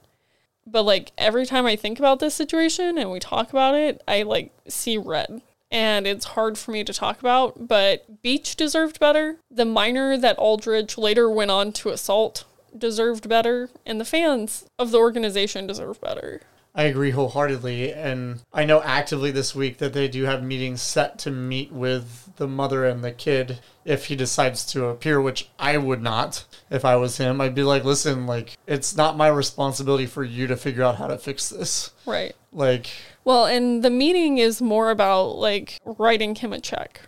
But 0.67 0.83
like 0.83 1.11
every 1.17 1.45
time 1.45 1.65
I 1.65 1.75
think 1.75 1.97
about 1.97 2.19
this 2.19 2.35
situation 2.35 2.97
and 2.97 3.09
we 3.09 3.19
talk 3.19 3.49
about 3.49 3.73
it, 3.75 4.01
I 4.07 4.23
like 4.23 4.51
see 4.67 4.97
red. 4.97 5.41
And 5.71 6.05
it's 6.05 6.25
hard 6.25 6.57
for 6.57 6.71
me 6.71 6.83
to 6.83 6.93
talk 6.93 7.21
about, 7.21 7.67
but 7.67 8.21
Beach 8.21 8.57
deserved 8.57 8.99
better. 8.99 9.37
The 9.49 9.63
minor 9.63 10.17
that 10.17 10.37
Aldrich 10.37 10.97
later 10.97 11.29
went 11.29 11.49
on 11.49 11.71
to 11.73 11.89
assault 11.89 12.43
deserved 12.77 13.27
better, 13.29 13.69
and 13.85 13.99
the 13.99 14.05
fans 14.05 14.65
of 14.77 14.91
the 14.91 14.97
organization 14.97 15.67
deserve 15.67 15.99
better. 16.01 16.41
I 16.73 16.83
agree 16.83 17.11
wholeheartedly. 17.11 17.93
And 17.93 18.41
I 18.53 18.63
know 18.63 18.81
actively 18.81 19.31
this 19.31 19.53
week 19.53 19.77
that 19.79 19.93
they 19.93 20.07
do 20.07 20.23
have 20.23 20.43
meetings 20.43 20.81
set 20.81 21.19
to 21.19 21.31
meet 21.31 21.71
with 21.71 22.35
the 22.37 22.47
mother 22.47 22.85
and 22.85 23.03
the 23.03 23.11
kid 23.11 23.59
if 23.83 24.05
he 24.05 24.15
decides 24.15 24.65
to 24.67 24.85
appear, 24.85 25.21
which 25.21 25.49
I 25.59 25.77
would 25.77 26.01
not 26.01 26.45
if 26.69 26.85
I 26.85 26.95
was 26.95 27.17
him. 27.17 27.41
I'd 27.41 27.55
be 27.55 27.63
like, 27.63 27.83
listen, 27.83 28.25
like, 28.25 28.57
it's 28.67 28.95
not 28.95 29.17
my 29.17 29.27
responsibility 29.27 30.05
for 30.05 30.23
you 30.23 30.47
to 30.47 30.55
figure 30.55 30.83
out 30.83 30.95
how 30.95 31.07
to 31.07 31.17
fix 31.17 31.49
this. 31.49 31.91
Right. 32.05 32.35
Like, 32.53 32.89
Well, 33.25 33.45
and 33.45 33.83
the 33.83 33.89
meeting 33.89 34.37
is 34.37 34.61
more 34.61 34.91
about 34.91 35.37
like 35.37 35.77
writing 35.85 36.35
him 36.35 36.53
a 36.53 36.59
check 36.59 37.01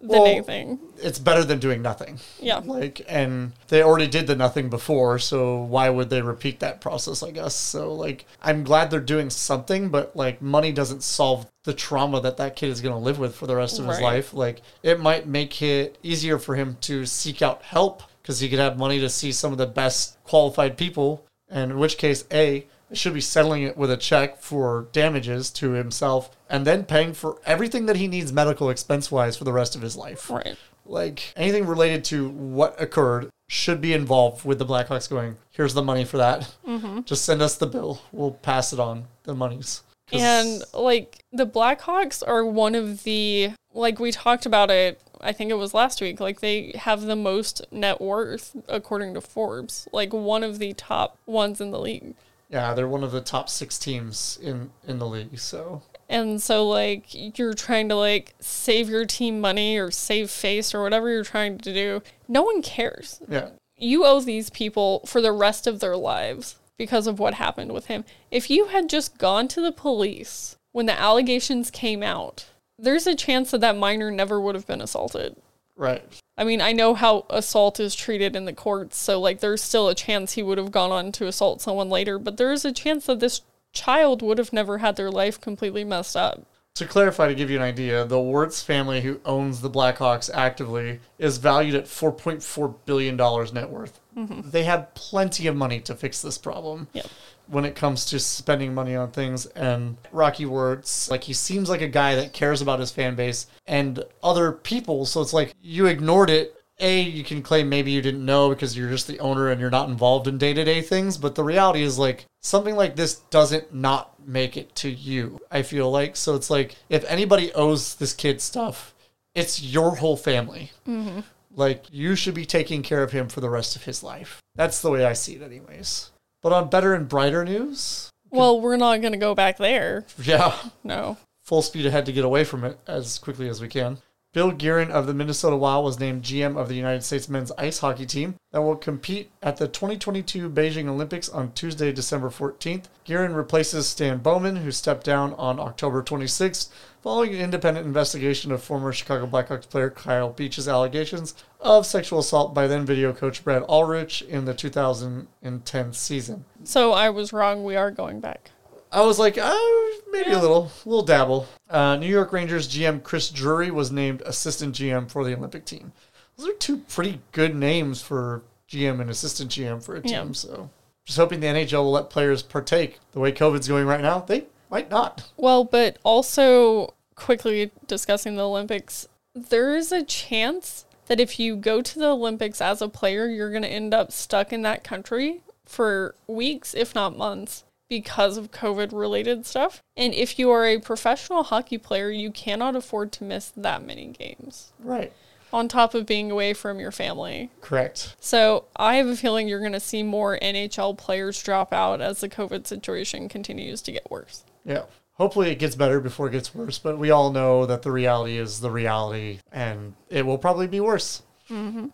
than 0.00 0.08
Well- 0.08 0.26
anything. 0.26 0.78
it's 1.02 1.18
better 1.18 1.44
than 1.44 1.58
doing 1.58 1.82
nothing. 1.82 2.18
Yeah. 2.38 2.60
Like, 2.64 3.02
and 3.08 3.52
they 3.68 3.82
already 3.82 4.06
did 4.06 4.26
the 4.26 4.34
nothing 4.34 4.70
before, 4.70 5.18
so 5.18 5.58
why 5.58 5.90
would 5.90 6.08
they 6.10 6.22
repeat 6.22 6.60
that 6.60 6.80
process, 6.80 7.22
I 7.22 7.30
guess? 7.32 7.54
So, 7.54 7.92
like, 7.94 8.24
I'm 8.42 8.64
glad 8.64 8.90
they're 8.90 9.00
doing 9.00 9.28
something, 9.30 9.90
but, 9.90 10.16
like, 10.16 10.40
money 10.40 10.72
doesn't 10.72 11.02
solve 11.02 11.46
the 11.64 11.74
trauma 11.74 12.20
that 12.22 12.38
that 12.38 12.56
kid 12.56 12.70
is 12.70 12.80
going 12.80 12.94
to 12.94 12.98
live 12.98 13.18
with 13.18 13.34
for 13.34 13.46
the 13.46 13.56
rest 13.56 13.78
of 13.78 13.86
his 13.86 14.00
life. 14.00 14.32
Like, 14.32 14.62
it 14.82 14.98
might 15.00 15.26
make 15.26 15.60
it 15.60 15.98
easier 16.02 16.38
for 16.38 16.54
him 16.54 16.78
to 16.82 17.04
seek 17.04 17.42
out 17.42 17.62
help 17.62 18.02
because 18.22 18.40
he 18.40 18.48
could 18.48 18.58
have 18.58 18.78
money 18.78 18.98
to 19.00 19.08
see 19.10 19.32
some 19.32 19.52
of 19.52 19.58
the 19.58 19.66
best 19.66 20.16
qualified 20.24 20.78
people, 20.78 21.24
and 21.50 21.70
in 21.72 21.78
which 21.78 21.98
case, 21.98 22.24
A, 22.32 22.64
should 22.92 23.14
be 23.14 23.20
settling 23.20 23.62
it 23.62 23.76
with 23.76 23.90
a 23.90 23.96
check 23.96 24.40
for 24.40 24.88
damages 24.92 25.50
to 25.50 25.72
himself 25.72 26.30
and 26.48 26.66
then 26.66 26.84
paying 26.84 27.12
for 27.12 27.38
everything 27.46 27.86
that 27.86 27.96
he 27.96 28.08
needs 28.08 28.32
medical 28.32 28.70
expense 28.70 29.10
wise 29.12 29.36
for 29.36 29.44
the 29.44 29.52
rest 29.52 29.76
of 29.76 29.82
his 29.82 29.96
life 29.96 30.28
Right. 30.30 30.56
like 30.84 31.32
anything 31.36 31.66
related 31.66 32.04
to 32.06 32.28
what 32.28 32.80
occurred 32.80 33.30
should 33.48 33.80
be 33.80 33.92
involved 33.92 34.44
with 34.44 34.58
the 34.60 34.64
Blackhawks 34.66 35.10
going, 35.10 35.36
here's 35.50 35.74
the 35.74 35.82
money 35.82 36.04
for 36.04 36.18
that. 36.18 36.54
Mm-hmm. 36.66 37.00
Just 37.04 37.24
send 37.24 37.42
us 37.42 37.56
the 37.56 37.66
bill. 37.66 38.00
We'll 38.12 38.30
pass 38.30 38.72
it 38.72 38.78
on, 38.78 39.06
the 39.24 39.34
monies. 39.34 39.82
And 40.12 40.62
like 40.72 41.24
the 41.32 41.46
Blackhawks 41.46 42.22
are 42.26 42.44
one 42.44 42.74
of 42.76 43.02
the 43.04 43.50
like 43.72 43.98
we 44.00 44.10
talked 44.12 44.46
about 44.46 44.70
it 44.70 45.00
I 45.20 45.32
think 45.32 45.50
it 45.50 45.54
was 45.54 45.74
last 45.74 46.00
week 46.00 46.18
like 46.18 46.40
they 46.40 46.72
have 46.76 47.02
the 47.02 47.14
most 47.16 47.62
net 47.70 48.00
worth 48.00 48.56
according 48.68 49.14
to 49.14 49.20
Forbes 49.20 49.86
like 49.92 50.12
one 50.12 50.42
of 50.42 50.58
the 50.58 50.72
top 50.72 51.16
ones 51.26 51.60
in 51.60 51.70
the 51.70 51.78
league. 51.78 52.14
Yeah, 52.50 52.74
they're 52.74 52.88
one 52.88 53.04
of 53.04 53.12
the 53.12 53.20
top 53.20 53.48
six 53.48 53.78
teams 53.78 54.38
in, 54.42 54.70
in 54.86 54.98
the 54.98 55.06
league. 55.06 55.38
So, 55.38 55.82
And 56.08 56.42
so 56.42 56.66
like 56.66 57.04
you're 57.10 57.54
trying 57.54 57.88
to 57.88 57.94
like 57.94 58.34
save 58.40 58.88
your 58.88 59.06
team 59.06 59.40
money 59.40 59.78
or 59.78 59.90
save 59.90 60.30
face 60.30 60.74
or 60.74 60.82
whatever 60.82 61.08
you're 61.08 61.24
trying 61.24 61.58
to 61.58 61.72
do. 61.72 62.02
No 62.28 62.42
one 62.42 62.60
cares. 62.60 63.22
yeah. 63.28 63.50
you 63.76 64.04
owe 64.04 64.20
these 64.20 64.50
people 64.50 65.06
for 65.06 65.20
the 65.20 65.32
rest 65.32 65.66
of 65.66 65.78
their 65.78 65.96
lives 65.96 66.56
because 66.76 67.06
of 67.06 67.18
what 67.18 67.34
happened 67.34 67.72
with 67.72 67.86
him. 67.86 68.04
If 68.30 68.50
you 68.50 68.66
had 68.66 68.88
just 68.88 69.16
gone 69.16 69.46
to 69.48 69.60
the 69.60 69.72
police 69.72 70.56
when 70.72 70.86
the 70.86 70.98
allegations 70.98 71.70
came 71.70 72.02
out, 72.02 72.46
there's 72.78 73.06
a 73.06 73.14
chance 73.14 73.52
that 73.52 73.60
that 73.60 73.76
minor 73.76 74.10
never 74.10 74.40
would 74.40 74.54
have 74.54 74.66
been 74.66 74.80
assaulted. 74.80 75.36
Right. 75.80 76.04
I 76.36 76.44
mean, 76.44 76.60
I 76.60 76.72
know 76.72 76.92
how 76.92 77.24
assault 77.30 77.80
is 77.80 77.94
treated 77.94 78.36
in 78.36 78.44
the 78.44 78.52
courts, 78.52 78.98
so 78.98 79.18
like 79.18 79.40
there's 79.40 79.62
still 79.62 79.88
a 79.88 79.94
chance 79.94 80.34
he 80.34 80.42
would 80.42 80.58
have 80.58 80.70
gone 80.70 80.92
on 80.92 81.10
to 81.12 81.26
assault 81.26 81.62
someone 81.62 81.88
later, 81.88 82.18
but 82.18 82.36
there 82.36 82.52
is 82.52 82.66
a 82.66 82.72
chance 82.72 83.06
that 83.06 83.18
this 83.18 83.40
child 83.72 84.20
would 84.20 84.36
have 84.36 84.52
never 84.52 84.78
had 84.78 84.96
their 84.96 85.10
life 85.10 85.40
completely 85.40 85.82
messed 85.82 86.18
up. 86.18 86.42
To 86.74 86.86
clarify, 86.86 87.28
to 87.28 87.34
give 87.34 87.50
you 87.50 87.56
an 87.56 87.62
idea, 87.62 88.04
the 88.04 88.20
Wirtz 88.20 88.62
family, 88.62 89.00
who 89.00 89.20
owns 89.24 89.62
the 89.62 89.70
Blackhawks 89.70 90.30
actively, 90.32 91.00
is 91.18 91.38
valued 91.38 91.74
at 91.74 91.86
$4.4 91.86 92.74
billion 92.84 93.16
net 93.16 93.70
worth. 93.70 94.00
Mm-hmm. 94.14 94.50
They 94.50 94.64
had 94.64 94.94
plenty 94.94 95.46
of 95.46 95.56
money 95.56 95.80
to 95.80 95.94
fix 95.94 96.20
this 96.20 96.36
problem. 96.36 96.88
Yep. 96.92 97.06
When 97.50 97.64
it 97.64 97.74
comes 97.74 98.06
to 98.06 98.18
spending 98.18 98.72
money 98.72 98.94
on 98.96 99.10
things. 99.10 99.46
And 99.46 99.96
Rocky 100.12 100.46
Wirtz, 100.46 101.10
like 101.10 101.24
he 101.24 101.32
seems 101.32 101.68
like 101.68 101.82
a 101.82 101.88
guy 101.88 102.14
that 102.14 102.32
cares 102.32 102.62
about 102.62 102.80
his 102.80 102.90
fan 102.90 103.16
base 103.16 103.46
and 103.66 104.02
other 104.22 104.52
people. 104.52 105.04
So 105.04 105.20
it's 105.20 105.32
like 105.32 105.54
you 105.60 105.86
ignored 105.86 106.30
it. 106.30 106.56
A, 106.82 107.02
you 107.02 107.24
can 107.24 107.42
claim 107.42 107.68
maybe 107.68 107.90
you 107.90 108.00
didn't 108.00 108.24
know 108.24 108.48
because 108.48 108.74
you're 108.74 108.88
just 108.88 109.06
the 109.06 109.20
owner 109.20 109.50
and 109.50 109.60
you're 109.60 109.68
not 109.68 109.90
involved 109.90 110.26
in 110.26 110.38
day 110.38 110.54
to 110.54 110.64
day 110.64 110.80
things. 110.80 111.18
But 111.18 111.34
the 111.34 111.44
reality 111.44 111.82
is 111.82 111.98
like 111.98 112.24
something 112.40 112.74
like 112.74 112.96
this 112.96 113.16
doesn't 113.16 113.74
not 113.74 114.18
make 114.26 114.56
it 114.56 114.74
to 114.76 114.88
you. 114.88 115.40
I 115.50 115.60
feel 115.60 115.90
like 115.90 116.16
so 116.16 116.34
it's 116.34 116.48
like 116.48 116.76
if 116.88 117.04
anybody 117.04 117.52
owes 117.52 117.96
this 117.96 118.14
kid 118.14 118.40
stuff, 118.40 118.94
it's 119.34 119.62
your 119.62 119.96
whole 119.96 120.16
family. 120.16 120.72
Mm-hmm. 120.88 121.20
Like 121.54 121.84
you 121.90 122.14
should 122.14 122.34
be 122.34 122.46
taking 122.46 122.82
care 122.82 123.02
of 123.02 123.12
him 123.12 123.28
for 123.28 123.40
the 123.40 123.50
rest 123.50 123.76
of 123.76 123.84
his 123.84 124.02
life. 124.02 124.40
That's 124.54 124.80
the 124.80 124.90
way 124.90 125.04
I 125.04 125.12
see 125.12 125.34
it, 125.34 125.42
anyways. 125.42 126.10
But 126.42 126.52
on 126.52 126.70
better 126.70 126.94
and 126.94 127.08
brighter 127.08 127.44
news, 127.44 128.10
Well, 128.30 128.60
we're 128.60 128.76
not 128.76 129.00
going 129.00 129.12
to 129.12 129.18
go 129.18 129.34
back 129.34 129.58
there. 129.58 130.06
yeah, 130.22 130.54
No. 130.84 131.16
full 131.42 131.62
speed 131.62 131.84
ahead 131.86 132.06
to 132.06 132.12
get 132.12 132.24
away 132.24 132.44
from 132.44 132.64
it 132.64 132.78
as 132.86 133.18
quickly 133.18 133.48
as 133.48 133.60
we 133.60 133.68
can. 133.68 133.98
Bill 134.32 134.52
Guerin 134.52 134.92
of 134.92 135.08
the 135.08 135.12
Minnesota 135.14 135.56
Wild 135.56 135.84
was 135.84 135.98
named 135.98 136.22
GM 136.22 136.56
of 136.56 136.68
the 136.68 136.76
United 136.76 137.02
States 137.02 137.28
men's 137.28 137.50
ice 137.58 137.80
hockey 137.80 138.06
team 138.06 138.36
that 138.52 138.62
will 138.62 138.76
compete 138.76 139.32
at 139.42 139.56
the 139.56 139.66
2022 139.66 140.48
Beijing 140.48 140.86
Olympics 140.86 141.28
on 141.28 141.50
Tuesday, 141.50 141.90
December 141.90 142.30
14th. 142.30 142.84
Guerin 143.04 143.34
replaces 143.34 143.88
Stan 143.88 144.18
Bowman, 144.18 144.54
who 144.56 144.70
stepped 144.70 145.04
down 145.04 145.34
on 145.34 145.58
October 145.58 146.00
26th 146.00 146.68
following 147.02 147.34
an 147.34 147.40
independent 147.40 147.86
investigation 147.86 148.52
of 148.52 148.62
former 148.62 148.92
Chicago 148.92 149.26
Blackhawks 149.26 149.68
player 149.68 149.90
Kyle 149.90 150.30
Beach's 150.30 150.68
allegations 150.68 151.34
of 151.60 151.86
sexual 151.86 152.18
assault 152.18 152.54
by 152.54 152.66
then 152.66 152.84
video 152.84 153.12
coach 153.12 153.42
Brad 153.42 153.64
Ulrich 153.68 154.22
in 154.22 154.44
the 154.44 154.54
2010 154.54 155.92
season. 155.92 156.44
So 156.64 156.92
I 156.92 157.10
was 157.10 157.32
wrong. 157.32 157.64
We 157.64 157.76
are 157.76 157.90
going 157.90 158.20
back. 158.20 158.50
I 158.92 159.02
was 159.02 159.18
like, 159.18 159.38
oh, 159.40 160.00
maybe 160.10 160.32
a 160.32 160.38
little, 160.38 160.70
a 160.84 160.88
little 160.88 161.04
dabble. 161.04 161.46
Uh, 161.68 161.96
New 161.96 162.08
York 162.08 162.32
Rangers 162.32 162.68
GM 162.68 163.02
Chris 163.02 163.30
Drury 163.30 163.70
was 163.70 163.92
named 163.92 164.20
assistant 164.22 164.74
GM 164.74 165.10
for 165.10 165.24
the 165.24 165.36
Olympic 165.36 165.64
team. 165.64 165.92
Those 166.36 166.48
are 166.48 166.54
two 166.54 166.78
pretty 166.78 167.20
good 167.32 167.54
names 167.54 168.02
for 168.02 168.42
GM 168.68 169.00
and 169.00 169.10
assistant 169.10 169.50
GM 169.50 169.82
for 169.82 169.94
a 169.94 170.00
team. 170.00 170.10
Yeah. 170.28 170.32
So 170.32 170.70
just 171.04 171.18
hoping 171.18 171.40
the 171.40 171.46
NHL 171.46 171.84
will 171.84 171.92
let 171.92 172.10
players 172.10 172.42
partake. 172.42 172.98
The 173.12 173.20
way 173.20 173.30
COVID's 173.30 173.68
going 173.68 173.86
right 173.86 174.00
now, 174.00 174.20
they 174.20 174.46
might 174.70 174.90
not. 174.90 175.30
Well, 175.36 175.64
but 175.64 175.98
also 176.04 176.94
quickly 177.14 177.70
discussing 177.86 178.36
the 178.36 178.46
Olympics, 178.46 179.08
there 179.34 179.76
is 179.76 179.92
a 179.92 180.02
chance 180.04 180.84
that 181.06 181.20
if 181.20 181.38
you 181.40 181.56
go 181.56 181.82
to 181.82 181.98
the 181.98 182.10
Olympics 182.10 182.60
as 182.60 182.80
a 182.80 182.88
player, 182.88 183.26
you're 183.26 183.50
going 183.50 183.62
to 183.62 183.68
end 183.68 183.92
up 183.92 184.12
stuck 184.12 184.52
in 184.52 184.62
that 184.62 184.84
country 184.84 185.40
for 185.66 186.14
weeks, 186.26 186.72
if 186.74 186.94
not 186.94 187.16
months, 187.18 187.64
because 187.88 188.36
of 188.36 188.52
COVID 188.52 188.92
related 188.92 189.44
stuff. 189.44 189.82
And 189.96 190.14
if 190.14 190.38
you 190.38 190.50
are 190.50 190.64
a 190.64 190.78
professional 190.78 191.42
hockey 191.42 191.78
player, 191.78 192.10
you 192.10 192.30
cannot 192.30 192.76
afford 192.76 193.10
to 193.12 193.24
miss 193.24 193.52
that 193.56 193.84
many 193.84 194.06
games. 194.06 194.72
Right. 194.78 195.12
on 195.52 195.66
top 195.66 195.94
of 195.94 196.06
being 196.06 196.30
away 196.30 196.54
from 196.54 196.78
your 196.78 196.92
family. 196.92 197.50
Correct. 197.60 198.14
So 198.20 198.66
I 198.76 198.94
have 198.96 199.08
a 199.08 199.16
feeling 199.16 199.48
you're 199.48 199.58
going 199.58 199.72
to 199.72 199.80
see 199.80 200.02
more 200.04 200.38
NHL 200.40 200.96
players 200.96 201.42
drop 201.42 201.72
out 201.72 202.00
as 202.00 202.20
the 202.20 202.28
COVID 202.28 202.66
situation 202.68 203.28
continues 203.28 203.82
to 203.82 203.92
get 203.92 204.08
worse. 204.10 204.44
Yeah. 204.64 204.82
Hopefully 205.14 205.50
it 205.50 205.58
gets 205.58 205.74
better 205.74 206.00
before 206.00 206.28
it 206.28 206.32
gets 206.32 206.54
worse, 206.54 206.78
but 206.78 206.98
we 206.98 207.10
all 207.10 207.30
know 207.30 207.66
that 207.66 207.82
the 207.82 207.90
reality 207.92 208.38
is 208.38 208.60
the 208.60 208.70
reality 208.70 209.38
and 209.52 209.94
it 210.08 210.24
will 210.24 210.38
probably 210.38 210.66
be 210.66 210.80
worse. 210.80 211.22
Mm-hmm. 211.50 211.88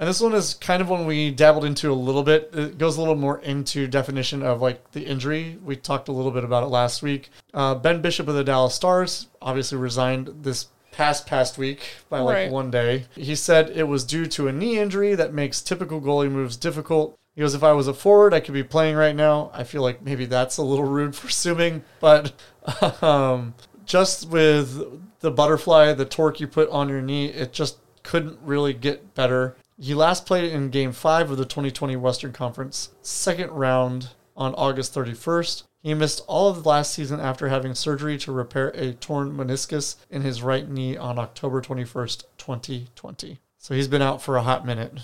And 0.00 0.08
this 0.08 0.20
one 0.20 0.32
is 0.32 0.54
kind 0.54 0.80
of 0.80 0.88
one 0.88 1.06
we 1.06 1.32
dabbled 1.32 1.64
into 1.64 1.90
a 1.90 1.94
little 1.94 2.22
bit. 2.22 2.50
It 2.52 2.78
goes 2.78 2.96
a 2.96 3.00
little 3.00 3.16
more 3.16 3.40
into 3.40 3.88
definition 3.88 4.44
of 4.44 4.60
like 4.60 4.92
the 4.92 5.04
injury. 5.04 5.58
We 5.64 5.74
talked 5.74 6.06
a 6.06 6.12
little 6.12 6.30
bit 6.30 6.44
about 6.44 6.62
it 6.62 6.68
last 6.68 7.02
week. 7.02 7.30
Uh, 7.52 7.74
ben 7.74 8.00
Bishop 8.00 8.28
of 8.28 8.36
the 8.36 8.44
Dallas 8.44 8.76
Stars 8.76 9.26
obviously 9.42 9.76
resigned 9.78 10.44
this 10.44 10.68
past 10.92 11.26
past 11.26 11.58
week 11.58 11.80
by 12.08 12.20
like 12.20 12.34
Right. 12.34 12.50
one 12.52 12.70
day. 12.70 13.06
He 13.16 13.34
said 13.34 13.70
it 13.70 13.88
was 13.88 14.04
due 14.04 14.26
to 14.26 14.46
a 14.46 14.52
knee 14.52 14.78
injury 14.78 15.16
that 15.16 15.34
makes 15.34 15.60
typical 15.60 16.00
goalie 16.00 16.30
moves 16.30 16.56
difficult. 16.56 17.18
He 17.38 17.42
goes, 17.42 17.54
if 17.54 17.62
I 17.62 17.70
was 17.70 17.86
a 17.86 17.94
forward, 17.94 18.34
I 18.34 18.40
could 18.40 18.52
be 18.52 18.64
playing 18.64 18.96
right 18.96 19.14
now. 19.14 19.52
I 19.54 19.62
feel 19.62 19.80
like 19.80 20.02
maybe 20.02 20.24
that's 20.24 20.56
a 20.56 20.62
little 20.64 20.84
rude 20.84 21.14
for 21.14 21.28
assuming, 21.28 21.84
but 22.00 22.32
um, 23.00 23.54
just 23.84 24.28
with 24.28 25.00
the 25.20 25.30
butterfly, 25.30 25.92
the 25.92 26.04
torque 26.04 26.40
you 26.40 26.48
put 26.48 26.68
on 26.70 26.88
your 26.88 27.00
knee, 27.00 27.26
it 27.26 27.52
just 27.52 27.78
couldn't 28.02 28.40
really 28.42 28.74
get 28.74 29.14
better. 29.14 29.56
He 29.80 29.94
last 29.94 30.26
played 30.26 30.52
in 30.52 30.70
Game 30.70 30.90
5 30.90 31.30
of 31.30 31.36
the 31.36 31.44
2020 31.44 31.94
Western 31.94 32.32
Conference, 32.32 32.88
second 33.02 33.52
round 33.52 34.08
on 34.36 34.52
August 34.56 34.92
31st. 34.92 35.62
He 35.80 35.94
missed 35.94 36.24
all 36.26 36.48
of 36.48 36.64
the 36.64 36.68
last 36.68 36.92
season 36.92 37.20
after 37.20 37.46
having 37.46 37.76
surgery 37.76 38.18
to 38.18 38.32
repair 38.32 38.70
a 38.70 38.94
torn 38.94 39.36
meniscus 39.36 39.94
in 40.10 40.22
his 40.22 40.42
right 40.42 40.68
knee 40.68 40.96
on 40.96 41.20
October 41.20 41.62
21st, 41.62 42.24
2020. 42.36 43.38
So 43.58 43.74
he's 43.74 43.86
been 43.86 44.02
out 44.02 44.20
for 44.20 44.36
a 44.36 44.42
hot 44.42 44.66
minute. 44.66 44.98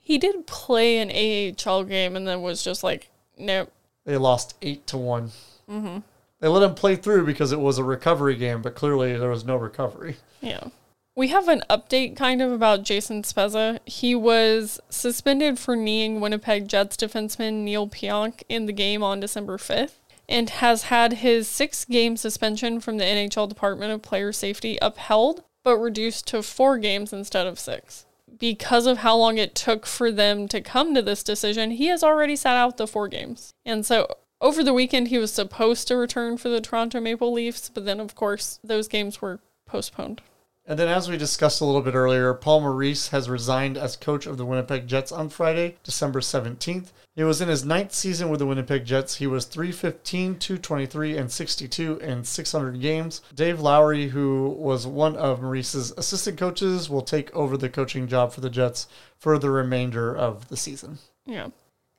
He 0.00 0.18
did 0.18 0.46
play 0.46 0.98
an 0.98 1.10
AHL 1.10 1.84
game 1.84 2.16
and 2.16 2.26
then 2.26 2.42
was 2.42 2.62
just 2.62 2.82
like, 2.82 3.10
nope. 3.38 3.70
They 4.04 4.16
lost 4.16 4.54
8 4.62 4.86
to 4.88 4.96
one 4.98 5.30
Mhm. 5.70 6.02
They 6.40 6.48
let 6.48 6.62
him 6.62 6.74
play 6.74 6.96
through 6.96 7.26
because 7.26 7.52
it 7.52 7.60
was 7.60 7.78
a 7.78 7.84
recovery 7.84 8.34
game, 8.34 8.62
but 8.62 8.74
clearly 8.74 9.16
there 9.16 9.30
was 9.30 9.44
no 9.44 9.56
recovery. 9.56 10.16
Yeah. 10.40 10.68
We 11.14 11.28
have 11.28 11.48
an 11.48 11.62
update 11.68 12.16
kind 12.16 12.40
of 12.40 12.50
about 12.50 12.82
Jason 12.82 13.22
Spezza. 13.22 13.78
He 13.84 14.14
was 14.14 14.80
suspended 14.88 15.58
for 15.58 15.76
kneeing 15.76 16.20
Winnipeg 16.20 16.66
Jets 16.66 16.96
defenseman 16.96 17.62
Neal 17.62 17.86
Pionk 17.88 18.42
in 18.48 18.66
the 18.66 18.72
game 18.72 19.02
on 19.02 19.20
December 19.20 19.58
5th 19.58 19.98
and 20.28 20.48
has 20.48 20.84
had 20.84 21.14
his 21.14 21.46
six 21.46 21.84
game 21.84 22.16
suspension 22.16 22.80
from 22.80 22.96
the 22.96 23.04
NHL 23.04 23.48
Department 23.48 23.92
of 23.92 24.00
Player 24.02 24.32
Safety 24.32 24.78
upheld, 24.80 25.42
but 25.62 25.76
reduced 25.76 26.26
to 26.28 26.42
four 26.42 26.78
games 26.78 27.12
instead 27.12 27.46
of 27.46 27.58
six. 27.58 28.06
Because 28.40 28.86
of 28.86 28.98
how 28.98 29.16
long 29.16 29.38
it 29.38 29.54
took 29.54 29.86
for 29.86 30.10
them 30.10 30.48
to 30.48 30.60
come 30.60 30.94
to 30.94 31.02
this 31.02 31.22
decision, 31.22 31.70
he 31.70 31.86
has 31.86 32.02
already 32.02 32.34
sat 32.34 32.56
out 32.56 32.76
the 32.78 32.88
four 32.88 33.06
games. 33.06 33.52
And 33.64 33.86
so 33.86 34.08
over 34.40 34.64
the 34.64 34.72
weekend, 34.72 35.08
he 35.08 35.18
was 35.18 35.32
supposed 35.32 35.86
to 35.88 35.96
return 35.96 36.38
for 36.38 36.48
the 36.48 36.60
Toronto 36.60 37.00
Maple 37.00 37.32
Leafs, 37.32 37.70
but 37.72 37.84
then, 37.84 38.00
of 38.00 38.14
course, 38.14 38.58
those 38.64 38.88
games 38.88 39.20
were 39.20 39.40
postponed. 39.66 40.22
And 40.70 40.78
then, 40.78 40.86
as 40.86 41.10
we 41.10 41.16
discussed 41.16 41.60
a 41.60 41.64
little 41.64 41.82
bit 41.82 41.96
earlier, 41.96 42.32
Paul 42.32 42.60
Maurice 42.60 43.08
has 43.08 43.28
resigned 43.28 43.76
as 43.76 43.96
coach 43.96 44.24
of 44.24 44.36
the 44.36 44.46
Winnipeg 44.46 44.86
Jets 44.86 45.10
on 45.10 45.28
Friday, 45.28 45.74
December 45.82 46.20
17th. 46.20 46.92
He 47.16 47.24
was 47.24 47.40
in 47.40 47.48
his 47.48 47.64
ninth 47.64 47.92
season 47.92 48.28
with 48.28 48.38
the 48.38 48.46
Winnipeg 48.46 48.84
Jets. 48.84 49.16
He 49.16 49.26
was 49.26 49.46
315, 49.46 50.38
223, 50.38 51.16
and 51.16 51.32
62 51.32 51.98
in 51.98 52.22
600 52.22 52.80
games. 52.80 53.20
Dave 53.34 53.58
Lowry, 53.58 54.10
who 54.10 54.54
was 54.60 54.86
one 54.86 55.16
of 55.16 55.42
Maurice's 55.42 55.90
assistant 55.96 56.38
coaches, 56.38 56.88
will 56.88 57.02
take 57.02 57.34
over 57.34 57.56
the 57.56 57.68
coaching 57.68 58.06
job 58.06 58.32
for 58.32 58.40
the 58.40 58.48
Jets 58.48 58.86
for 59.18 59.40
the 59.40 59.50
remainder 59.50 60.16
of 60.16 60.50
the 60.50 60.56
season. 60.56 60.98
Yeah. 61.26 61.48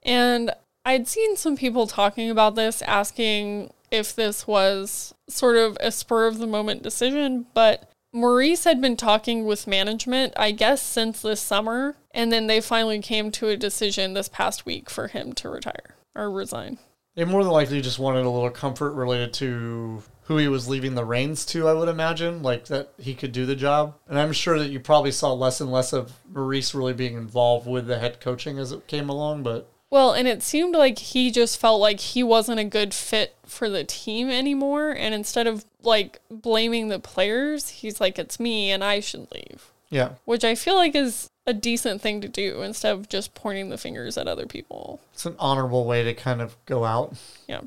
And 0.01 0.51
I'd 0.86 1.10
seen 1.10 1.36
some 1.36 1.57
people 1.57 1.88
talking 1.88 2.29
about 2.29 2.55
this, 2.55 2.81
asking 2.84 3.73
if 3.91 4.15
this 4.15 4.47
was 4.47 5.13
sort 5.27 5.57
of 5.57 5.77
a 5.81 5.91
spur 5.91 6.25
of 6.25 6.38
the 6.38 6.47
moment 6.47 6.84
decision, 6.84 7.47
but 7.53 7.90
Maurice 8.13 8.65
had 8.65 8.82
been 8.82 8.97
talking 8.97 9.45
with 9.45 9.67
management, 9.67 10.34
I 10.36 10.52
guess, 10.52 10.82
since 10.82 11.21
this 11.21 11.39
summer, 11.39 11.95
and 12.13 12.32
then 12.32 12.47
they 12.47 12.60
finally 12.60 13.00
came 13.00 13.32
to 13.32 13.47
a 13.47 13.56
decision 13.56 14.13
this 14.13 14.28
past 14.28 14.65
week 14.65 14.89
for 14.89 15.08
him 15.08 15.32
to 15.34 15.50
retire 15.50 15.95
or 16.13 16.30
resign. 16.30 16.78
They 17.15 17.24
more 17.24 17.43
than 17.43 17.54
likely 17.54 17.82
just 17.82 18.00
wanted 18.00 18.26
a 18.26 18.30
little 18.30 18.50
comfort 18.50 18.93
related 18.93 19.34
to 19.36 20.04
who 20.24 20.38
he 20.38 20.47
was 20.47 20.67
leaving 20.67 20.95
the 20.95 21.06
reins 21.06 21.45
to, 21.47 21.67
I 21.67 21.74
would 21.74 21.89
imagine, 21.89 22.41
like 22.41 22.65
that 22.65 22.93
he 22.97 23.15
could 23.15 23.32
do 23.32 23.45
the 23.45 23.56
job. 23.56 23.95
And 24.08 24.19
I'm 24.19 24.34
sure 24.34 24.60
that 24.60 24.71
you 24.71 24.80
probably 24.80 25.12
saw 25.12 25.34
less 25.34 25.62
and 25.62 25.71
less 25.71 25.93
of 25.93 26.13
Maurice 26.30 26.74
really 26.76 26.93
being 26.93 27.15
involved 27.15 27.67
with 27.67 27.88
the 27.88 28.00
head 28.00 28.19
coaching 28.19 28.60
as 28.60 28.71
it 28.71 28.88
came 28.88 29.10
along, 29.10 29.43
but 29.43 29.69
Well, 29.91 30.13
and 30.13 30.27
it 30.27 30.41
seemed 30.41 30.73
like 30.73 30.97
he 30.97 31.30
just 31.32 31.60
felt 31.60 31.82
like 31.82 31.99
he 31.99 32.23
wasn't 32.23 32.60
a 32.60 32.63
good 32.63 32.93
fit 32.93 33.36
for 33.45 33.69
the 33.69 33.84
team 33.84 34.30
anymore. 34.30 34.91
And 34.91 35.13
instead 35.13 35.47
of 35.47 35.65
like 35.84 36.19
blaming 36.30 36.88
the 36.88 36.99
players, 36.99 37.69
he's 37.69 37.99
like, 37.99 38.17
it's 38.17 38.39
me 38.39 38.71
and 38.71 38.84
I 38.84 39.01
should 39.01 39.27
leave. 39.34 39.71
yeah. 39.89 40.12
which 40.25 40.45
I 40.45 40.56
feel 40.56 40.75
like 40.75 40.95
is 40.95 41.27
a 41.45 41.54
decent 41.54 42.01
thing 42.01 42.21
to 42.21 42.30
do 42.30 42.62
instead 42.62 42.93
of 42.93 43.10
just 43.10 43.34
pointing 43.34 43.67
the 43.69 43.77
fingers 43.77 44.17
at 44.17 44.27
other 44.27 44.45
people. 44.45 45.01
It's 45.12 45.25
an 45.25 45.36
honorable 45.39 45.84
way 45.86 46.04
to 46.04 46.13
kind 46.13 46.41
of 46.41 46.56
go 46.65 46.86
out. 46.86 47.15
Yeah. 47.47 47.62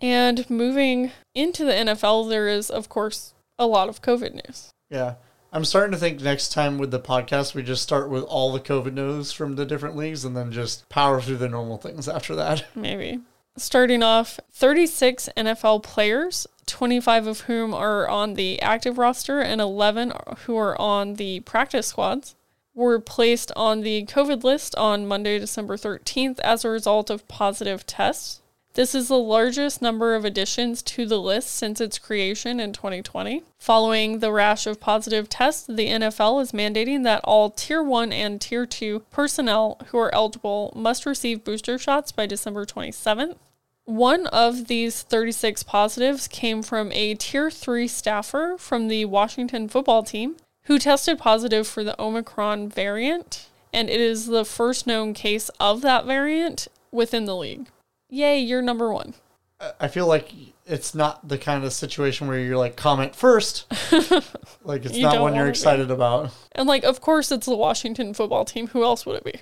And 0.00 0.48
moving 0.50 1.12
into 1.34 1.64
the 1.64 1.72
NFL, 1.72 2.28
there 2.28 2.48
is, 2.48 2.70
of 2.70 2.88
course, 2.88 3.34
a 3.58 3.66
lot 3.66 3.88
of 3.88 4.02
COVID 4.02 4.34
news. 4.34 4.70
Yeah. 4.90 5.14
I'm 5.50 5.64
starting 5.64 5.92
to 5.92 5.98
think 5.98 6.20
next 6.20 6.52
time 6.52 6.76
with 6.76 6.90
the 6.90 7.00
podcast, 7.00 7.54
we 7.54 7.62
just 7.62 7.82
start 7.82 8.10
with 8.10 8.22
all 8.24 8.52
the 8.52 8.60
COVID 8.60 8.92
news 8.92 9.32
from 9.32 9.56
the 9.56 9.64
different 9.64 9.96
leagues 9.96 10.24
and 10.24 10.36
then 10.36 10.52
just 10.52 10.88
power 10.90 11.22
through 11.22 11.38
the 11.38 11.48
normal 11.48 11.78
things 11.78 12.06
after 12.06 12.34
that. 12.36 12.66
Maybe. 12.74 13.20
Starting 13.56 14.02
off, 14.02 14.38
36 14.52 15.30
NFL 15.36 15.82
players, 15.82 16.46
25 16.66 17.26
of 17.26 17.40
whom 17.42 17.72
are 17.72 18.06
on 18.06 18.34
the 18.34 18.60
active 18.60 18.98
roster 18.98 19.40
and 19.40 19.60
11 19.60 20.12
who 20.44 20.56
are 20.56 20.78
on 20.80 21.14
the 21.14 21.40
practice 21.40 21.88
squads, 21.88 22.36
were 22.74 23.00
placed 23.00 23.50
on 23.56 23.80
the 23.80 24.04
COVID 24.04 24.44
list 24.44 24.74
on 24.76 25.06
Monday, 25.06 25.38
December 25.38 25.76
13th 25.76 26.38
as 26.40 26.64
a 26.64 26.68
result 26.68 27.10
of 27.10 27.26
positive 27.26 27.86
tests. 27.86 28.42
This 28.78 28.94
is 28.94 29.08
the 29.08 29.18
largest 29.18 29.82
number 29.82 30.14
of 30.14 30.24
additions 30.24 30.82
to 30.82 31.04
the 31.04 31.20
list 31.20 31.50
since 31.50 31.80
its 31.80 31.98
creation 31.98 32.60
in 32.60 32.72
2020. 32.72 33.42
Following 33.58 34.20
the 34.20 34.30
rash 34.30 34.68
of 34.68 34.78
positive 34.78 35.28
tests, 35.28 35.66
the 35.66 35.88
NFL 35.88 36.40
is 36.40 36.52
mandating 36.52 37.02
that 37.02 37.20
all 37.24 37.50
Tier 37.50 37.82
1 37.82 38.12
and 38.12 38.40
Tier 38.40 38.66
2 38.66 39.00
personnel 39.10 39.80
who 39.86 39.98
are 39.98 40.14
eligible 40.14 40.72
must 40.76 41.06
receive 41.06 41.42
booster 41.42 41.76
shots 41.76 42.12
by 42.12 42.24
December 42.24 42.64
27th. 42.64 43.36
One 43.84 44.28
of 44.28 44.68
these 44.68 45.02
36 45.02 45.64
positives 45.64 46.28
came 46.28 46.62
from 46.62 46.92
a 46.92 47.16
Tier 47.16 47.50
3 47.50 47.88
staffer 47.88 48.54
from 48.60 48.86
the 48.86 49.06
Washington 49.06 49.68
football 49.68 50.04
team 50.04 50.36
who 50.66 50.78
tested 50.78 51.18
positive 51.18 51.66
for 51.66 51.82
the 51.82 52.00
Omicron 52.00 52.68
variant, 52.68 53.48
and 53.72 53.90
it 53.90 54.00
is 54.00 54.26
the 54.26 54.44
first 54.44 54.86
known 54.86 55.14
case 55.14 55.48
of 55.58 55.80
that 55.80 56.06
variant 56.06 56.68
within 56.92 57.24
the 57.24 57.34
league. 57.34 57.66
Yay, 58.08 58.38
you're 58.40 58.62
number 58.62 58.92
one. 58.92 59.14
I 59.80 59.88
feel 59.88 60.06
like 60.06 60.32
it's 60.66 60.94
not 60.94 61.26
the 61.28 61.36
kind 61.38 61.64
of 61.64 61.72
situation 61.72 62.28
where 62.28 62.38
you're 62.38 62.56
like, 62.56 62.76
comment 62.76 63.16
first. 63.16 63.66
like, 64.62 64.84
it's 64.84 64.96
You 64.96 65.02
not 65.02 65.14
don't 65.14 65.22
one 65.22 65.32
you're 65.34 65.42
wanna 65.42 65.44
be. 65.46 65.48
excited 65.50 65.90
about. 65.90 66.30
And 66.52 66.68
like, 66.68 66.84
of 66.84 67.00
course, 67.00 67.32
it's 67.32 67.46
the 67.46 67.56
Washington 67.56 68.14
football 68.14 68.44
team. 68.44 68.68
Who 68.68 68.84
else 68.84 69.04
would 69.04 69.16
it 69.16 69.24
be? 69.24 69.34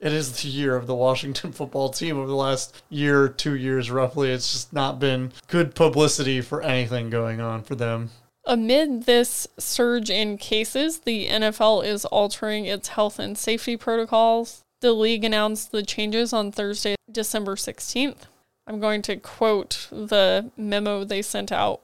It 0.00 0.12
is 0.12 0.42
the 0.42 0.48
year 0.48 0.76
of 0.76 0.86
the 0.86 0.94
Washington 0.94 1.52
football 1.52 1.88
team 1.88 2.18
over 2.18 2.26
the 2.26 2.34
last 2.34 2.82
year, 2.90 3.26
two 3.28 3.54
years 3.54 3.90
roughly. 3.90 4.30
It's 4.30 4.52
just 4.52 4.72
not 4.72 4.98
been 4.98 5.32
good 5.48 5.74
publicity 5.74 6.42
for 6.42 6.60
anything 6.62 7.08
going 7.08 7.40
on 7.40 7.62
for 7.62 7.74
them. 7.74 8.10
Amid 8.44 9.04
this 9.04 9.46
surge 9.58 10.10
in 10.10 10.36
cases, 10.36 10.98
the 11.00 11.26
NFL 11.28 11.86
is 11.86 12.04
altering 12.04 12.66
its 12.66 12.88
health 12.88 13.18
and 13.18 13.38
safety 13.38 13.78
protocols. 13.78 14.63
The 14.84 14.92
league 14.92 15.24
announced 15.24 15.72
the 15.72 15.82
changes 15.82 16.34
on 16.34 16.52
Thursday, 16.52 16.96
December 17.10 17.54
16th. 17.56 18.24
I'm 18.66 18.80
going 18.80 19.00
to 19.00 19.16
quote 19.16 19.88
the 19.90 20.50
memo 20.58 21.04
they 21.04 21.22
sent 21.22 21.50
out. 21.50 21.80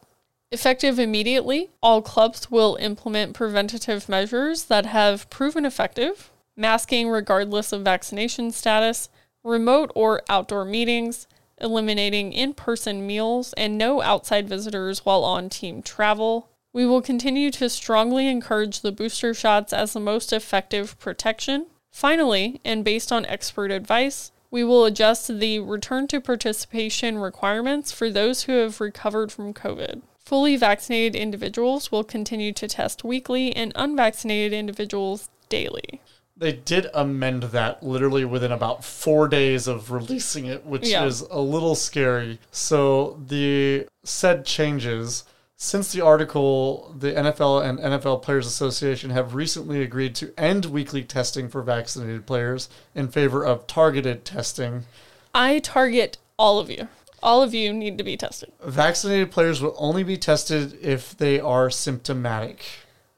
Effective 0.53 0.99
immediately, 0.99 1.71
all 1.83 2.03
clubs 2.03 2.51
will 2.51 2.77
implement 2.79 3.33
preventative 3.33 4.07
measures 4.07 4.65
that 4.65 4.85
have 4.85 5.31
proven 5.31 5.65
effective, 5.65 6.29
masking 6.59 7.09
regardless 7.09 7.73
of 7.73 7.81
vaccination 7.81 8.51
status, 8.51 9.09
remote 9.43 9.91
or 9.95 10.21
outdoor 10.29 10.67
meetings, 10.67 11.27
eliminating 11.59 12.35
in 12.35 12.53
person 12.53 13.07
meals, 13.07 13.55
and 13.55 13.79
no 13.79 14.03
outside 14.03 14.47
visitors 14.47 15.07
while 15.07 15.25
on 15.25 15.49
team 15.49 15.81
travel. 15.81 16.51
We 16.75 16.85
will 16.85 17.01
continue 17.01 17.51
to 17.53 17.71
strongly 17.71 18.29
encourage 18.29 18.83
the 18.83 18.93
booster 18.93 19.33
shots 19.33 19.73
as 19.73 19.95
the 19.95 20.01
most 20.01 20.35
effective 20.35 20.99
protection. 20.99 21.65
Finally, 21.91 22.61
and 22.65 22.85
based 22.85 23.13
on 23.13 23.27
expert 23.27 23.71
advice, 23.71 24.33
we 24.51 24.65
will 24.65 24.85
adjust 24.85 25.39
the 25.39 25.59
return 25.61 26.07
to 26.09 26.21
participation 26.21 27.19
requirements 27.19 27.93
for 27.93 28.11
those 28.11 28.45
who 28.45 28.53
have 28.53 28.81
recovered 28.81 29.31
from 29.31 29.55
COVID. 29.55 30.03
Fully 30.19 30.57
vaccinated 30.57 31.17
individuals 31.17 31.91
will 31.91 32.05
continue 32.05 32.53
to 32.53 32.69
test 32.69 33.05
weekly, 33.05 33.55
and 33.55 33.73
unvaccinated 33.75 34.53
individuals 34.53 35.29
daily. 35.49 36.01
They 36.37 36.53
did 36.53 36.87
amend 36.95 37.43
that 37.45 37.83
literally 37.83 38.25
within 38.25 38.53
about 38.53 38.85
four 38.85 39.29
days 39.29 39.67
of 39.67 39.91
releasing 39.91 40.47
it, 40.47 40.65
which 40.65 40.89
Yeah. 40.89 41.05
is 41.05 41.21
a 41.23 41.41
little 41.41 41.75
scary. 41.75 42.39
So 42.51 43.21
the 43.27 43.87
said 44.05 44.47
changes. 44.47 45.25
Since 45.63 45.93
the 45.93 46.01
article, 46.01 46.95
the 46.99 47.13
NFL 47.13 47.63
and 47.63 47.79
NFL 47.79 48.23
Players 48.23 48.47
Association 48.47 49.11
have 49.11 49.35
recently 49.35 49.83
agreed 49.83 50.15
to 50.15 50.33
end 50.39 50.65
weekly 50.65 51.05
testing 51.05 51.51
for 51.51 51.61
vaccinated 51.61 52.25
players 52.25 52.71
in 52.95 53.09
favor 53.09 53.45
of 53.45 53.67
targeted 53.67 54.25
testing. 54.25 54.85
I 55.35 55.59
target 55.59 56.17
all 56.39 56.59
of 56.59 56.71
you. 56.71 56.89
All 57.23 57.43
of 57.43 57.53
you 57.53 57.75
need 57.75 57.99
to 57.99 58.05
be 58.05 58.17
tested. 58.17 58.51
Vaccinated 58.65 59.31
players 59.31 59.61
will 59.61 59.75
only 59.77 60.03
be 60.03 60.17
tested 60.17 60.79
if 60.81 61.15
they 61.15 61.39
are 61.39 61.69
symptomatic. 61.69 62.65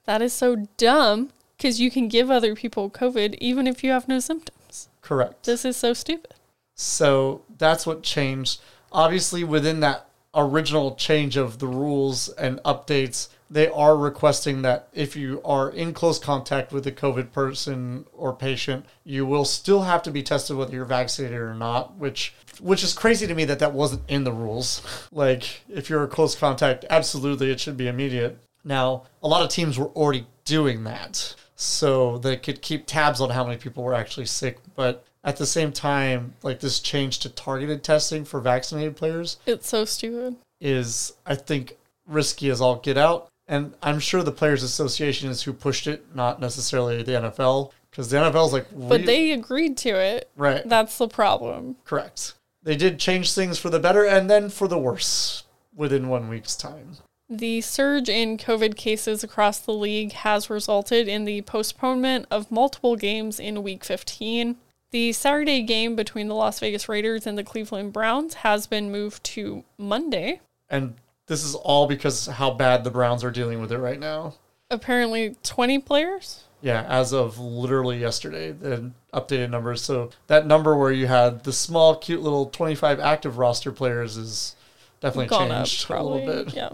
That 0.07 0.21
is 0.21 0.33
so 0.33 0.67
dumb 0.77 1.31
because 1.57 1.81
you 1.81 1.93
can 1.93 2.09
give 2.09 2.29
other 2.29 2.57
people 2.57 2.91
COVID 2.91 3.37
even 3.39 3.69
if 3.69 3.85
you 3.85 3.93
have 3.93 4.09
no 4.09 4.19
symptoms. 4.19 4.89
Correct. 5.01 5.45
This 5.45 5.65
is 5.65 5.77
so 5.77 5.95
stupid. 5.95 6.35
So 6.75 7.45
that's 7.57 7.87
what 7.87 8.03
changed. 8.03 8.61
Obviously, 8.91 9.45
within 9.45 9.79
that 9.79 10.09
original 10.35 10.95
change 10.95 11.37
of 11.37 11.59
the 11.59 11.67
rules 11.67 12.29
and 12.31 12.59
updates, 12.65 13.29
they 13.51 13.69
are 13.69 13.97
requesting 13.97 14.63
that 14.63 14.89
if 14.95 15.15
you 15.15 15.43
are 15.45 15.71
in 15.71 15.93
close 15.93 16.19
contact 16.19 16.73
with 16.73 16.87
a 16.87 16.93
COVID 16.93 17.33
person 17.33 18.07
or 18.13 18.35
patient, 18.35 18.87
you 19.05 19.27
will 19.27 19.45
still 19.45 19.83
have 19.83 20.03
to 20.05 20.11
be 20.11 20.23
tested 20.23 20.57
whether 20.57 20.73
you're 20.73 20.87
vaccinated 20.87 21.39
or 21.39 21.55
not, 21.55 21.97
which 21.97 22.35
which 22.61 22.83
is 22.83 22.95
crazy 22.95 23.27
to 23.27 23.35
me 23.35 23.45
that 23.45 23.59
that 23.59 23.75
wasn't 23.75 24.03
in 24.09 24.25
the 24.25 24.33
rules. 24.33 24.83
like 25.13 25.63
if 25.69 25.91
you're 25.91 26.05
a 26.05 26.09
close 26.09 26.35
contact, 26.35 26.85
absolutely 26.89 27.51
it 27.51 27.61
should 27.61 27.77
be 27.77 27.89
immediate. 27.89 28.39
Now, 28.65 29.05
a 29.23 29.29
lot 29.29 29.43
of 29.43 29.51
teams 29.51 29.79
were 29.79 29.89
already 29.89 30.27
doing 30.45 30.85
that. 30.85 31.35
So 31.55 32.19
they 32.19 32.37
could 32.37 32.63
keep 32.63 32.87
tabs 32.87 33.21
on 33.21 33.31
how 33.31 33.45
many 33.45 33.57
people 33.57 33.85
were 33.85 33.95
actually 33.95 34.27
sick, 34.27 34.59
but 34.75 35.05
at 35.25 35.37
the 35.37 35.47
same 35.47 35.73
time, 35.73 36.35
like 36.43 36.61
this 36.61 36.81
change 36.81 37.19
to 37.21 37.29
targeted 37.29 37.83
testing 37.85 38.25
for 38.25 38.41
vaccinated 38.41 38.97
players 38.97 39.37
It's 39.47 39.69
so 39.69 39.85
stupid. 39.85 40.37
is, 40.61 41.13
I 41.27 41.35
think, 41.35 41.77
risky 42.07 42.49
as 42.51 42.61
all 42.61 42.77
get 42.77 42.99
out. 42.99 43.29
And 43.49 43.75
I'm 43.83 43.99
sure 43.99 44.23
the 44.23 44.33
Players 44.33 44.63
Association 44.63 45.29
is 45.29 45.43
who 45.43 45.53
pushed 45.53 45.87
it, 45.87 46.05
not 46.15 46.41
necessarily 46.41 47.03
the 47.03 47.13
NFL, 47.13 47.73
because 47.91 48.09
the 48.09 48.17
NFL 48.19 48.47
is 48.47 48.53
like, 48.53 48.67
But 48.89 49.05
they 49.05 49.33
agreed 49.33 49.77
to 49.79 49.91
it. 49.91 50.31
right, 50.37 50.67
That's 50.69 50.97
the 50.99 51.09
problem. 51.09 51.77
correct. 51.85 52.35
They 52.63 52.77
did 52.77 53.01
change 53.01 53.33
things 53.33 53.59
for 53.59 53.69
the 53.71 53.81
better 53.81 54.05
and 54.07 54.31
then 54.31 54.49
for 54.49 54.69
the 54.69 54.79
worse 54.79 55.43
within 55.75 56.09
one 56.09 56.29
week's 56.29 56.55
time. 56.55 56.97
The 57.29 57.61
surge 57.63 58.09
in 58.09 58.37
COVID 58.39 58.77
cases 58.77 59.25
across 59.25 59.59
the 59.59 59.73
league 59.73 60.13
has 60.13 60.49
resulted 60.51 61.09
in 61.09 61.25
the 61.25 61.43
postponement 61.43 62.27
of 62.31 62.51
multiple 62.51 62.95
games 62.95 63.41
in 63.41 63.63
week 63.65 63.85
15. 63.85 64.57
The 64.93 65.13
Saturday 65.13 65.63
game 65.63 65.97
between 65.97 66.29
the 66.29 66.35
Las 66.35 66.61
Vegas 66.61 66.87
Raiders 66.87 67.27
and 67.27 67.39
the 67.39 67.43
Cleveland 67.43 67.95
Browns 67.95 68.35
has 68.35 68.67
been 68.67 68.93
moved 68.93 69.25
to 69.25 69.65
Monday. 69.79 70.41
And 70.69 70.97
this 71.27 71.43
is 71.43 71.55
all 71.55 71.87
because 71.87 72.27
how 72.27 72.51
bad 72.51 72.85
the 72.85 72.91
Browns 72.91 73.25
are 73.25 73.31
dealing 73.31 73.61
with 73.61 73.73
it 73.73 73.79
right 73.79 73.99
now. 73.99 74.35
Apparently, 74.71 75.35
20 75.43 75.79
players? 75.79 76.45
Yeah, 76.61 76.83
as 76.89 77.13
of 77.15 77.39
literally 77.39 77.99
yesterday, 77.99 78.53
the 78.53 78.91
updated 79.15 79.49
numbers. 79.49 79.81
So 79.81 80.11
that 80.27 80.47
number 80.47 80.77
where 80.77 80.93
you 80.93 81.07
had 81.07 81.45
the 81.45 81.53
small, 81.55 81.97
cute 81.97 82.21
little 82.23 82.47
25 82.47 83.01
active 83.01 83.39
roster 83.39 83.73
players 83.73 84.19
is 84.19 84.57
definitely 85.01 85.27
gone 85.27 85.51
up 85.51 85.67
changed 85.67 85.91
a 85.91 86.03
little 86.03 86.27
bit. 86.27 86.55
Yeah. 86.55 86.71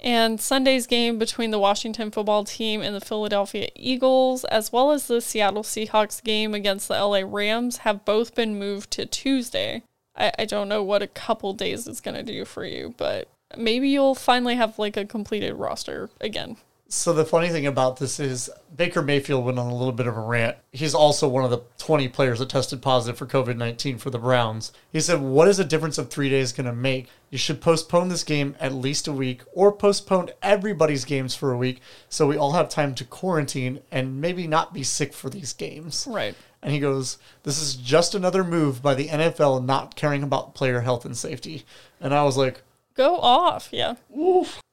And 0.00 0.40
Sunday's 0.40 0.86
game 0.86 1.18
between 1.18 1.50
the 1.50 1.58
Washington 1.58 2.10
football 2.10 2.44
team 2.44 2.82
and 2.82 2.94
the 2.94 3.00
Philadelphia 3.00 3.68
Eagles, 3.74 4.44
as 4.44 4.72
well 4.72 4.92
as 4.92 5.08
the 5.08 5.20
Seattle 5.20 5.64
Seahawks 5.64 6.22
game 6.22 6.54
against 6.54 6.86
the 6.86 6.94
LA 6.94 7.22
Rams, 7.24 7.78
have 7.78 8.04
both 8.04 8.34
been 8.34 8.58
moved 8.58 8.92
to 8.92 9.06
Tuesday. 9.06 9.82
I, 10.16 10.32
I 10.38 10.44
don't 10.44 10.68
know 10.68 10.84
what 10.84 11.02
a 11.02 11.08
couple 11.08 11.52
days 11.52 11.88
is 11.88 12.00
going 12.00 12.16
to 12.16 12.22
do 12.22 12.44
for 12.44 12.64
you, 12.64 12.94
but 12.96 13.28
maybe 13.56 13.88
you'll 13.88 14.14
finally 14.14 14.54
have 14.54 14.78
like 14.78 14.96
a 14.96 15.04
completed 15.04 15.54
roster 15.54 16.10
again. 16.20 16.58
So 16.90 17.12
the 17.12 17.26
funny 17.26 17.50
thing 17.50 17.66
about 17.66 17.98
this 17.98 18.18
is 18.18 18.48
Baker 18.74 19.02
Mayfield 19.02 19.44
went 19.44 19.58
on 19.58 19.66
a 19.66 19.76
little 19.76 19.92
bit 19.92 20.06
of 20.06 20.16
a 20.16 20.20
rant. 20.20 20.56
He's 20.72 20.94
also 20.94 21.28
one 21.28 21.44
of 21.44 21.50
the 21.50 21.60
20 21.76 22.08
players 22.08 22.38
that 22.38 22.48
tested 22.48 22.80
positive 22.80 23.18
for 23.18 23.26
COVID 23.26 23.58
19 23.58 23.98
for 23.98 24.08
the 24.08 24.18
Browns. 24.18 24.72
He 24.90 25.00
said, 25.00 25.20
What 25.20 25.48
is 25.48 25.58
a 25.58 25.66
difference 25.66 25.98
of 25.98 26.08
three 26.08 26.30
days 26.30 26.50
going 26.50 26.64
to 26.64 26.72
make? 26.72 27.10
You 27.28 27.36
should 27.36 27.60
postpone 27.60 28.08
this 28.08 28.24
game 28.24 28.56
at 28.58 28.72
least 28.72 29.06
a 29.06 29.12
week 29.12 29.42
or 29.52 29.70
postpone 29.70 30.30
everybody's 30.42 31.04
games 31.04 31.34
for 31.34 31.52
a 31.52 31.58
week 31.58 31.82
so 32.08 32.26
we 32.26 32.38
all 32.38 32.52
have 32.52 32.70
time 32.70 32.94
to 32.94 33.04
quarantine 33.04 33.80
and 33.92 34.18
maybe 34.18 34.46
not 34.46 34.72
be 34.72 34.82
sick 34.82 35.12
for 35.12 35.28
these 35.28 35.52
games. 35.52 36.06
Right. 36.08 36.34
And 36.62 36.72
he 36.72 36.80
goes, 36.80 37.18
This 37.42 37.60
is 37.60 37.74
just 37.74 38.14
another 38.14 38.42
move 38.42 38.80
by 38.80 38.94
the 38.94 39.08
NFL 39.08 39.62
not 39.62 39.94
caring 39.94 40.22
about 40.22 40.54
player 40.54 40.80
health 40.80 41.04
and 41.04 41.14
safety. 41.14 41.66
And 42.00 42.14
I 42.14 42.22
was 42.22 42.38
like, 42.38 42.62
Go 42.94 43.18
off. 43.18 43.68
Yeah. 43.72 43.96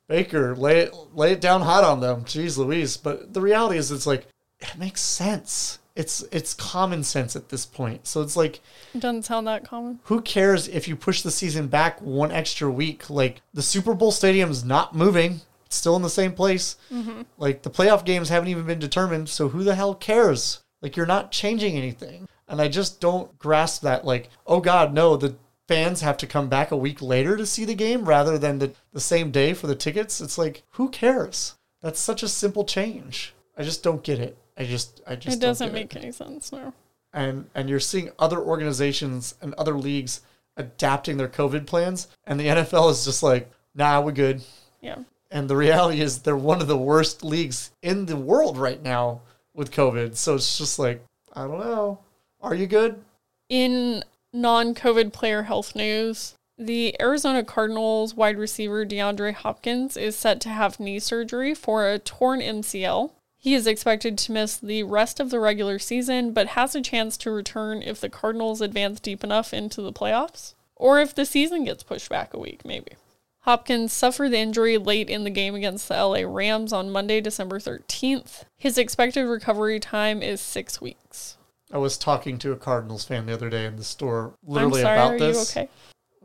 Baker, 0.08 0.56
lay 0.56 0.80
it 0.80 0.94
lay 1.14 1.32
it 1.32 1.42
down 1.42 1.62
hot 1.62 1.84
on 1.84 2.00
them. 2.00 2.24
Jeez 2.26 2.58
Louise. 2.58 2.98
But 2.98 3.34
the 3.34 3.42
reality 3.42 3.78
is 3.78 3.92
it's 3.92 4.08
like 4.08 4.28
it 4.60 4.78
makes 4.78 5.02
sense. 5.02 5.80
It's 5.96 6.24
it's 6.32 6.54
common 6.54 7.04
sense 7.04 7.36
at 7.36 7.50
this 7.50 7.66
point. 7.66 8.06
So 8.06 8.22
it's 8.22 8.36
like 8.36 8.60
It 8.94 9.00
doesn't 9.00 9.24
sound 9.24 9.48
that 9.48 9.64
common. 9.68 10.00
who 10.04 10.22
cares 10.22 10.68
if 10.68 10.88
you 10.88 10.96
push 10.96 11.22
the 11.22 11.32
season 11.32 11.68
back 11.68 12.02
one 12.02 12.32
extra 12.32 12.70
week? 12.70 13.10
Like 13.10 13.42
the 13.54 13.62
Super 13.62 13.94
Bowl 13.94 14.12
stadium's 14.12 14.64
not 14.66 14.94
moving. 14.96 15.42
It's 15.66 15.78
still 15.78 15.96
in 15.96 16.02
the 16.02 16.10
same 16.10 16.34
place. 16.34 16.76
Mm-hmm. 16.92 17.22
Like 17.38 17.64
the 17.64 17.70
playoff 17.72 18.06
games 18.06 18.30
haven't 18.30 18.50
even 18.50 18.66
been 18.66 18.80
determined, 18.80 19.30
so 19.30 19.50
who 19.50 19.64
the 19.64 19.76
hell 19.76 19.96
cares? 19.96 20.64
Like 20.82 20.96
you're 20.96 21.06
not 21.06 21.32
changing 21.32 21.78
anything. 21.78 22.28
And 22.48 22.62
I 22.62 22.68
just 22.68 23.00
don't 23.02 23.36
grasp 23.40 23.82
that 23.82 24.06
like, 24.06 24.30
oh 24.46 24.60
god, 24.60 24.94
no, 24.94 25.16
the 25.18 25.36
fans 25.68 26.02
have 26.02 26.18
to 26.18 26.28
come 26.28 26.50
back 26.50 26.72
a 26.72 26.78
week 26.78 27.02
later 27.02 27.38
to 27.38 27.46
see 27.46 27.66
the 27.66 27.76
game 27.76 28.06
rather 28.06 28.38
than 28.38 28.60
the, 28.60 28.74
the 28.94 29.00
same 29.00 29.32
day 29.32 29.54
for 29.54 29.68
the 29.68 29.76
tickets. 29.76 30.22
It's 30.22 30.38
like, 30.38 30.64
who 30.72 30.90
cares? 30.90 31.56
That's 31.82 32.00
such 32.00 32.24
a 32.24 32.28
simple 32.28 32.64
change. 32.66 33.34
I 33.58 33.64
just 33.64 33.84
don't 33.84 34.04
get 34.04 34.20
it. 34.20 34.38
I 34.58 34.66
just 34.66 35.02
I 35.06 35.16
just 35.16 35.38
It 35.38 35.42
doesn't 35.42 35.74
make 35.74 35.96
any 35.96 36.12
sense. 36.12 36.52
No. 36.52 36.74
and 37.14 37.50
and 37.56 37.70
you're 37.70 37.80
seeing 37.80 38.12
other 38.20 38.40
organizations 38.40 39.36
and 39.42 39.54
other 39.56 39.78
leagues 39.78 40.22
adapting 40.58 41.18
their 41.18 41.28
COVID 41.28 41.66
plans, 41.66 42.08
and 42.26 42.40
the 42.40 42.48
NFL 42.48 42.92
is 42.92 43.06
just 43.06 43.22
like, 43.24 43.52
nah, 43.76 44.00
we're 44.02 44.12
good. 44.14 44.42
Yeah. 44.82 45.00
And 45.32 45.50
the 45.50 45.58
reality 45.58 46.00
is, 46.02 46.20
they're 46.20 46.38
one 46.38 46.62
of 46.62 46.68
the 46.68 46.78
worst 46.78 47.24
leagues 47.24 47.72
in 47.82 48.06
the 48.06 48.16
world 48.16 48.58
right 48.58 48.82
now 48.82 49.22
with 49.54 49.72
COVID. 49.72 50.16
So 50.16 50.36
it's 50.36 50.58
just 50.58 50.80
like, 50.80 51.04
I 51.34 51.42
don't 51.46 51.60
know. 51.60 52.00
Are 52.42 52.56
you 52.56 52.68
good? 52.68 53.04
In 53.50 54.04
non 54.36 54.76
COVID 54.76 55.14
player 55.14 55.44
health 55.44 55.76
news, 55.76 56.36
the 56.58 56.96
Arizona 57.02 57.44
Cardinals 57.44 58.14
wide 58.16 58.38
receiver 58.38 58.86
DeAndre 58.86 59.34
Hopkins 59.34 59.98
is 59.98 60.16
set 60.16 60.40
to 60.42 60.50
have 60.50 60.80
knee 60.80 61.00
surgery 61.00 61.54
for 61.54 61.90
a 61.90 62.00
torn 62.00 62.42
MCL. 62.42 63.12
He 63.38 63.54
is 63.54 63.68
expected 63.68 64.18
to 64.18 64.32
miss 64.32 64.58
the 64.58 64.84
rest 64.84 65.20
of 65.20 65.30
the 65.30 65.40
regular 65.40 65.80
season, 65.80 66.34
but 66.34 66.50
has 66.50 66.76
a 66.76 66.82
chance 66.82 67.16
to 67.18 67.32
return 67.32 67.82
if 67.82 68.02
the 68.02 68.10
Cardinals 68.10 68.62
advance 68.62 69.00
deep 69.00 69.24
enough 69.24 69.54
into 69.54 69.82
the 69.82 69.94
playoffs, 69.94 70.54
or 70.76 71.00
if 71.00 71.16
the 71.16 71.26
season 71.26 71.64
gets 71.64 71.84
pushed 71.84 72.10
back 72.10 72.34
a 72.34 72.40
week, 72.40 72.66
maybe. 72.66 72.94
Hopkins 73.42 73.94
suffered 73.94 74.30
the 74.30 74.40
injury 74.40 74.78
late 74.78 75.10
in 75.10 75.24
the 75.24 75.30
game 75.30 75.54
against 75.54 75.88
the 75.88 75.94
LA 75.94 76.22
Rams 76.26 76.74
on 76.74 76.90
Monday, 76.90 77.22
December 77.22 77.60
13th. 77.60 78.44
His 78.58 78.78
expected 78.78 79.26
recovery 79.28 79.80
time 79.80 80.24
is 80.24 80.42
six 80.42 80.82
weeks. 80.82 81.38
I 81.72 81.78
was 81.78 81.98
talking 81.98 82.38
to 82.40 82.52
a 82.52 82.56
Cardinals 82.56 83.06
fan 83.06 83.26
the 83.26 83.34
other 83.34 83.50
day 83.50 83.66
in 83.66 83.76
the 83.76 83.84
store, 83.84 84.34
literally 84.46 84.82
I'm 84.82 84.86
sorry, 84.86 84.98
about 84.98 85.14
are 85.14 85.20
this. 85.20 85.56
you 85.56 85.62
okay? 85.62 85.70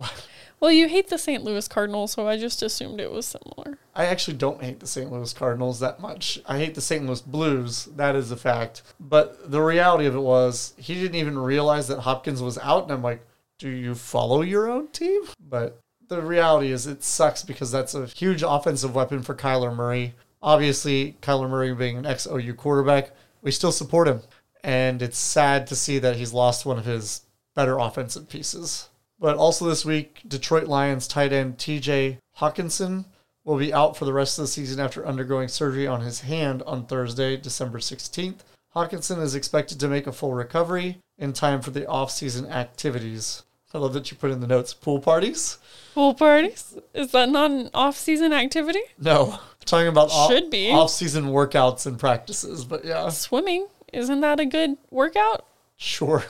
well, 0.61 0.70
you 0.70 0.88
hate 0.88 1.09
the 1.09 1.18
St. 1.18 1.42
Louis 1.42 1.66
Cardinals, 1.66 2.12
so 2.12 2.29
I 2.29 2.37
just 2.37 2.62
assumed 2.62 3.00
it 3.00 3.11
was 3.11 3.26
similar. 3.26 3.79
I 3.94 4.07
actually 4.07 4.37
don't 4.37 4.62
hate 4.62 4.81
the 4.81 4.87
St. 4.87 5.11
Louis 5.11 5.33
Cardinals 5.33 5.81
that 5.81 6.00
much. 6.00 6.40
I 6.46 6.59
hate 6.59 6.74
the 6.74 6.81
St. 6.81 7.07
Louis 7.07 7.22
Blues. 7.22 7.87
That 7.96 8.16
is 8.16 8.31
a 8.31 8.37
fact. 8.37 8.83
But 9.00 9.50
the 9.50 9.62
reality 9.62 10.07
of 10.07 10.14
it 10.14 10.20
was, 10.20 10.74
he 10.76 10.94
didn't 10.94 11.16
even 11.16 11.38
realize 11.38 11.88
that 11.88 12.00
Hopkins 12.00 12.42
was 12.42 12.59
out. 12.59 12.85
And 12.85 12.92
I'm 12.92 13.03
like, 13.03 13.24
do 13.59 13.68
you 13.68 13.94
follow 13.94 14.42
your 14.42 14.70
own 14.70 14.88
team? 14.88 15.22
But 15.38 15.81
the 16.09 16.22
reality 16.22 16.70
is, 16.72 16.87
it 16.87 17.03
sucks 17.03 17.42
because 17.42 17.70
that's 17.70 17.94
a 17.94 18.07
huge 18.07 18.42
offensive 18.42 18.94
weapon 18.94 19.22
for 19.22 19.35
Kyler 19.35 19.74
Murray. 19.74 20.14
Obviously, 20.42 21.16
Kyler 21.22 21.48
Murray 21.48 21.74
being 21.74 21.96
an 21.98 22.07
ex 22.07 22.26
OU 22.26 22.55
quarterback, 22.55 23.12
we 23.42 23.50
still 23.50 23.72
support 23.72 24.09
him. 24.09 24.20
And 24.62 25.03
it's 25.03 25.18
sad 25.18 25.66
to 25.68 25.77
see 25.77 25.99
that 25.99 26.16
he's 26.16 26.33
lost 26.33 26.66
one 26.66 26.79
of 26.79 26.85
his 26.85 27.23
better 27.55 27.79
offensive 27.79 28.29
pieces. 28.29 28.88
But 29.18 29.37
also 29.37 29.66
this 29.68 29.85
week, 29.85 30.23
Detroit 30.27 30.66
Lions 30.66 31.07
tight 31.07 31.33
end 31.33 31.59
TJ 31.59 32.18
Hockenson 32.38 33.05
will 33.44 33.59
be 33.59 33.73
out 33.73 33.96
for 33.96 34.05
the 34.05 34.12
rest 34.12 34.38
of 34.38 34.44
the 34.44 34.49
season 34.49 34.81
after 34.81 35.07
undergoing 35.07 35.49
surgery 35.49 35.87
on 35.87 36.01
his 36.03 36.20
hand 36.20 36.62
on 36.66 36.87
Thursday, 36.87 37.37
December 37.37 37.79
16th. 37.79 38.40
Hockenson 38.75 39.20
is 39.20 39.35
expected 39.35 39.81
to 39.81 39.88
make 39.88 40.07
a 40.07 40.12
full 40.12 40.33
recovery 40.33 40.99
in 41.18 41.33
time 41.33 41.61
for 41.61 41.70
the 41.70 41.87
off-season 41.87 42.46
activities. 42.46 43.42
I 43.75 43.79
love 43.79 43.92
that 43.94 44.11
you 44.11 44.16
put 44.16 44.31
in 44.31 44.40
the 44.40 44.46
notes 44.46 44.75
pool 44.75 45.01
parties. 45.01 45.59
Pool 45.94 46.14
parties? 46.14 46.77
Is 46.94 47.12
that 47.12 47.29
not 47.29 47.51
an 47.51 47.70
off 47.75 47.96
season 47.96 48.33
activity? 48.33 48.81
No, 48.99 49.38
talking 49.64 49.88
about 49.88 50.11
off, 50.11 50.31
Should 50.31 50.51
be. 50.51 50.70
off-season 50.70 51.27
workouts 51.27 51.87
and 51.87 51.99
practices, 51.99 52.64
but 52.64 52.85
yeah, 52.85 53.09
Swimming 53.11 53.66
Isn't 53.92 54.20
that 54.20 54.40
a 54.40 54.46
good 54.46 54.76
workout? 54.90 55.44
Sure. 55.76 56.24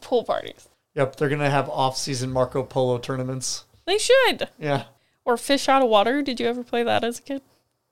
Pool 0.00 0.24
parties. 0.24 0.68
Yep, 0.94 1.16
they're 1.16 1.28
gonna 1.28 1.50
have 1.50 1.68
off-season 1.68 2.30
Marco 2.30 2.62
Polo 2.62 2.98
tournaments. 2.98 3.64
They 3.86 3.98
should. 3.98 4.48
Yeah, 4.58 4.84
Or 5.24 5.36
fish 5.36 5.68
out 5.68 5.82
of 5.82 5.88
water. 5.88 6.22
Did 6.22 6.40
you 6.40 6.46
ever 6.46 6.64
play 6.64 6.82
that 6.82 7.04
as 7.04 7.18
a 7.18 7.22
kid? 7.22 7.42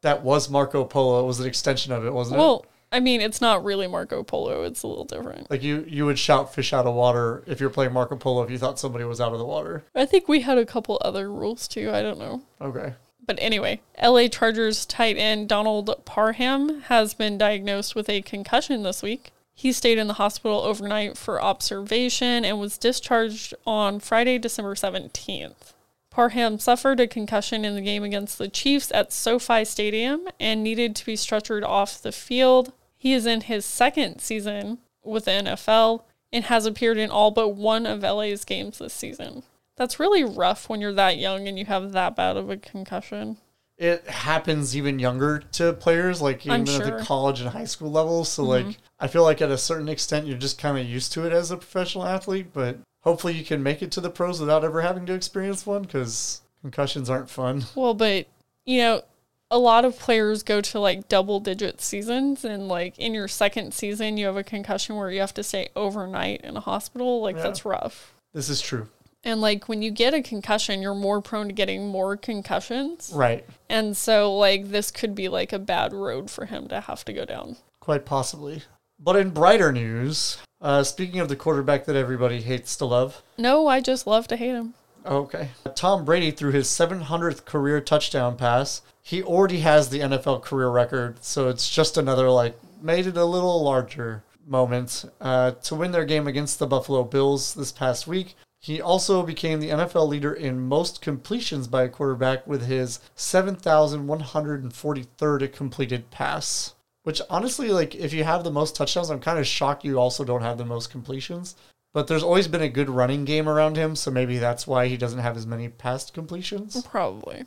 that 0.03 0.23
was 0.23 0.51
Marco 0.51 0.85
Polo. 0.85 1.23
It 1.23 1.27
was 1.27 1.41
an 1.41 1.47
extension 1.47 1.91
of 1.93 2.05
it, 2.05 2.13
wasn't 2.13 2.37
it? 2.37 2.39
Well, 2.39 2.67
I 2.93 3.01
mean, 3.01 3.23
it's 3.23 3.41
not 3.41 3.65
really 3.65 3.87
Marco 3.87 4.23
Polo. 4.23 4.63
It's 4.65 4.83
a 4.83 4.87
little 4.87 5.05
different. 5.07 5.51
Like 5.51 5.63
you, 5.63 5.85
you 5.89 6.05
would 6.07 6.19
shout 6.19 6.55
"fish 6.55 6.73
out 6.75 6.87
of 6.87 6.95
water" 6.95 7.43
if 7.47 7.59
you're 7.61 7.71
playing 7.71 7.93
Marco 7.95 8.15
Polo 8.17 8.43
if 8.43 8.51
you 8.51 8.59
thought 8.59 8.79
somebody 8.79 9.05
was 9.05 9.21
out 9.21 9.33
of 9.33 9.39
the 9.39 9.45
water. 9.47 9.85
I 9.95 10.05
think 10.05 10.29
we 10.29 10.41
had 10.43 10.59
a 10.59 10.67
couple 10.67 10.99
other 11.03 11.31
rules 11.33 11.67
too. 11.67 11.91
I 11.91 12.03
don't 12.03 12.19
know. 12.19 12.43
Okay. 12.61 12.93
But 13.27 13.39
anyway, 13.41 13.81
LA 14.03 14.29
Chargers 14.29 14.85
tight 14.85 15.17
end 15.17 15.49
Donald 15.49 16.05
Parham 16.05 16.83
has 16.83 17.15
been 17.15 17.39
diagnosed 17.39 17.95
with 17.95 18.09
a 18.09 18.23
concussion 18.23 18.83
this 18.83 19.03
week. 19.03 19.33
He 19.55 19.73
stayed 19.73 19.99
in 19.99 20.09
the 20.09 20.15
hospital 20.15 20.61
overnight 20.61 21.17
for 21.17 21.41
observation 21.41 22.45
and 22.45 22.59
was 22.59 22.77
discharged 22.77 23.55
on 23.67 24.01
Friday, 24.01 24.37
December 24.39 24.75
17th. 24.75 25.73
Parham 26.11 26.59
suffered 26.59 27.01
a 27.01 27.07
concussion 27.07 27.65
in 27.65 27.75
the 27.75 27.81
game 27.81 28.05
against 28.05 28.39
the 28.39 28.49
Chiefs 28.49 28.93
at 28.93 29.13
SoFi 29.13 29.65
Stadium 29.65 30.29
and 30.39 30.63
needed 30.63 30.95
to 30.97 31.07
be 31.07 31.15
stretchered 31.15 31.65
off 31.65 32.03
the 32.03 32.13
field. 32.13 32.73
He 32.97 33.13
is 33.13 33.27
in 33.27 33.43
his 33.43 33.65
second 33.65 34.21
season 34.21 34.79
with 35.03 35.25
the 35.25 35.33
NFL 35.33 36.03
and 36.33 36.45
has 36.45 36.67
appeared 36.67 36.99
in 36.99 37.11
all 37.11 37.31
but 37.31 37.51
one 37.51 37.87
of 37.87 38.03
LA's 38.03 38.45
games 38.45 38.79
this 38.79 38.93
season. 38.93 39.45
That's 39.77 39.99
really 39.99 40.25
rough 40.25 40.69
when 40.69 40.81
you're 40.81 40.95
that 40.95 41.19
young 41.19 41.49
and 41.49 41.59
you 41.59 41.65
have 41.67 41.93
that 41.93 42.17
bad 42.17 42.37
of 42.37 42.51
a 42.51 42.57
concussion. 42.57 43.39
It 43.77 44.07
happens 44.07 44.77
even 44.77 45.01
younger 45.01 45.41
to 45.53 45.73
players, 45.73 46.23
like 46.23 46.47
even 46.47 46.69
at 46.69 46.85
the 46.85 47.05
college 47.05 47.41
and 47.41 47.51
high 47.51 47.65
school 47.65 47.91
level. 47.91 48.25
So, 48.25 48.45
mm-hmm. 48.45 48.69
like, 48.69 48.79
I 49.01 49.09
feel 49.09 49.25
like 49.25 49.43
at 49.43 49.51
a 49.51 49.59
certain 49.59 49.89
extent, 49.89 50.27
you're 50.27 50.39
just 50.39 50.59
kind 50.59 50.79
of 50.79 50.87
used 50.87 51.13
to 51.15 51.27
it 51.27 51.33
as 51.33 51.51
a 51.51 51.57
professional 51.57 52.07
athlete. 52.07 52.53
But 52.53 52.79
hopefully, 53.03 53.33
you 53.33 53.45
can 53.45 53.65
make 53.65 53.83
it 53.83 53.91
to 53.93 54.01
the 54.01 54.11
pros 54.11 54.39
without 54.39 54.65
ever 54.65 54.83
having 54.83 55.07
to 55.07 55.15
experience 55.15 55.67
one, 55.67 55.83
because 55.83 56.43
concussions 56.63 57.11
aren't 57.11 57.31
fun. 57.31 57.65
Well, 57.75 57.95
but 57.95 58.27
you 58.65 58.79
know, 58.79 59.03
a 59.51 59.59
lot 59.59 59.85
of 59.85 59.99
players 59.99 60.43
go 60.43 60.61
to 60.61 60.81
like 60.81 61.09
double 61.09 61.39
digit 61.41 61.81
seasons 61.81 62.45
and 62.45 62.69
like 62.69 62.99
in 62.99 63.15
your 63.15 63.29
second 63.29 63.75
season 63.75 64.17
you 64.17 64.27
have 64.27 64.37
a 64.37 64.43
concussion 64.43 64.97
where 64.97 65.11
you 65.11 65.21
have 65.21 65.35
to 65.35 65.43
stay 65.43 65.69
overnight 65.77 66.41
in 66.41 66.57
a 66.57 66.61
hospital. 66.61 67.21
Like 67.21 67.37
Yeah. 67.37 67.43
that's 67.43 67.65
rough. 67.65 68.15
This 68.33 68.49
is 68.49 68.61
true, 68.61 68.89
And 69.25 69.41
like 69.41 69.69
when 69.69 69.83
you 69.83 69.91
get 69.91 70.15
a 70.15 70.23
concussion, 70.23 70.83
you're 70.83 70.95
more 70.95 71.21
prone 71.21 71.49
to 71.49 71.53
getting 71.55 71.89
more 71.89 72.17
concussions. 72.17 73.11
right? 73.15 73.45
And 73.69 73.97
so 73.97 74.37
like 74.37 74.69
this 74.69 74.91
could 74.91 75.15
be 75.15 75.29
like 75.29 75.53
a 75.53 75.59
bad 75.59 75.93
road 75.93 76.31
for 76.31 76.47
him 76.47 76.69
to 76.69 76.81
have 76.83 77.05
to 77.07 77.13
go 77.13 77.25
down. 77.25 77.57
Quite 77.81 78.05
possibly. 78.05 78.63
But 78.99 79.17
in 79.17 79.31
brighter 79.31 79.73
news, 79.73 80.39
uh, 80.61 80.83
speaking 80.83 81.21
of 81.21 81.29
the 81.29 81.37
quarterback 81.37 81.85
that 81.87 81.97
everybody 81.97 82.41
hates 82.41 82.77
to 82.77 82.85
love, 82.87 83.23
No, 83.37 83.67
I 83.67 83.81
just 83.81 84.07
love 84.07 84.29
to 84.29 84.37
hate 84.37 84.55
him. 84.55 84.75
Okay. 85.05 85.49
Tom 85.75 86.05
Brady 86.05 86.31
threw 86.31 86.51
his 86.51 86.69
700th 86.69 87.45
career 87.45 87.81
touchdown 87.81 88.37
pass. 88.37 88.81
He 89.03 89.23
already 89.23 89.61
has 89.61 89.91
the 89.91 90.01
NFL 90.01 90.43
career 90.43 90.71
record, 90.71 91.23
so 91.23 91.49
it's 91.51 91.69
just 91.69 91.99
another, 91.99 92.31
like, 92.31 92.59
made 92.81 93.07
it 93.07 93.19
a 93.19 93.25
little 93.27 93.63
larger 93.63 94.23
moment 94.47 95.05
uh, 95.21 95.51
to 95.51 95.75
win 95.75 95.93
their 95.93 96.07
game 96.07 96.27
against 96.27 96.59
the 96.59 96.67
Buffalo 96.67 97.05
Bills 97.05 97.53
this 97.53 97.71
past 97.71 98.07
week. 98.07 98.35
He 98.65 98.81
also 98.81 99.23
became 99.23 99.61
the 99.61 99.69
NFL 99.69 100.09
leader 100.09 100.33
in 100.33 100.59
most 100.59 101.03
completions 101.03 101.69
by 101.69 101.83
a 101.83 101.89
quarterback 101.91 102.47
with 102.47 102.65
his 102.65 102.99
7,143rd 103.15 105.53
completed 105.53 106.11
pass. 106.11 106.75
Which 107.03 107.21
honestly, 107.29 107.69
like, 107.69 107.95
if 107.95 108.15
you 108.15 108.25
have 108.25 108.43
the 108.43 108.51
most 108.51 108.75
touchdowns, 108.75 109.11
I'm 109.11 109.21
kind 109.21 109.39
of 109.39 109.47
shocked 109.47 109.85
you 109.85 109.99
also 109.99 110.25
don't 110.25 110.41
have 110.41 110.57
the 110.57 110.65
most 110.65 110.91
completions. 110.91 111.57
But 111.93 112.07
there's 112.07 112.23
always 112.23 112.49
been 112.49 112.63
a 112.63 112.71
good 112.71 112.89
running 112.89 113.27
game 113.27 113.51
around 113.51 113.77
him, 113.77 113.95
so 113.95 114.11
maybe 114.11 114.39
that's 114.39 114.67
why 114.67 114.87
he 114.87 114.97
doesn't 114.97 115.19
have 115.19 115.37
as 115.37 115.47
many 115.47 115.69
past 115.69 116.15
completions. 116.15 116.83
Probably. 116.87 117.45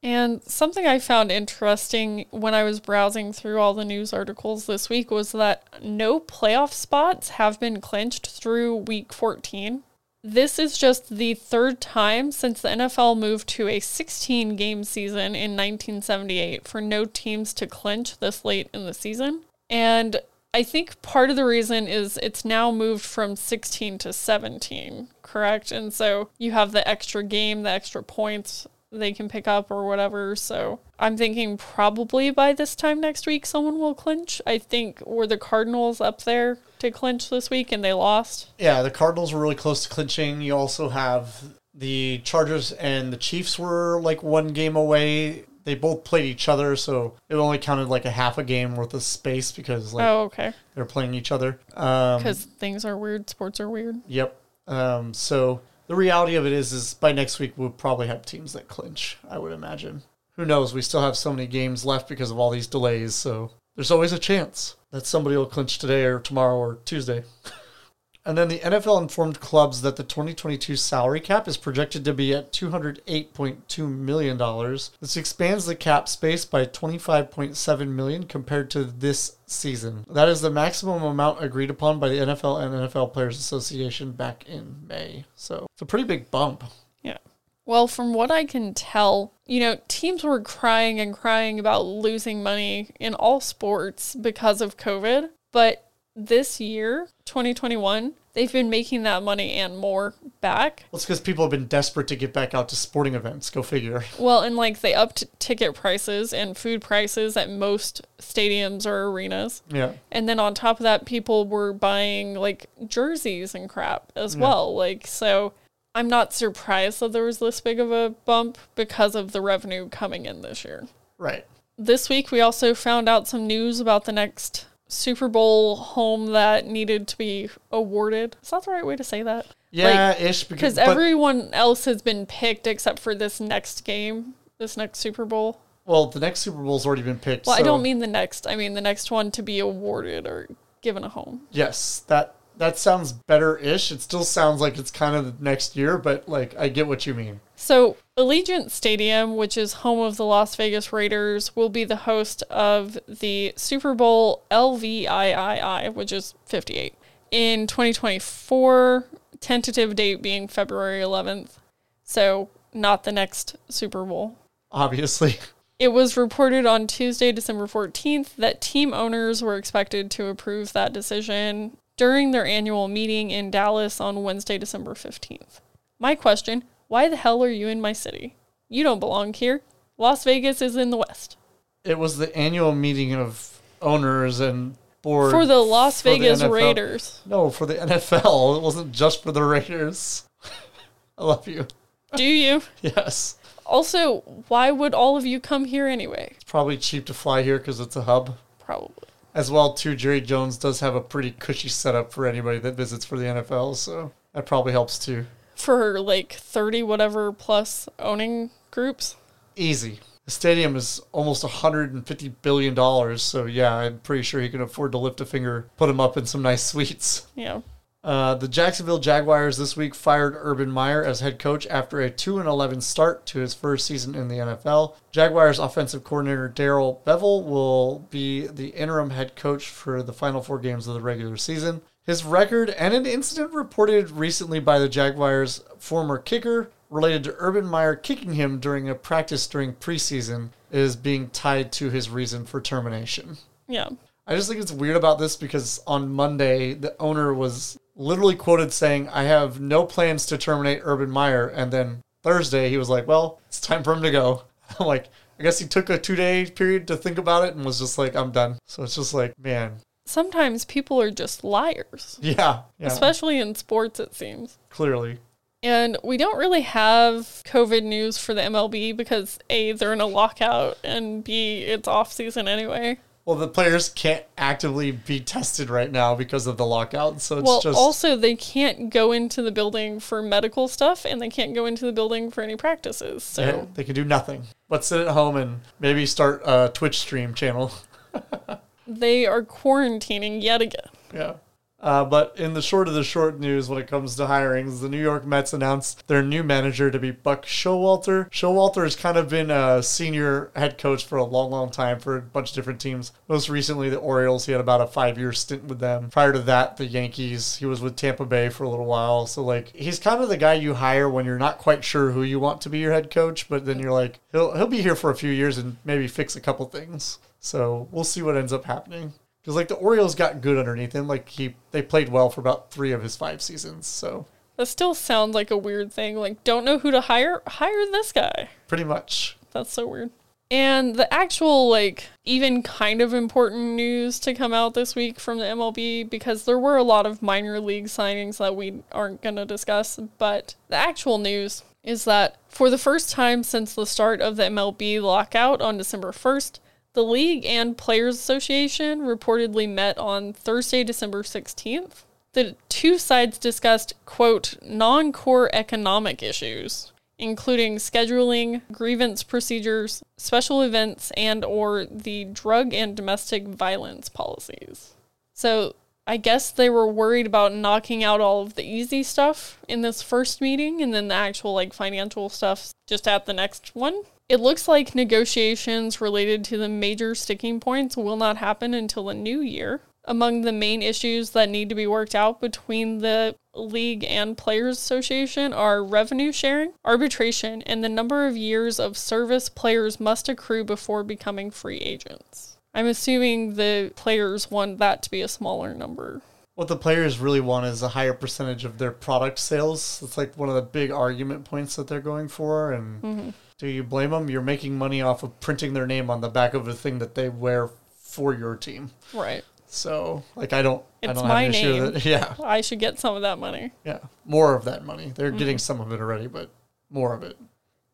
And 0.00 0.44
something 0.44 0.86
I 0.86 1.00
found 1.00 1.32
interesting 1.32 2.26
when 2.30 2.54
I 2.54 2.62
was 2.62 2.78
browsing 2.78 3.32
through 3.32 3.58
all 3.58 3.74
the 3.74 3.84
news 3.84 4.12
articles 4.12 4.66
this 4.66 4.88
week 4.88 5.10
was 5.10 5.32
that 5.32 5.64
no 5.82 6.20
playoff 6.20 6.72
spots 6.72 7.30
have 7.30 7.58
been 7.58 7.80
clinched 7.80 8.28
through 8.28 8.76
week 8.76 9.12
14. 9.12 9.82
This 10.24 10.58
is 10.58 10.78
just 10.78 11.08
the 11.08 11.34
third 11.34 11.80
time 11.80 12.30
since 12.30 12.60
the 12.60 12.68
NFL 12.68 13.18
moved 13.18 13.48
to 13.50 13.66
a 13.66 13.80
16 13.80 14.54
game 14.54 14.84
season 14.84 15.34
in 15.34 15.56
1978 15.56 16.68
for 16.68 16.80
no 16.80 17.04
teams 17.04 17.52
to 17.54 17.66
clinch 17.66 18.18
this 18.18 18.44
late 18.44 18.68
in 18.72 18.86
the 18.86 18.94
season. 18.94 19.40
And 19.68 20.20
I 20.54 20.62
think 20.62 21.00
part 21.02 21.30
of 21.30 21.36
the 21.36 21.44
reason 21.44 21.88
is 21.88 22.18
it's 22.22 22.44
now 22.44 22.70
moved 22.70 23.04
from 23.04 23.34
16 23.34 23.98
to 23.98 24.12
17, 24.12 25.08
correct? 25.22 25.72
And 25.72 25.92
so 25.92 26.28
you 26.38 26.52
have 26.52 26.70
the 26.70 26.86
extra 26.86 27.24
game, 27.24 27.62
the 27.62 27.70
extra 27.70 28.02
points 28.02 28.68
they 28.92 29.12
can 29.12 29.28
pick 29.28 29.48
up 29.48 29.70
or 29.70 29.86
whatever. 29.88 30.36
So 30.36 30.78
I'm 30.98 31.16
thinking 31.16 31.56
probably 31.56 32.30
by 32.30 32.52
this 32.52 32.76
time 32.76 33.00
next 33.00 33.26
week 33.26 33.46
someone 33.46 33.78
will 33.78 33.94
clinch. 33.94 34.40
I 34.46 34.58
think 34.58 35.04
were 35.04 35.26
the 35.26 35.38
Cardinals 35.38 36.00
up 36.00 36.22
there 36.22 36.58
to 36.82 36.90
clinch 36.90 37.30
this 37.30 37.48
week 37.50 37.72
and 37.72 37.82
they 37.82 37.92
lost. 37.92 38.48
Yeah, 38.58 38.82
the 38.82 38.90
Cardinals 38.90 39.32
were 39.32 39.40
really 39.40 39.54
close 39.54 39.82
to 39.84 39.88
clinching. 39.88 40.40
You 40.42 40.54
also 40.56 40.88
have 40.90 41.42
the 41.74 42.20
Chargers 42.24 42.72
and 42.72 43.12
the 43.12 43.16
Chiefs 43.16 43.58
were 43.58 44.00
like 44.00 44.22
one 44.22 44.48
game 44.48 44.76
away. 44.76 45.44
They 45.64 45.74
both 45.76 46.02
played 46.04 46.24
each 46.24 46.48
other, 46.48 46.74
so 46.74 47.14
it 47.28 47.36
only 47.36 47.56
counted 47.58 47.86
like 47.88 48.04
a 48.04 48.10
half 48.10 48.36
a 48.36 48.42
game 48.42 48.74
worth 48.74 48.94
of 48.94 49.02
space 49.02 49.52
because 49.52 49.94
like 49.94 50.04
Oh, 50.04 50.22
okay. 50.24 50.52
they're 50.74 50.84
playing 50.84 51.14
each 51.14 51.30
other. 51.32 51.60
Um, 51.74 52.18
Because 52.18 52.44
things 52.44 52.84
are 52.84 52.98
weird, 52.98 53.30
sports 53.30 53.60
are 53.60 53.70
weird. 53.70 53.96
Yep. 54.08 54.36
Um, 54.66 55.14
so 55.14 55.60
the 55.86 55.94
reality 55.94 56.34
of 56.34 56.46
it 56.46 56.52
is, 56.52 56.72
is 56.72 56.94
by 56.94 57.12
next 57.12 57.38
week 57.38 57.52
we'll 57.56 57.70
probably 57.70 58.08
have 58.08 58.24
teams 58.26 58.52
that 58.54 58.66
clinch. 58.68 59.18
I 59.30 59.38
would 59.38 59.52
imagine. 59.52 60.02
Who 60.36 60.44
knows? 60.44 60.74
We 60.74 60.82
still 60.82 61.02
have 61.02 61.16
so 61.16 61.30
many 61.32 61.46
games 61.46 61.84
left 61.84 62.08
because 62.08 62.30
of 62.30 62.38
all 62.38 62.50
these 62.50 62.66
delays. 62.66 63.14
So 63.14 63.52
there's 63.76 63.90
always 63.90 64.12
a 64.12 64.18
chance 64.18 64.76
that 64.90 65.06
somebody 65.06 65.36
will 65.36 65.46
clinch 65.46 65.78
today 65.78 66.04
or 66.04 66.18
tomorrow 66.18 66.56
or 66.56 66.78
Tuesday. 66.84 67.24
and 68.24 68.36
then 68.36 68.48
the 68.48 68.58
NFL 68.60 69.00
informed 69.00 69.40
clubs 69.40 69.82
that 69.82 69.96
the 69.96 70.02
2022 70.04 70.76
salary 70.76 71.20
cap 71.20 71.48
is 71.48 71.56
projected 71.56 72.04
to 72.04 72.12
be 72.12 72.34
at 72.34 72.52
208.2 72.52 73.98
million 73.98 74.36
dollars. 74.36 74.92
This 75.00 75.16
expands 75.16 75.66
the 75.66 75.74
cap 75.74 76.08
space 76.08 76.44
by 76.44 76.66
25.7 76.66 77.88
million 77.88 78.24
compared 78.24 78.70
to 78.70 78.84
this 78.84 79.36
season. 79.46 80.04
That 80.10 80.28
is 80.28 80.40
the 80.40 80.50
maximum 80.50 81.02
amount 81.02 81.42
agreed 81.42 81.70
upon 81.70 81.98
by 81.98 82.08
the 82.10 82.18
NFL 82.18 82.62
and 82.62 82.74
NFL 82.74 83.12
Players 83.12 83.38
Association 83.38 84.12
back 84.12 84.48
in 84.48 84.86
May. 84.86 85.24
So 85.34 85.66
it's 85.74 85.82
a 85.82 85.86
pretty 85.86 86.04
big 86.04 86.30
bump. 86.30 86.64
Yeah. 87.02 87.18
Well, 87.64 87.86
from 87.86 88.12
what 88.12 88.30
I 88.30 88.44
can 88.44 88.74
tell, 88.74 89.32
you 89.46 89.60
know, 89.60 89.78
teams 89.88 90.24
were 90.24 90.40
crying 90.40 90.98
and 90.98 91.14
crying 91.14 91.60
about 91.60 91.86
losing 91.86 92.42
money 92.42 92.90
in 92.98 93.14
all 93.14 93.40
sports 93.40 94.14
because 94.14 94.60
of 94.60 94.76
COVID. 94.76 95.30
But 95.52 95.88
this 96.16 96.60
year, 96.60 97.08
2021, 97.24 98.14
they've 98.34 98.52
been 98.52 98.68
making 98.68 99.02
that 99.04 99.22
money 99.22 99.52
and 99.52 99.78
more 99.78 100.14
back. 100.40 100.84
Well, 100.90 100.98
it's 100.98 101.04
because 101.04 101.20
people 101.20 101.44
have 101.44 101.50
been 101.50 101.66
desperate 101.66 102.08
to 102.08 102.16
get 102.16 102.32
back 102.32 102.54
out 102.54 102.68
to 102.70 102.76
sporting 102.76 103.14
events. 103.14 103.48
Go 103.50 103.62
figure. 103.62 104.04
Well, 104.18 104.42
and 104.42 104.56
like 104.56 104.80
they 104.80 104.94
upped 104.94 105.24
ticket 105.38 105.74
prices 105.74 106.32
and 106.32 106.56
food 106.56 106.80
prices 106.80 107.36
at 107.36 107.50
most 107.50 108.06
stadiums 108.18 108.86
or 108.86 109.06
arenas. 109.06 109.62
Yeah. 109.68 109.92
And 110.10 110.28
then 110.28 110.38
on 110.38 110.54
top 110.54 110.78
of 110.78 110.84
that, 110.84 111.06
people 111.06 111.46
were 111.46 111.72
buying 111.72 112.34
like 112.34 112.66
jerseys 112.86 113.54
and 113.54 113.68
crap 113.68 114.12
as 114.14 114.36
well. 114.36 114.74
Like, 114.74 115.06
so 115.06 115.54
I'm 115.94 116.08
not 116.08 116.32
surprised 116.32 117.00
that 117.00 117.12
there 117.12 117.24
was 117.24 117.38
this 117.38 117.60
big 117.60 117.78
of 117.78 117.92
a 117.92 118.14
bump 118.24 118.58
because 118.74 119.14
of 119.14 119.32
the 119.32 119.40
revenue 119.40 119.88
coming 119.88 120.26
in 120.26 120.40
this 120.42 120.64
year. 120.64 120.86
Right. 121.18 121.46
This 121.78 122.08
week, 122.08 122.30
we 122.30 122.40
also 122.40 122.74
found 122.74 123.08
out 123.08 123.28
some 123.28 123.46
news 123.46 123.80
about 123.80 124.04
the 124.04 124.12
next 124.12 124.66
Super 124.88 125.28
Bowl 125.28 125.76
home 125.76 126.26
that 126.32 126.66
needed 126.66 127.08
to 127.08 127.18
be 127.18 127.50
awarded. 127.70 128.36
Is 128.42 128.50
that 128.50 128.64
the 128.64 128.70
right 128.70 128.86
way 128.86 128.96
to 128.96 129.04
say 129.04 129.22
that? 129.22 129.46
Yeah, 129.70 130.16
ish. 130.18 130.44
Because 130.44 130.76
everyone 130.76 131.48
else 131.52 131.86
has 131.86 132.02
been 132.02 132.26
picked 132.26 132.66
except 132.66 132.98
for 132.98 133.14
this 133.14 133.40
next 133.40 133.84
game, 133.84 134.34
this 134.58 134.76
next 134.76 134.98
Super 134.98 135.24
Bowl. 135.24 135.60
well, 135.86 136.06
the 136.06 136.20
next 136.20 136.40
Super 136.40 136.58
Bowl's 136.62 136.84
already 136.86 137.02
been 137.02 137.18
picked. 137.18 137.46
Well, 137.46 137.56
I 137.58 137.62
don't 137.62 137.82
mean 137.82 137.98
the 137.98 138.06
next. 138.06 138.46
I 138.46 138.54
mean 138.54 138.74
the 138.74 138.80
next 138.82 139.10
one 139.10 139.30
to 139.32 139.42
be 139.42 139.58
awarded 139.58 140.26
or 140.26 140.46
given 140.82 141.04
a 141.04 141.08
home. 141.08 141.42
Yes, 141.50 142.00
that 142.08 142.34
that 142.62 142.78
sounds 142.78 143.10
better-ish. 143.10 143.90
It 143.90 144.00
still 144.02 144.22
sounds 144.22 144.60
like 144.60 144.78
it's 144.78 144.92
kind 144.92 145.16
of 145.16 145.38
the 145.38 145.44
next 145.44 145.74
year, 145.74 145.98
but 145.98 146.28
like 146.28 146.56
I 146.56 146.68
get 146.68 146.86
what 146.86 147.06
you 147.06 147.12
mean. 147.12 147.40
So, 147.56 147.96
Allegiant 148.16 148.70
Stadium, 148.70 149.34
which 149.34 149.56
is 149.56 149.72
home 149.72 149.98
of 149.98 150.16
the 150.16 150.24
Las 150.24 150.54
Vegas 150.54 150.92
Raiders, 150.92 151.56
will 151.56 151.70
be 151.70 151.82
the 151.82 151.96
host 151.96 152.44
of 152.50 152.96
the 153.08 153.52
Super 153.56 153.94
Bowl 153.94 154.44
LVIII, 154.52 155.92
which 155.94 156.12
is 156.12 156.34
58, 156.46 156.94
in 157.32 157.66
2024, 157.66 159.06
tentative 159.40 159.96
date 159.96 160.22
being 160.22 160.46
February 160.46 161.00
11th. 161.00 161.56
So, 162.04 162.48
not 162.72 163.02
the 163.02 163.12
next 163.12 163.56
Super 163.68 164.04
Bowl. 164.04 164.36
Obviously, 164.70 165.40
It 165.82 165.92
was 165.92 166.16
reported 166.16 166.64
on 166.64 166.86
Tuesday, 166.86 167.32
December 167.32 167.66
14th, 167.66 168.36
that 168.36 168.60
team 168.60 168.94
owners 168.94 169.42
were 169.42 169.56
expected 169.56 170.12
to 170.12 170.26
approve 170.26 170.72
that 170.74 170.92
decision 170.92 171.76
during 172.02 172.32
their 172.32 172.44
annual 172.44 172.88
meeting 172.88 173.30
in 173.30 173.48
Dallas 173.48 174.00
on 174.00 174.24
Wednesday, 174.24 174.58
December 174.58 174.94
15th. 174.94 175.60
My 176.00 176.16
question 176.16 176.64
why 176.88 177.08
the 177.08 177.14
hell 177.14 177.44
are 177.44 177.48
you 177.48 177.68
in 177.68 177.80
my 177.80 177.92
city? 177.92 178.34
You 178.68 178.82
don't 178.82 178.98
belong 178.98 179.32
here. 179.34 179.60
Las 179.98 180.24
Vegas 180.24 180.60
is 180.60 180.74
in 180.74 180.90
the 180.90 180.96
West. 180.96 181.36
It 181.84 182.00
was 182.00 182.18
the 182.18 182.34
annual 182.36 182.74
meeting 182.74 183.14
of 183.14 183.62
owners 183.80 184.40
and 184.40 184.74
board 185.02 185.30
For 185.30 185.46
the 185.46 185.60
Las 185.60 186.02
for 186.02 186.08
Vegas 186.08 186.42
NFL. 186.42 186.50
Raiders. 186.50 187.20
No, 187.24 187.50
for 187.50 187.66
the 187.66 187.74
NFL. 187.74 188.56
It 188.56 188.62
wasn't 188.62 188.90
just 188.90 189.22
for 189.22 189.30
the 189.30 189.44
Raiders. 189.44 190.24
I 191.18 191.22
love 191.22 191.46
you. 191.46 191.68
Do 192.16 192.24
you? 192.24 192.62
Yes. 192.82 193.38
Also, 193.64 194.22
why 194.48 194.72
would 194.72 194.92
all 194.92 195.16
of 195.16 195.24
you 195.24 195.38
come 195.38 195.66
here 195.66 195.86
anyway? 195.86 196.32
It's 196.34 196.50
probably 196.50 196.78
cheap 196.78 197.06
to 197.06 197.14
fly 197.14 197.44
here 197.44 197.58
because 197.58 197.78
it's 197.78 197.94
a 197.94 198.02
hub. 198.02 198.38
Probably. 198.58 199.08
As 199.34 199.50
well, 199.50 199.72
too, 199.72 199.96
Jerry 199.96 200.20
Jones 200.20 200.58
does 200.58 200.80
have 200.80 200.94
a 200.94 201.00
pretty 201.00 201.30
cushy 201.30 201.68
setup 201.68 202.12
for 202.12 202.26
anybody 202.26 202.58
that 202.58 202.76
visits 202.76 203.04
for 203.04 203.18
the 203.18 203.24
NFL, 203.24 203.76
so 203.76 204.12
that 204.34 204.46
probably 204.46 204.72
helps 204.72 204.98
too. 204.98 205.26
For 205.54 205.98
like 206.00 206.32
30 206.32 206.82
whatever 206.82 207.32
plus 207.32 207.88
owning 207.98 208.50
groups. 208.70 209.16
Easy. 209.56 210.00
The 210.24 210.30
stadium 210.30 210.76
is 210.76 211.00
almost 211.12 211.42
150 211.44 212.28
billion 212.42 212.74
dollars, 212.74 213.22
so 213.22 213.46
yeah, 213.46 213.74
I'm 213.74 213.98
pretty 214.00 214.22
sure 214.22 214.40
he 214.40 214.48
can 214.48 214.60
afford 214.60 214.92
to 214.92 214.98
lift 214.98 215.20
a 215.20 215.26
finger, 215.26 215.66
put 215.76 215.90
him 215.90 215.98
up 215.98 216.16
in 216.16 216.26
some 216.26 216.42
nice 216.42 216.62
suites. 216.62 217.26
Yeah. 217.34 217.62
Uh, 218.04 218.34
the 218.34 218.48
Jacksonville 218.48 218.98
Jaguars 218.98 219.58
this 219.58 219.76
week 219.76 219.94
fired 219.94 220.34
Urban 220.36 220.70
Meyer 220.72 221.04
as 221.04 221.20
head 221.20 221.38
coach 221.38 221.68
after 221.68 222.00
a 222.00 222.10
2 222.10 222.40
11 222.40 222.80
start 222.80 223.24
to 223.26 223.38
his 223.38 223.54
first 223.54 223.86
season 223.86 224.16
in 224.16 224.26
the 224.26 224.38
NFL. 224.38 224.96
Jaguars 225.12 225.60
offensive 225.60 226.02
coordinator 226.02 226.48
Darrell 226.48 227.00
Bevell 227.06 227.44
will 227.44 228.00
be 228.10 228.48
the 228.48 228.68
interim 228.70 229.10
head 229.10 229.36
coach 229.36 229.68
for 229.68 230.02
the 230.02 230.12
final 230.12 230.42
four 230.42 230.58
games 230.58 230.88
of 230.88 230.94
the 230.94 231.00
regular 231.00 231.36
season. 231.36 231.80
His 232.04 232.24
record 232.24 232.70
and 232.70 232.92
an 232.92 233.06
incident 233.06 233.52
reported 233.52 234.10
recently 234.10 234.58
by 234.58 234.80
the 234.80 234.88
Jaguars' 234.88 235.62
former 235.78 236.18
kicker 236.18 236.70
related 236.90 237.22
to 237.24 237.36
Urban 237.38 237.64
Meyer 237.64 237.94
kicking 237.94 238.34
him 238.34 238.58
during 238.58 238.88
a 238.88 238.96
practice 238.96 239.46
during 239.46 239.74
preseason 239.74 240.48
is 240.72 240.96
being 240.96 241.30
tied 241.30 241.70
to 241.72 241.90
his 241.90 242.10
reason 242.10 242.44
for 242.46 242.60
termination. 242.60 243.36
Yeah. 243.68 243.90
I 244.26 244.34
just 244.34 244.48
think 244.48 244.60
it's 244.60 244.72
weird 244.72 244.96
about 244.96 245.18
this 245.18 245.36
because 245.36 245.80
on 245.86 246.12
Monday, 246.12 246.74
the 246.74 246.94
owner 247.00 247.32
was 247.34 247.78
literally 247.96 248.36
quoted 248.36 248.72
saying, 248.72 249.08
I 249.08 249.24
have 249.24 249.60
no 249.60 249.84
plans 249.84 250.26
to 250.26 250.38
terminate 250.38 250.80
Urban 250.82 251.10
Meyer. 251.10 251.46
And 251.46 251.72
then 251.72 252.02
Thursday, 252.22 252.68
he 252.68 252.76
was 252.78 252.88
like, 252.88 253.06
Well, 253.06 253.40
it's 253.48 253.60
time 253.60 253.82
for 253.82 253.92
him 253.92 254.02
to 254.02 254.10
go. 254.10 254.44
I'm 254.80 254.86
like, 254.86 255.08
I 255.38 255.42
guess 255.42 255.58
he 255.58 255.66
took 255.66 255.90
a 255.90 255.98
two 255.98 256.16
day 256.16 256.46
period 256.46 256.86
to 256.88 256.96
think 256.96 257.18
about 257.18 257.46
it 257.46 257.54
and 257.54 257.64
was 257.64 257.80
just 257.80 257.98
like, 257.98 258.14
I'm 258.14 258.30
done. 258.32 258.58
So 258.66 258.82
it's 258.82 258.94
just 258.94 259.14
like, 259.14 259.38
man, 259.38 259.80
Sometimes 260.04 260.64
people 260.64 261.00
are 261.00 261.12
just 261.12 261.44
liars, 261.44 262.18
yeah, 262.22 262.62
yeah, 262.78 262.88
especially 262.88 263.38
in 263.38 263.54
sports, 263.54 264.00
it 264.00 264.14
seems. 264.14 264.58
clearly. 264.68 265.18
And 265.62 265.96
we 266.02 266.16
don't 266.16 266.38
really 266.38 266.62
have 266.62 267.42
COVID 267.44 267.84
news 267.84 268.18
for 268.18 268.34
the 268.34 268.40
MLB 268.40 268.96
because 268.96 269.38
A, 269.48 269.70
they're 269.70 269.92
in 269.92 270.00
a 270.00 270.06
lockout, 270.06 270.76
and 270.82 271.22
B, 271.22 271.62
it's 271.62 271.86
off 271.86 272.12
season 272.12 272.48
anyway. 272.48 272.98
Well, 273.24 273.36
the 273.36 273.48
players 273.48 273.88
can't 273.88 274.24
actively 274.36 274.90
be 274.90 275.20
tested 275.20 275.70
right 275.70 275.90
now 275.90 276.16
because 276.16 276.48
of 276.48 276.56
the 276.56 276.66
lockout. 276.66 277.20
So 277.20 277.38
it's 277.38 277.46
well, 277.46 277.60
just, 277.60 277.78
also, 277.78 278.16
they 278.16 278.34
can't 278.34 278.90
go 278.90 279.12
into 279.12 279.42
the 279.42 279.52
building 279.52 280.00
for 280.00 280.22
medical 280.22 280.66
stuff, 280.66 281.04
and 281.04 281.22
they 281.22 281.28
can't 281.28 281.54
go 281.54 281.66
into 281.66 281.84
the 281.84 281.92
building 281.92 282.32
for 282.32 282.42
any 282.42 282.56
practices. 282.56 283.22
So, 283.22 283.44
they, 283.44 283.82
they 283.82 283.84
can 283.84 283.94
do 283.94 284.04
nothing 284.04 284.46
but 284.68 284.84
sit 284.84 285.06
at 285.06 285.08
home 285.08 285.36
and 285.36 285.60
maybe 285.80 286.06
start 286.06 286.42
a 286.46 286.70
Twitch 286.72 286.98
stream 286.98 287.34
channel. 287.34 287.70
they 288.86 289.26
are 289.26 289.42
quarantining 289.42 290.42
yet 290.42 290.62
again. 290.62 290.88
Yeah. 291.12 291.34
Uh, 291.82 292.04
but 292.04 292.38
in 292.38 292.54
the 292.54 292.62
short 292.62 292.86
of 292.86 292.94
the 292.94 293.02
short 293.02 293.40
news, 293.40 293.68
when 293.68 293.80
it 293.80 293.88
comes 293.88 294.14
to 294.14 294.26
hirings, 294.26 294.80
the 294.80 294.88
New 294.88 295.02
York 295.02 295.26
Mets 295.26 295.52
announced 295.52 296.06
their 296.06 296.22
new 296.22 296.44
manager 296.44 296.90
to 296.90 296.98
be 296.98 297.10
Buck 297.10 297.44
Showalter. 297.44 298.30
Showalter 298.30 298.84
has 298.84 298.94
kind 298.94 299.16
of 299.16 299.28
been 299.28 299.50
a 299.50 299.82
senior 299.82 300.52
head 300.54 300.78
coach 300.78 301.04
for 301.04 301.18
a 301.18 301.24
long, 301.24 301.50
long 301.50 301.70
time 301.70 301.98
for 301.98 302.16
a 302.16 302.22
bunch 302.22 302.50
of 302.50 302.54
different 302.54 302.80
teams. 302.80 303.12
Most 303.26 303.48
recently, 303.48 303.90
the 303.90 303.98
Orioles. 303.98 304.46
He 304.46 304.52
had 304.52 304.60
about 304.60 304.80
a 304.80 304.86
five-year 304.86 305.32
stint 305.32 305.64
with 305.64 305.80
them. 305.80 306.10
Prior 306.10 306.32
to 306.32 306.38
that, 306.40 306.76
the 306.76 306.86
Yankees. 306.86 307.56
He 307.56 307.66
was 307.66 307.80
with 307.80 307.96
Tampa 307.96 308.26
Bay 308.26 308.48
for 308.48 308.62
a 308.62 308.68
little 308.68 308.86
while. 308.86 309.26
So 309.26 309.42
like, 309.42 309.74
he's 309.74 309.98
kind 309.98 310.22
of 310.22 310.28
the 310.28 310.36
guy 310.36 310.54
you 310.54 310.74
hire 310.74 311.08
when 311.08 311.26
you're 311.26 311.38
not 311.38 311.58
quite 311.58 311.82
sure 311.82 312.12
who 312.12 312.22
you 312.22 312.38
want 312.38 312.60
to 312.60 312.70
be 312.70 312.78
your 312.78 312.92
head 312.92 313.10
coach, 313.10 313.48
but 313.48 313.66
then 313.66 313.80
you're 313.80 313.92
like, 313.92 314.20
he'll 314.30 314.54
he'll 314.54 314.66
be 314.66 314.82
here 314.82 314.94
for 314.94 315.10
a 315.10 315.16
few 315.16 315.30
years 315.30 315.58
and 315.58 315.78
maybe 315.84 316.06
fix 316.06 316.36
a 316.36 316.40
couple 316.40 316.66
things. 316.66 317.18
So 317.40 317.88
we'll 317.90 318.04
see 318.04 318.22
what 318.22 318.36
ends 318.36 318.52
up 318.52 318.66
happening. 318.66 319.14
Because 319.42 319.56
like 319.56 319.68
the 319.68 319.74
Orioles 319.74 320.14
got 320.14 320.40
good 320.40 320.56
underneath 320.56 320.92
him, 320.92 321.08
like 321.08 321.28
he 321.28 321.56
they 321.72 321.82
played 321.82 322.08
well 322.08 322.30
for 322.30 322.40
about 322.40 322.70
three 322.70 322.92
of 322.92 323.02
his 323.02 323.16
five 323.16 323.42
seasons. 323.42 323.86
So 323.86 324.26
That 324.56 324.66
still 324.66 324.94
sounds 324.94 325.34
like 325.34 325.50
a 325.50 325.56
weird 325.56 325.92
thing. 325.92 326.16
Like, 326.16 326.44
don't 326.44 326.64
know 326.64 326.78
who 326.78 326.90
to 326.90 327.00
hire? 327.02 327.42
Hire 327.46 327.86
this 327.90 328.12
guy. 328.12 328.50
pretty 328.68 328.84
much, 328.84 329.36
That's 329.50 329.72
so 329.72 329.86
weird. 329.86 330.10
And 330.50 330.96
the 330.96 331.12
actual, 331.12 331.70
like, 331.70 332.10
even 332.26 332.62
kind 332.62 333.00
of 333.00 333.14
important 333.14 333.74
news 333.74 334.20
to 334.20 334.34
come 334.34 334.52
out 334.52 334.74
this 334.74 334.94
week 334.94 335.18
from 335.18 335.38
the 335.38 335.46
MLB, 335.46 336.10
because 336.10 336.44
there 336.44 336.58
were 336.58 336.76
a 336.76 336.82
lot 336.82 337.06
of 337.06 337.22
minor 337.22 337.58
league 337.58 337.86
signings 337.86 338.36
that 338.36 338.54
we 338.54 338.82
aren't 338.92 339.22
going 339.22 339.36
to 339.36 339.46
discuss, 339.46 339.98
but 340.18 340.54
the 340.68 340.76
actual 340.76 341.16
news 341.16 341.64
is 341.82 342.04
that 342.04 342.36
for 342.48 342.68
the 342.68 342.76
first 342.76 343.10
time 343.10 343.42
since 343.42 343.74
the 343.74 343.86
start 343.86 344.20
of 344.20 344.36
the 344.36 344.42
MLB 344.42 345.00
lockout 345.00 345.62
on 345.62 345.78
December 345.78 346.12
1st, 346.12 346.60
the 346.94 347.04
league 347.04 347.44
and 347.46 347.76
Players 347.76 348.16
Association 348.16 349.00
reportedly 349.00 349.68
met 349.68 349.98
on 349.98 350.32
Thursday, 350.32 350.84
December 350.84 351.22
16th. 351.22 352.04
The 352.34 352.56
two 352.68 352.98
sides 352.98 353.38
discussed, 353.38 353.94
quote, 354.06 354.56
non 354.62 355.12
core 355.12 355.50
economic 355.54 356.22
issues, 356.22 356.92
including 357.18 357.76
scheduling, 357.76 358.62
grievance 358.72 359.22
procedures, 359.22 360.02
special 360.16 360.62
events, 360.62 361.10
and 361.16 361.44
or 361.44 361.84
the 361.84 362.24
drug 362.24 362.72
and 362.72 362.96
domestic 362.96 363.46
violence 363.46 364.08
policies. 364.08 364.94
So 365.34 365.74
I 366.06 366.16
guess 366.16 366.50
they 366.50 366.68
were 366.68 366.86
worried 366.86 367.26
about 367.26 367.54
knocking 367.54 368.02
out 368.02 368.20
all 368.20 368.42
of 368.42 368.54
the 368.54 368.64
easy 368.64 369.02
stuff 369.02 369.60
in 369.68 369.82
this 369.82 370.02
first 370.02 370.40
meeting 370.40 370.82
and 370.82 370.92
then 370.92 371.08
the 371.08 371.14
actual 371.14 371.54
like 371.54 371.72
financial 371.72 372.28
stuff 372.28 372.72
just 372.86 373.06
at 373.06 373.26
the 373.26 373.32
next 373.32 373.74
one. 373.74 374.02
It 374.32 374.40
looks 374.40 374.66
like 374.66 374.94
negotiations 374.94 376.00
related 376.00 376.42
to 376.44 376.56
the 376.56 376.66
major 376.66 377.14
sticking 377.14 377.60
points 377.60 377.98
will 377.98 378.16
not 378.16 378.38
happen 378.38 378.72
until 378.72 379.04
the 379.04 379.12
new 379.12 379.42
year. 379.42 379.82
Among 380.06 380.40
the 380.40 380.52
main 380.52 380.80
issues 380.80 381.32
that 381.32 381.50
need 381.50 381.68
to 381.68 381.74
be 381.74 381.86
worked 381.86 382.14
out 382.14 382.40
between 382.40 383.00
the 383.00 383.36
league 383.54 384.04
and 384.04 384.34
players 384.34 384.78
association 384.78 385.52
are 385.52 385.84
revenue 385.84 386.32
sharing, 386.32 386.72
arbitration, 386.82 387.60
and 387.66 387.84
the 387.84 387.90
number 387.90 388.26
of 388.26 388.34
years 388.34 388.80
of 388.80 388.96
service 388.96 389.50
players 389.50 390.00
must 390.00 390.30
accrue 390.30 390.64
before 390.64 391.04
becoming 391.04 391.50
free 391.50 391.80
agents. 391.80 392.56
I'm 392.72 392.86
assuming 392.86 393.56
the 393.56 393.92
players 393.96 394.50
want 394.50 394.78
that 394.78 395.02
to 395.02 395.10
be 395.10 395.20
a 395.20 395.28
smaller 395.28 395.74
number. 395.74 396.22
what 396.54 396.68
the 396.68 396.76
players 396.76 397.18
really 397.18 397.40
want 397.40 397.66
is 397.66 397.82
a 397.82 397.88
higher 397.88 398.14
percentage 398.14 398.64
of 398.64 398.78
their 398.78 398.92
product 398.92 399.38
sales. 399.38 400.02
It's 400.02 400.16
like 400.16 400.36
one 400.36 400.48
of 400.48 400.54
the 400.54 400.62
big 400.62 400.90
argument 400.90 401.44
points 401.44 401.76
that 401.76 401.86
they're 401.86 402.00
going 402.00 402.28
for. 402.28 402.72
And 402.72 403.02
mm-hmm. 403.02 403.30
Do 403.62 403.68
you 403.68 403.84
blame 403.84 404.10
them? 404.10 404.28
You're 404.28 404.42
making 404.42 404.76
money 404.76 405.00
off 405.02 405.22
of 405.22 405.38
printing 405.38 405.72
their 405.72 405.86
name 405.86 406.10
on 406.10 406.20
the 406.20 406.28
back 406.28 406.52
of 406.52 406.66
a 406.66 406.74
thing 406.74 406.98
that 406.98 407.14
they 407.14 407.28
wear 407.28 407.70
for 407.96 408.34
your 408.34 408.56
team. 408.56 408.90
Right. 409.14 409.44
So 409.68 410.24
like 410.34 410.52
I 410.52 410.62
don't 410.62 410.82
I 411.00 411.06
It's 411.10 411.20
don't 411.20 411.28
my 411.28 411.42
have 411.44 411.48
an 411.50 411.54
issue 411.54 411.72
name. 411.74 411.82
with 411.82 411.96
it. 411.98 412.04
Yeah. 412.04 412.34
I 412.42 412.60
should 412.60 412.80
get 412.80 412.98
some 412.98 413.14
of 413.14 413.22
that 413.22 413.38
money. 413.38 413.70
Yeah. 413.84 414.00
More 414.24 414.56
of 414.56 414.64
that 414.64 414.84
money. 414.84 415.12
They're 415.14 415.28
Mm-hmm. 415.28 415.38
getting 415.38 415.58
some 415.58 415.80
of 415.80 415.92
it 415.92 416.00
already, 416.00 416.26
but 416.26 416.50
more 416.90 417.14
of 417.14 417.22
it. 417.22 417.38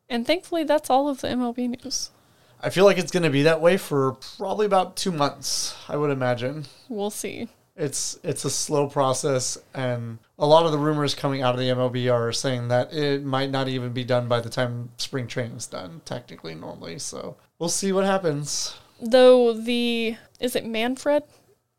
And 0.09 0.27
thankfully, 0.27 0.65
that's 0.65 0.89
all 0.89 1.07
of 1.11 1.21
the 1.21 1.29
MLB 1.29 1.85
news. 1.85 2.13
I 2.63 2.71
feel 2.71 2.87
like 2.87 2.97
it's 2.97 3.13
going 3.13 3.25
to 3.25 3.31
be 3.31 3.43
that 3.43 3.61
way 3.61 3.77
for 3.77 4.13
probably 4.39 4.65
about 4.65 4.97
two 4.97 5.13
months. 5.13 5.77
I 5.87 5.97
would 5.99 6.11
imagine 6.11 6.65
We'll 6.89 7.11
see. 7.11 7.49
It's 7.79 8.19
it's 8.23 8.45
a 8.45 8.51
slow 8.51 8.89
process, 8.89 9.57
and 9.73 10.19
a 10.39 10.47
lot 10.47 10.67
of 10.67 10.73
the 10.73 10.79
rumors 10.79 11.15
coming 11.15 11.43
out 11.43 11.55
of 11.55 11.61
the 11.61 11.69
MLB 11.69 12.13
are 12.13 12.33
saying 12.33 12.69
that 12.69 12.93
it 12.93 13.25
might 13.25 13.51
not 13.51 13.69
even 13.69 13.93
be 13.93 14.05
done 14.05 14.29
by 14.29 14.41
the 14.41 14.51
time 14.51 14.91
spring 14.99 15.27
training's 15.27 15.67
done. 15.67 16.03
Technically, 16.05 16.55
normally, 16.55 16.99
so 16.99 17.37
we'll 17.59 17.69
see 17.69 17.93
what 17.93 18.05
happens. 18.05 18.75
Though 19.01 19.55
the 19.55 20.17
is 20.41 20.57
it 20.57 20.67
Manfred? 20.67 21.23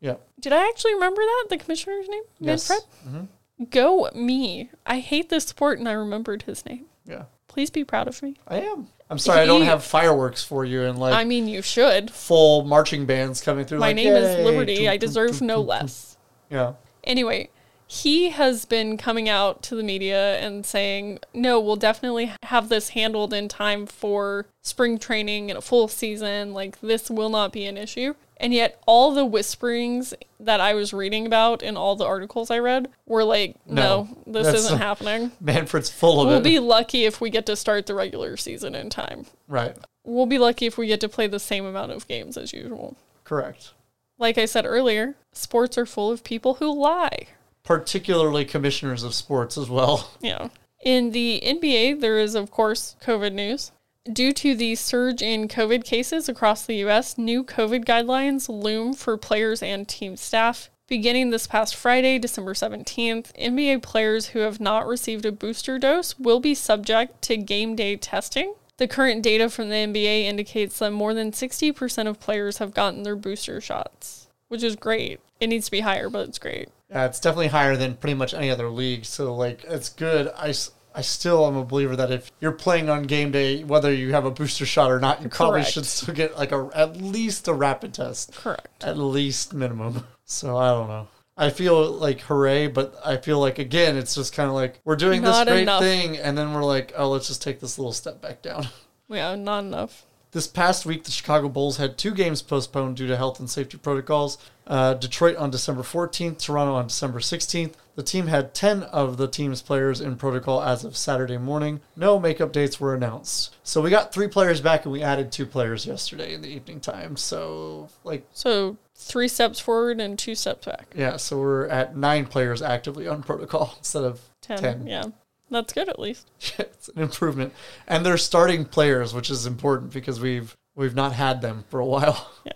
Yeah. 0.00 0.16
Did 0.40 0.54
I 0.54 0.66
actually 0.68 0.94
remember 0.94 1.20
that 1.20 1.46
the 1.50 1.58
commissioner's 1.58 2.08
name? 2.08 2.22
Yes. 2.40 2.70
Manfred. 2.70 2.88
Mm-hmm. 3.06 3.64
Go 3.70 4.08
me! 4.14 4.70
I 4.86 5.00
hate 5.00 5.28
this 5.28 5.44
sport, 5.44 5.78
and 5.78 5.88
I 5.88 5.92
remembered 5.92 6.42
his 6.42 6.64
name. 6.64 6.86
Yeah. 7.04 7.24
Please 7.46 7.68
be 7.68 7.84
proud 7.84 8.08
of 8.08 8.22
me. 8.22 8.36
I 8.48 8.60
am. 8.60 8.88
I'm 9.10 9.18
sorry, 9.18 9.40
I 9.40 9.46
don't 9.46 9.62
have 9.62 9.82
fireworks 9.82 10.44
for 10.44 10.64
you 10.64 10.82
and 10.82 10.98
like 10.98 11.14
I 11.14 11.24
mean, 11.24 11.48
you 11.48 11.62
should. 11.62 12.10
full 12.12 12.64
marching 12.64 13.06
bands 13.06 13.40
coming 13.40 13.64
through. 13.64 13.80
My 13.80 13.88
like, 13.88 13.96
name 13.96 14.12
is 14.12 14.44
Liberty. 14.44 14.88
I 14.88 14.96
deserve 14.96 15.42
no 15.42 15.60
less. 15.60 16.16
Yeah. 16.48 16.74
Anyway, 17.02 17.50
he 17.88 18.30
has 18.30 18.64
been 18.66 18.96
coming 18.96 19.28
out 19.28 19.64
to 19.64 19.74
the 19.74 19.82
media 19.82 20.38
and 20.38 20.64
saying, 20.64 21.18
no, 21.34 21.58
we'll 21.58 21.74
definitely 21.74 22.32
have 22.44 22.68
this 22.68 22.90
handled 22.90 23.34
in 23.34 23.48
time 23.48 23.84
for 23.84 24.46
spring 24.62 24.96
training 24.96 25.50
and 25.50 25.58
a 25.58 25.60
full 25.60 25.88
season. 25.88 26.54
Like, 26.54 26.80
this 26.80 27.10
will 27.10 27.30
not 27.30 27.52
be 27.52 27.66
an 27.66 27.76
issue. 27.76 28.14
And 28.40 28.54
yet, 28.54 28.80
all 28.86 29.12
the 29.12 29.24
whisperings 29.26 30.14
that 30.40 30.60
I 30.60 30.72
was 30.72 30.94
reading 30.94 31.26
about 31.26 31.62
in 31.62 31.76
all 31.76 31.94
the 31.94 32.06
articles 32.06 32.50
I 32.50 32.58
read 32.58 32.88
were 33.06 33.22
like, 33.22 33.54
no, 33.66 34.08
No, 34.26 34.32
this 34.42 34.54
isn't 34.54 34.78
happening. 34.88 35.32
Manfred's 35.40 35.90
full 35.90 36.22
of 36.22 36.28
it. 36.28 36.30
We'll 36.30 36.40
be 36.40 36.58
lucky 36.58 37.04
if 37.04 37.20
we 37.20 37.28
get 37.28 37.44
to 37.46 37.54
start 37.54 37.84
the 37.86 37.94
regular 37.94 38.38
season 38.38 38.74
in 38.74 38.88
time. 38.90 39.26
right. 39.46 39.76
We'll 40.02 40.24
be 40.24 40.38
lucky 40.38 40.64
if 40.64 40.78
we 40.78 40.86
get 40.86 41.00
to 41.02 41.10
play 41.10 41.26
the 41.26 41.38
same 41.38 41.66
amount 41.66 41.92
of 41.92 42.08
games 42.08 42.38
as 42.38 42.54
usual. 42.54 42.96
Correct. 43.24 43.74
Like 44.18 44.38
I 44.38 44.46
said 44.46 44.64
earlier, 44.64 45.14
sports 45.32 45.76
are 45.76 45.84
full 45.84 46.10
of 46.10 46.24
people 46.24 46.54
who 46.54 46.74
lie. 46.74 47.26
Particularly 47.62 48.46
commissioners 48.46 49.02
of 49.02 49.14
sports 49.14 49.58
as 49.58 49.68
well. 49.68 50.10
Yeah. 50.22 50.48
In 50.82 51.10
the 51.10 51.42
NBA, 51.44 52.00
there 52.00 52.18
is, 52.18 52.34
of 52.34 52.50
course, 52.50 52.96
COVID 53.04 53.34
news. 53.34 53.72
Due 54.10 54.32
to 54.32 54.54
the 54.54 54.74
surge 54.76 55.20
in 55.20 55.46
COVID 55.46 55.84
cases 55.84 56.26
across 56.26 56.64
the 56.64 56.76
U.S., 56.76 57.18
new 57.18 57.44
COVID 57.44 57.84
guidelines 57.84 58.48
loom 58.48 58.94
for 58.94 59.18
players 59.18 59.62
and 59.62 59.86
team 59.86 60.16
staff. 60.16 60.70
Beginning 60.88 61.28
this 61.28 61.46
past 61.46 61.76
Friday, 61.76 62.18
December 62.18 62.54
17th, 62.54 63.30
NBA 63.38 63.82
players 63.82 64.28
who 64.28 64.38
have 64.38 64.58
not 64.58 64.86
received 64.86 65.26
a 65.26 65.32
booster 65.32 65.78
dose 65.78 66.18
will 66.18 66.40
be 66.40 66.54
subject 66.54 67.20
to 67.22 67.36
game 67.36 67.76
day 67.76 67.94
testing. 67.94 68.54
The 68.78 68.88
current 68.88 69.22
data 69.22 69.50
from 69.50 69.68
the 69.68 69.76
NBA 69.76 70.24
indicates 70.24 70.78
that 70.78 70.92
more 70.92 71.12
than 71.12 71.30
60% 71.30 72.06
of 72.06 72.18
players 72.18 72.56
have 72.56 72.72
gotten 72.72 73.02
their 73.02 73.16
booster 73.16 73.60
shots, 73.60 74.28
which 74.48 74.62
is 74.62 74.76
great. 74.76 75.20
It 75.40 75.48
needs 75.48 75.66
to 75.66 75.72
be 75.72 75.80
higher, 75.80 76.08
but 76.08 76.26
it's 76.26 76.38
great. 76.38 76.70
Yeah, 76.88 77.04
it's 77.04 77.20
definitely 77.20 77.48
higher 77.48 77.76
than 77.76 77.96
pretty 77.96 78.14
much 78.14 78.32
any 78.32 78.50
other 78.50 78.70
league. 78.70 79.04
So, 79.04 79.34
like, 79.34 79.62
it's 79.64 79.90
good. 79.90 80.28
I, 80.38 80.54
I 80.94 81.02
still 81.02 81.46
am 81.46 81.56
a 81.56 81.64
believer 81.64 81.94
that 81.96 82.10
if 82.10 82.30
you're 82.40 82.52
playing 82.52 82.88
on 82.88 83.04
game 83.04 83.30
day, 83.30 83.62
whether 83.64 83.92
you 83.92 84.12
have 84.12 84.24
a 84.24 84.30
booster 84.30 84.66
shot 84.66 84.90
or 84.90 84.98
not, 85.00 85.22
you 85.22 85.28
probably 85.28 85.62
should 85.62 85.86
still 85.86 86.14
get 86.14 86.36
like 86.36 86.52
a 86.52 86.68
at 86.74 86.96
least 86.96 87.46
a 87.48 87.54
rapid 87.54 87.94
test, 87.94 88.34
Correct. 88.34 88.68
at 88.82 88.98
least 88.98 89.52
minimum. 89.54 90.04
So 90.24 90.56
I 90.56 90.68
don't 90.68 90.86
know. 90.86 91.08
I 91.36 91.50
feel 91.50 91.90
like 91.90 92.20
hooray, 92.20 92.68
but 92.68 92.94
I 93.04 93.16
feel 93.16 93.40
like 93.40 93.58
again, 93.58 93.96
it's 93.96 94.14
just 94.14 94.32
kind 94.32 94.48
of 94.48 94.54
like 94.54 94.78
we're 94.84 94.94
doing 94.94 95.22
Not 95.22 95.44
this 95.46 95.52
great 95.52 95.62
enough. 95.62 95.80
thing, 95.82 96.16
and 96.18 96.38
then 96.38 96.54
we're 96.54 96.62
like, 96.62 96.92
oh, 96.96 97.10
let's 97.10 97.26
just 97.26 97.42
take 97.42 97.58
this 97.58 97.78
little 97.78 97.92
step 97.92 98.20
back 98.22 98.40
down. 98.42 98.68
Yeah, 99.08 99.34
not 99.34 99.64
enough. 99.64 100.06
This 100.32 100.46
past 100.46 100.86
week, 100.86 101.02
the 101.04 101.10
Chicago 101.10 101.48
Bulls 101.48 101.78
had 101.78 101.98
two 101.98 102.12
games 102.12 102.40
postponed 102.40 102.96
due 102.96 103.08
to 103.08 103.16
health 103.16 103.40
and 103.40 103.50
safety 103.50 103.76
protocols. 103.78 104.38
Uh, 104.64 104.94
Detroit 104.94 105.34
on 105.36 105.50
December 105.50 105.82
14th, 105.82 106.38
Toronto 106.38 106.74
on 106.74 106.86
December 106.86 107.18
16th. 107.18 107.72
The 107.96 108.04
team 108.04 108.28
had 108.28 108.54
10 108.54 108.84
of 108.84 109.16
the 109.16 109.26
team's 109.26 109.60
players 109.60 110.00
in 110.00 110.14
protocol 110.14 110.62
as 110.62 110.84
of 110.84 110.96
Saturday 110.96 111.36
morning. 111.36 111.80
No 111.96 112.20
makeup 112.20 112.52
dates 112.52 112.78
were 112.78 112.94
announced. 112.94 113.56
So 113.64 113.80
we 113.80 113.90
got 113.90 114.12
three 114.14 114.28
players 114.28 114.60
back 114.60 114.84
and 114.84 114.92
we 114.92 115.02
added 115.02 115.32
two 115.32 115.44
players 115.46 115.84
yesterday 115.84 116.32
in 116.32 116.42
the 116.42 116.48
evening 116.48 116.78
time. 116.78 117.16
So, 117.16 117.88
like, 118.04 118.24
So 118.32 118.76
three 118.94 119.26
steps 119.26 119.58
forward 119.58 120.00
and 120.00 120.16
two 120.16 120.36
steps 120.36 120.66
back. 120.66 120.86
yeah, 120.94 121.16
so 121.16 121.40
we're 121.40 121.66
at 121.66 121.96
nine 121.96 122.26
players 122.26 122.62
actively 122.62 123.08
on 123.08 123.24
protocol 123.24 123.74
instead 123.78 124.04
of 124.04 124.20
Ten. 124.40 124.58
10. 124.58 124.86
Yeah. 124.86 125.04
That's 125.50 125.72
good 125.72 125.88
at 125.88 125.98
least. 125.98 126.30
it's 126.58 126.88
an 126.88 127.02
improvement. 127.02 127.52
And 127.86 128.06
they're 128.06 128.16
starting 128.16 128.64
players, 128.64 129.12
which 129.12 129.30
is 129.30 129.46
important 129.46 129.92
because 129.92 130.20
we've 130.20 130.56
we've 130.74 130.94
not 130.94 131.12
had 131.12 131.42
them 131.42 131.64
for 131.68 131.80
a 131.80 131.86
while. 131.86 132.30
Yeah. 132.44 132.52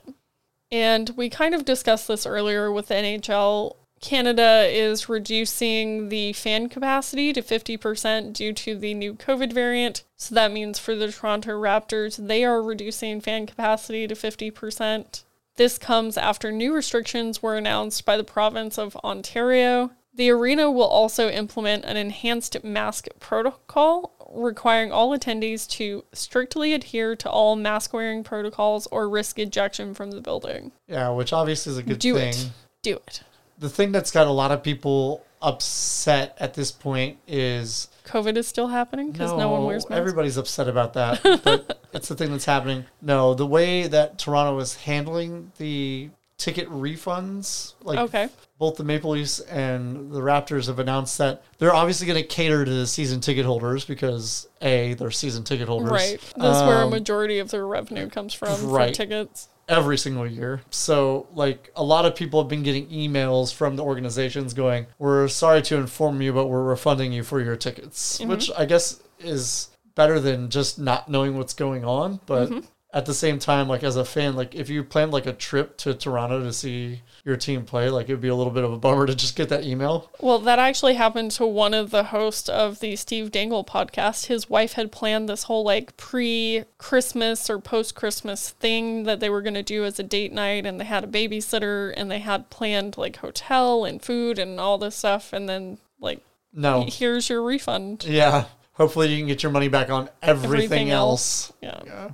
And 0.72 1.10
we 1.10 1.30
kind 1.30 1.54
of 1.54 1.64
discussed 1.64 2.08
this 2.08 2.26
earlier 2.26 2.72
with 2.72 2.88
the 2.88 2.94
NHL. 2.94 3.76
Canada 4.00 4.66
is 4.68 5.08
reducing 5.08 6.08
the 6.08 6.32
fan 6.32 6.68
capacity 6.68 7.32
to 7.32 7.42
50% 7.42 8.32
due 8.32 8.52
to 8.52 8.76
the 8.76 8.92
new 8.92 9.14
COVID 9.14 9.52
variant. 9.52 10.02
So 10.16 10.34
that 10.34 10.52
means 10.52 10.78
for 10.78 10.96
the 10.96 11.12
Toronto 11.12 11.52
Raptors, 11.52 12.16
they 12.26 12.44
are 12.44 12.60
reducing 12.60 13.20
fan 13.20 13.46
capacity 13.46 14.08
to 14.08 14.14
50%. 14.14 15.22
This 15.56 15.78
comes 15.78 16.16
after 16.16 16.50
new 16.50 16.74
restrictions 16.74 17.40
were 17.40 17.56
announced 17.56 18.04
by 18.04 18.16
the 18.16 18.24
province 18.24 18.76
of 18.76 18.96
Ontario. 18.96 19.92
The 20.16 20.30
arena 20.30 20.70
will 20.70 20.86
also 20.86 21.28
implement 21.28 21.84
an 21.84 21.96
enhanced 21.96 22.62
mask 22.62 23.08
protocol 23.18 24.12
requiring 24.32 24.92
all 24.92 25.16
attendees 25.16 25.68
to 25.70 26.04
strictly 26.12 26.72
adhere 26.72 27.16
to 27.16 27.30
all 27.30 27.56
mask 27.56 27.92
wearing 27.92 28.22
protocols 28.24 28.86
or 28.88 29.08
risk 29.08 29.38
ejection 29.38 29.94
from 29.94 30.10
the 30.12 30.20
building. 30.20 30.72
Yeah, 30.88 31.10
which 31.10 31.32
obviously 31.32 31.72
is 31.72 31.78
a 31.78 31.82
good 31.82 31.98
Do 31.98 32.14
thing. 32.14 32.28
it. 32.28 32.50
Do 32.82 32.94
it. 33.06 33.22
The 33.58 33.68
thing 33.68 33.92
that's 33.92 34.10
got 34.10 34.26
a 34.26 34.30
lot 34.32 34.50
of 34.50 34.62
people 34.62 35.24
upset 35.42 36.36
at 36.40 36.54
this 36.54 36.72
point 36.72 37.18
is 37.28 37.88
COVID 38.06 38.36
is 38.36 38.48
still 38.48 38.68
happening 38.68 39.12
because 39.12 39.32
no, 39.32 39.50
one 39.50 39.64
wears 39.64 39.84
masks. 39.88 39.98
everybody's 39.98 40.36
upset 40.36 40.68
about 40.68 40.94
that, 40.94 41.22
but 41.44 41.80
it's 41.92 42.08
the 42.08 42.14
thing 42.14 42.30
that's 42.32 42.44
happening. 42.44 42.84
No, 43.02 43.34
the 43.34 43.46
way 43.46 43.86
that 43.86 44.18
Toronto 44.18 44.58
is 44.58 44.74
handling 44.76 45.52
the 45.58 46.10
ticket 46.36 46.68
refunds, 46.68 47.74
like 47.82 47.98
Okay. 47.98 48.28
both 48.58 48.76
the 48.76 48.84
Maple 48.84 49.10
Leafs 49.12 49.40
and 49.40 50.10
the 50.12 50.20
Raptors 50.20 50.66
have 50.66 50.78
announced 50.78 51.18
that 51.18 51.42
they're 51.58 51.74
obviously 51.74 52.06
going 52.06 52.20
to 52.20 52.26
cater 52.26 52.64
to 52.64 52.70
the 52.70 52.86
season 52.86 53.20
ticket 53.20 53.44
holders 53.46 53.84
because 53.84 54.48
a 54.60 54.94
they're 54.94 55.10
season 55.10 55.44
ticket 55.44 55.68
holders, 55.68 55.90
Right. 55.90 56.20
That's 56.36 56.60
where 56.66 56.80
a 56.82 56.84
Um, 56.84 56.90
majority 56.90 57.38
of 57.38 57.50
their 57.50 57.66
revenue 57.66 58.08
comes 58.08 58.34
from 58.34 58.66
right. 58.70 58.88
for 58.90 58.94
tickets. 58.94 59.48
every 59.68 59.96
single 59.96 60.26
year. 60.26 60.60
So, 60.70 61.26
like, 61.34 61.70
a 61.74 61.82
lot 61.82 62.04
of 62.04 62.14
people 62.14 62.40
have 62.42 62.48
been 62.50 62.62
getting 62.62 62.86
emails 62.88 63.54
from 63.54 63.76
the 63.76 63.82
organizations 63.84 64.52
going, 64.54 64.86
We're 64.98 65.26
sorry 65.28 65.62
to 65.62 65.76
inform 65.76 66.20
you, 66.20 66.32
but 66.34 66.48
we're 66.48 66.62
refunding 66.64 67.12
you 67.12 67.22
for 67.22 67.40
your 67.40 67.56
tickets, 67.56 68.20
which 68.20 68.50
I 68.58 68.66
guess 68.66 69.00
is 69.20 69.68
better 69.94 70.20
than 70.20 70.50
just 70.50 70.78
not 70.78 71.08
knowing 71.08 71.38
what's 71.38 71.54
going 71.54 71.82
on. 71.84 72.20
But 72.26 72.50
at 72.94 73.06
the 73.06 73.12
same 73.12 73.40
time, 73.40 73.68
like, 73.68 73.82
as 73.82 73.96
a 73.96 74.04
fan, 74.04 74.36
like, 74.36 74.54
if 74.54 74.70
you 74.70 74.84
planned 74.84 75.12
like 75.12 75.26
a 75.26 75.32
trip 75.32 75.76
to 75.78 75.92
Toronto 75.94 76.44
to 76.44 76.52
see 76.52 77.02
your 77.24 77.36
team 77.36 77.64
play, 77.64 77.90
like, 77.90 78.04
it'd 78.04 78.20
be 78.20 78.28
a 78.28 78.34
little 78.36 78.52
bit 78.52 78.62
of 78.62 78.72
a 78.72 78.78
bummer 78.78 79.04
to 79.04 79.16
just 79.16 79.34
get 79.34 79.48
that 79.48 79.64
email. 79.64 80.08
Well, 80.20 80.38
that 80.38 80.60
actually 80.60 80.94
happened 80.94 81.32
to 81.32 81.44
one 81.44 81.74
of 81.74 81.90
the 81.90 82.04
hosts 82.04 82.48
of 82.48 82.78
the 82.78 82.94
Steve 82.94 83.32
Dangle 83.32 83.64
podcast. 83.64 84.26
His 84.26 84.48
wife 84.48 84.74
had 84.74 84.92
planned 84.92 85.28
this 85.28 85.42
whole 85.42 85.64
like 85.64 85.96
pre 85.96 86.64
Christmas 86.78 87.50
or 87.50 87.58
post 87.58 87.96
Christmas 87.96 88.50
thing 88.50 89.02
that 89.02 89.18
they 89.18 89.28
were 89.28 89.42
going 89.42 89.54
to 89.54 89.62
do 89.64 89.84
as 89.84 89.98
a 89.98 90.04
date 90.04 90.32
night, 90.32 90.64
and 90.64 90.80
they 90.80 90.84
had 90.84 91.02
a 91.02 91.08
babysitter 91.08 91.92
and 91.96 92.08
they 92.08 92.20
had 92.20 92.48
planned 92.48 92.96
like 92.96 93.16
hotel 93.16 93.84
and 93.84 94.02
food 94.02 94.38
and 94.38 94.60
all 94.60 94.78
this 94.78 94.94
stuff. 94.94 95.32
And 95.32 95.48
then, 95.48 95.78
like, 95.98 96.20
No. 96.52 96.86
here's 96.88 97.28
your 97.28 97.42
refund. 97.42 98.04
Yeah. 98.04 98.44
Hopefully, 98.74 99.08
you 99.08 99.18
can 99.18 99.26
get 99.26 99.42
your 99.42 99.50
money 99.50 99.68
back 99.68 99.90
on 99.90 100.08
everything, 100.22 100.54
Everything 100.64 100.90
else. 100.90 101.52
Yeah. 101.60 101.80
Yeah. 101.84 102.10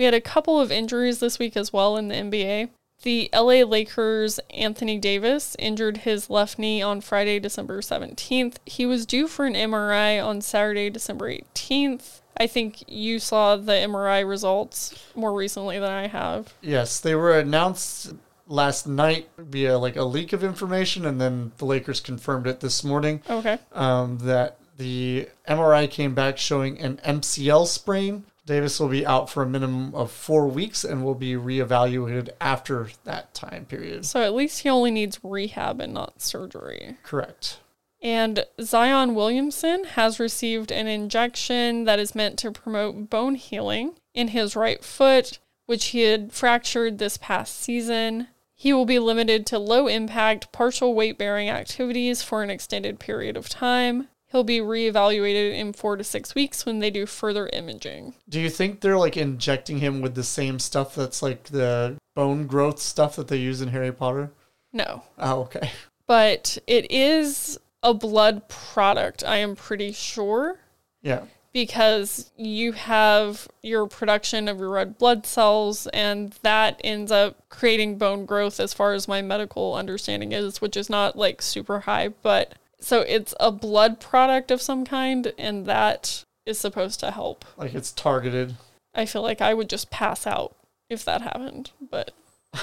We 0.00 0.04
had 0.06 0.14
a 0.14 0.20
couple 0.22 0.58
of 0.58 0.72
injuries 0.72 1.20
this 1.20 1.38
week 1.38 1.58
as 1.58 1.74
well 1.74 1.98
in 1.98 2.08
the 2.08 2.14
NBA. 2.14 2.70
The 3.02 3.28
LA 3.34 3.66
Lakers' 3.66 4.40
Anthony 4.48 4.96
Davis 4.96 5.54
injured 5.58 5.98
his 5.98 6.30
left 6.30 6.58
knee 6.58 6.80
on 6.80 7.02
Friday, 7.02 7.38
December 7.38 7.82
17th. 7.82 8.54
He 8.64 8.86
was 8.86 9.04
due 9.04 9.28
for 9.28 9.44
an 9.44 9.52
MRI 9.52 10.18
on 10.24 10.40
Saturday, 10.40 10.88
December 10.88 11.30
18th. 11.30 12.22
I 12.38 12.46
think 12.46 12.82
you 12.90 13.18
saw 13.18 13.56
the 13.56 13.72
MRI 13.72 14.26
results 14.26 14.94
more 15.14 15.34
recently 15.34 15.78
than 15.78 15.90
I 15.90 16.06
have. 16.06 16.54
Yes, 16.62 16.98
they 16.98 17.14
were 17.14 17.38
announced 17.38 18.14
last 18.46 18.86
night 18.86 19.28
via 19.36 19.76
like 19.76 19.96
a 19.96 20.04
leak 20.04 20.32
of 20.32 20.42
information, 20.42 21.04
and 21.04 21.20
then 21.20 21.52
the 21.58 21.66
Lakers 21.66 22.00
confirmed 22.00 22.46
it 22.46 22.60
this 22.60 22.82
morning 22.82 23.20
Okay. 23.28 23.58
um, 23.72 24.16
that 24.20 24.56
the 24.78 25.28
MRI 25.46 25.90
came 25.90 26.14
back 26.14 26.38
showing 26.38 26.78
an 26.80 27.02
MCL 27.04 27.66
sprain. 27.66 28.24
Davis 28.46 28.80
will 28.80 28.88
be 28.88 29.06
out 29.06 29.30
for 29.30 29.42
a 29.42 29.48
minimum 29.48 29.94
of 29.94 30.10
four 30.10 30.46
weeks 30.48 30.84
and 30.84 31.04
will 31.04 31.14
be 31.14 31.34
reevaluated 31.34 32.30
after 32.40 32.88
that 33.04 33.34
time 33.34 33.64
period. 33.66 34.04
So 34.06 34.22
at 34.22 34.34
least 34.34 34.62
he 34.62 34.68
only 34.68 34.90
needs 34.90 35.20
rehab 35.22 35.80
and 35.80 35.94
not 35.94 36.20
surgery. 36.20 36.96
Correct. 37.02 37.58
And 38.02 38.46
Zion 38.60 39.14
Williamson 39.14 39.84
has 39.84 40.18
received 40.18 40.72
an 40.72 40.86
injection 40.86 41.84
that 41.84 41.98
is 41.98 42.14
meant 42.14 42.38
to 42.38 42.50
promote 42.50 43.10
bone 43.10 43.34
healing 43.34 43.96
in 44.14 44.28
his 44.28 44.56
right 44.56 44.82
foot, 44.82 45.38
which 45.66 45.86
he 45.86 46.02
had 46.02 46.32
fractured 46.32 46.98
this 46.98 47.18
past 47.18 47.60
season. 47.60 48.28
He 48.54 48.72
will 48.72 48.86
be 48.86 48.98
limited 48.98 49.46
to 49.46 49.58
low 49.58 49.86
impact, 49.86 50.50
partial 50.52 50.94
weight 50.94 51.18
bearing 51.18 51.48
activities 51.48 52.22
for 52.22 52.42
an 52.42 52.50
extended 52.50 52.98
period 52.98 53.36
of 53.36 53.48
time. 53.48 54.08
He'll 54.30 54.44
be 54.44 54.58
reevaluated 54.58 55.58
in 55.58 55.72
four 55.72 55.96
to 55.96 56.04
six 56.04 56.34
weeks 56.34 56.64
when 56.64 56.78
they 56.78 56.90
do 56.90 57.04
further 57.06 57.48
imaging. 57.52 58.14
Do 58.28 58.40
you 58.40 58.48
think 58.48 58.80
they're 58.80 58.96
like 58.98 59.16
injecting 59.16 59.78
him 59.78 60.00
with 60.00 60.14
the 60.14 60.22
same 60.22 60.58
stuff 60.58 60.94
that's 60.94 61.22
like 61.22 61.44
the 61.44 61.96
bone 62.14 62.46
growth 62.46 62.78
stuff 62.78 63.16
that 63.16 63.28
they 63.28 63.38
use 63.38 63.60
in 63.60 63.68
Harry 63.68 63.92
Potter? 63.92 64.30
No. 64.72 65.02
Oh, 65.18 65.40
okay. 65.42 65.72
But 66.06 66.58
it 66.66 66.90
is 66.90 67.58
a 67.82 67.92
blood 67.92 68.48
product, 68.48 69.24
I 69.24 69.38
am 69.38 69.56
pretty 69.56 69.92
sure. 69.92 70.58
Yeah. 71.02 71.22
because 71.52 72.30
you 72.36 72.72
have 72.72 73.48
your 73.62 73.86
production 73.86 74.48
of 74.48 74.58
your 74.58 74.70
red 74.70 74.98
blood 74.98 75.26
cells, 75.26 75.86
and 75.88 76.32
that 76.42 76.80
ends 76.84 77.10
up 77.10 77.36
creating 77.48 77.98
bone 77.98 78.24
growth, 78.26 78.60
as 78.60 78.72
far 78.72 78.92
as 78.92 79.08
my 79.08 79.22
medical 79.22 79.74
understanding 79.74 80.32
is, 80.32 80.60
which 80.60 80.76
is 80.76 80.88
not 80.88 81.16
like 81.16 81.42
super 81.42 81.80
high, 81.80 82.08
but 82.22 82.54
so 82.80 83.00
it's 83.00 83.34
a 83.40 83.50
blood 83.52 84.00
product 84.00 84.50
of 84.50 84.60
some 84.62 84.84
kind, 84.84 85.32
and 85.38 85.66
that 85.66 86.24
is 86.46 86.58
supposed 86.58 87.00
to 87.00 87.10
help. 87.10 87.44
Like 87.56 87.74
it's 87.74 87.92
targeted. 87.92 88.56
I 88.94 89.06
feel 89.06 89.22
like 89.22 89.40
I 89.40 89.54
would 89.54 89.68
just 89.70 89.90
pass 89.90 90.26
out 90.26 90.56
if 90.88 91.04
that 91.04 91.22
happened, 91.22 91.70
but 91.90 92.12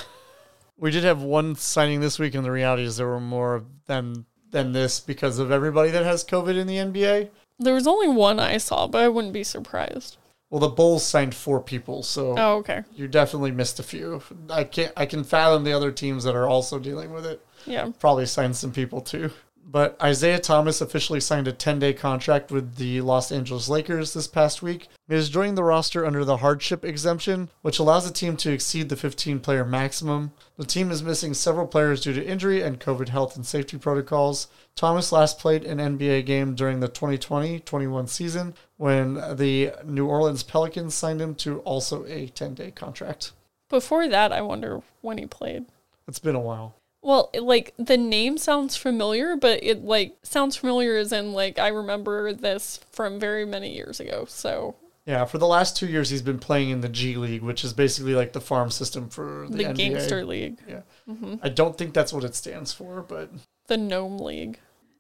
We 0.77 0.91
did 0.91 1.03
have 1.03 1.21
one 1.21 1.55
signing 1.55 2.01
this 2.01 2.19
week, 2.19 2.35
and 2.35 2.45
the 2.45 2.51
reality 2.51 2.83
is 2.83 2.97
there 2.97 3.07
were 3.07 3.19
more 3.19 3.63
than 3.87 4.25
than 4.49 4.71
this 4.71 4.99
because 4.99 5.39
of 5.39 5.51
everybody 5.51 5.89
that 5.91 6.05
has 6.05 6.23
COVID 6.23 6.57
in 6.57 6.67
the 6.67 6.77
NBA. 6.77 7.29
there 7.59 7.73
was 7.73 7.85
only 7.87 8.07
one 8.07 8.39
I 8.39 8.57
saw, 8.57 8.87
but 8.87 9.03
I 9.03 9.09
wouldn't 9.09 9.33
be 9.33 9.43
surprised. 9.43 10.15
Well, 10.49 10.61
the 10.61 10.69
Bulls 10.69 11.05
signed 11.05 11.35
four 11.35 11.59
people, 11.61 12.01
so 12.03 12.33
Oh, 12.37 12.55
okay. 12.59 12.83
you 12.95 13.09
definitely 13.09 13.51
missed 13.51 13.79
a 13.79 13.83
few. 13.83 14.21
I 14.49 14.63
can't. 14.63 14.93
I 14.95 15.05
can 15.05 15.23
fathom 15.25 15.63
the 15.65 15.73
other 15.73 15.91
teams 15.91 16.23
that 16.23 16.35
are 16.35 16.47
also 16.47 16.79
dealing 16.79 17.11
with 17.11 17.25
it. 17.25 17.45
Yeah. 17.65 17.91
Probably 17.99 18.25
signed 18.25 18.55
some 18.55 18.71
people 18.71 19.01
too. 19.01 19.31
But 19.69 20.01
Isaiah 20.01 20.39
Thomas 20.39 20.79
officially 20.79 21.19
signed 21.19 21.45
a 21.45 21.51
10 21.51 21.79
day 21.79 21.93
contract 21.93 22.51
with 22.51 22.75
the 22.77 23.01
Los 23.01 23.33
Angeles 23.33 23.67
Lakers 23.67 24.13
this 24.13 24.27
past 24.27 24.61
week. 24.61 24.87
He 25.09 25.15
is 25.15 25.29
joining 25.29 25.55
the 25.55 25.63
roster 25.63 26.05
under 26.05 26.23
the 26.23 26.37
hardship 26.37 26.85
exemption, 26.85 27.49
which 27.63 27.77
allows 27.77 28.07
the 28.07 28.13
team 28.13 28.37
to 28.37 28.51
exceed 28.51 28.87
the 28.87 28.95
15 28.95 29.41
player 29.41 29.65
maximum. 29.65 30.31
The 30.55 30.63
team 30.63 30.89
is 30.89 31.03
missing 31.03 31.33
several 31.33 31.67
players 31.67 32.01
due 32.01 32.13
to 32.13 32.25
injury 32.25 32.61
and 32.61 32.79
COVID 32.79 33.09
health 33.09 33.35
and 33.35 33.45
safety 33.45 33.77
protocols. 33.77 34.47
Thomas 34.75 35.11
last 35.11 35.37
played 35.37 35.65
an 35.65 35.79
NBA 35.79 36.25
game 36.25 36.55
during 36.55 36.79
the 36.79 36.87
2020 36.87 37.59
21 37.59 38.07
season 38.07 38.55
when 38.77 39.15
the 39.35 39.73
New 39.83 40.07
Orleans 40.07 40.43
Pelicans 40.43 40.95
signed 40.95 41.21
him 41.21 41.35
to 41.35 41.59
also 41.59 42.05
a 42.05 42.27
10 42.27 42.53
day 42.53 42.71
contract. 42.71 43.33
Before 43.67 44.07
that, 44.07 44.31
I 44.31 44.39
wonder 44.39 44.81
when 45.01 45.17
he 45.17 45.25
played. 45.25 45.65
It's 46.07 46.19
been 46.19 46.35
a 46.35 46.39
while. 46.39 46.77
Well, 47.01 47.29
it, 47.33 47.43
like 47.43 47.73
the 47.77 47.97
name 47.97 48.37
sounds 48.37 48.75
familiar, 48.75 49.35
but 49.35 49.63
it 49.63 49.83
like 49.83 50.17
sounds 50.23 50.55
familiar 50.55 50.97
as 50.97 51.11
in 51.11 51.33
like 51.33 51.59
I 51.59 51.67
remember 51.67 52.33
this 52.33 52.79
from 52.91 53.19
very 53.19 53.45
many 53.45 53.73
years 53.75 53.99
ago. 53.99 54.25
So 54.27 54.75
Yeah, 55.05 55.25
for 55.25 55.37
the 55.37 55.47
last 55.47 55.77
two 55.77 55.87
years, 55.87 56.09
he's 56.09 56.21
been 56.21 56.39
playing 56.39 56.69
in 56.69 56.81
the 56.81 56.89
G 56.89 57.15
League, 57.15 57.43
which 57.43 57.63
is 57.63 57.73
basically 57.73 58.15
like 58.15 58.33
the 58.33 58.41
farm 58.41 58.71
system 58.71 59.09
for 59.09 59.47
the, 59.49 59.57
the, 59.57 59.63
NBA. 59.65 59.75
Gangster 59.75 60.25
League, 60.25 60.57
Yeah, 60.67 60.81
mm-hmm. 61.07 61.35
I 61.41 61.49
don't 61.49 61.77
think 61.77 61.93
that's 61.93 62.11
what 62.11 62.23
it 62.23 62.35
stands 62.35 62.73
for, 62.73 63.01
but 63.07 63.29
the 63.67 63.77
Gnome 63.77 64.19
League, 64.19 64.59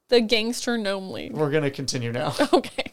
the 0.09 0.21
Gangster 0.21 0.77
Gnome 0.77 1.11
League. 1.11 1.33
we're 1.33 1.51
gonna 1.51 1.71
continue 1.71 2.11
now. 2.11 2.33
Okay. 2.53 2.91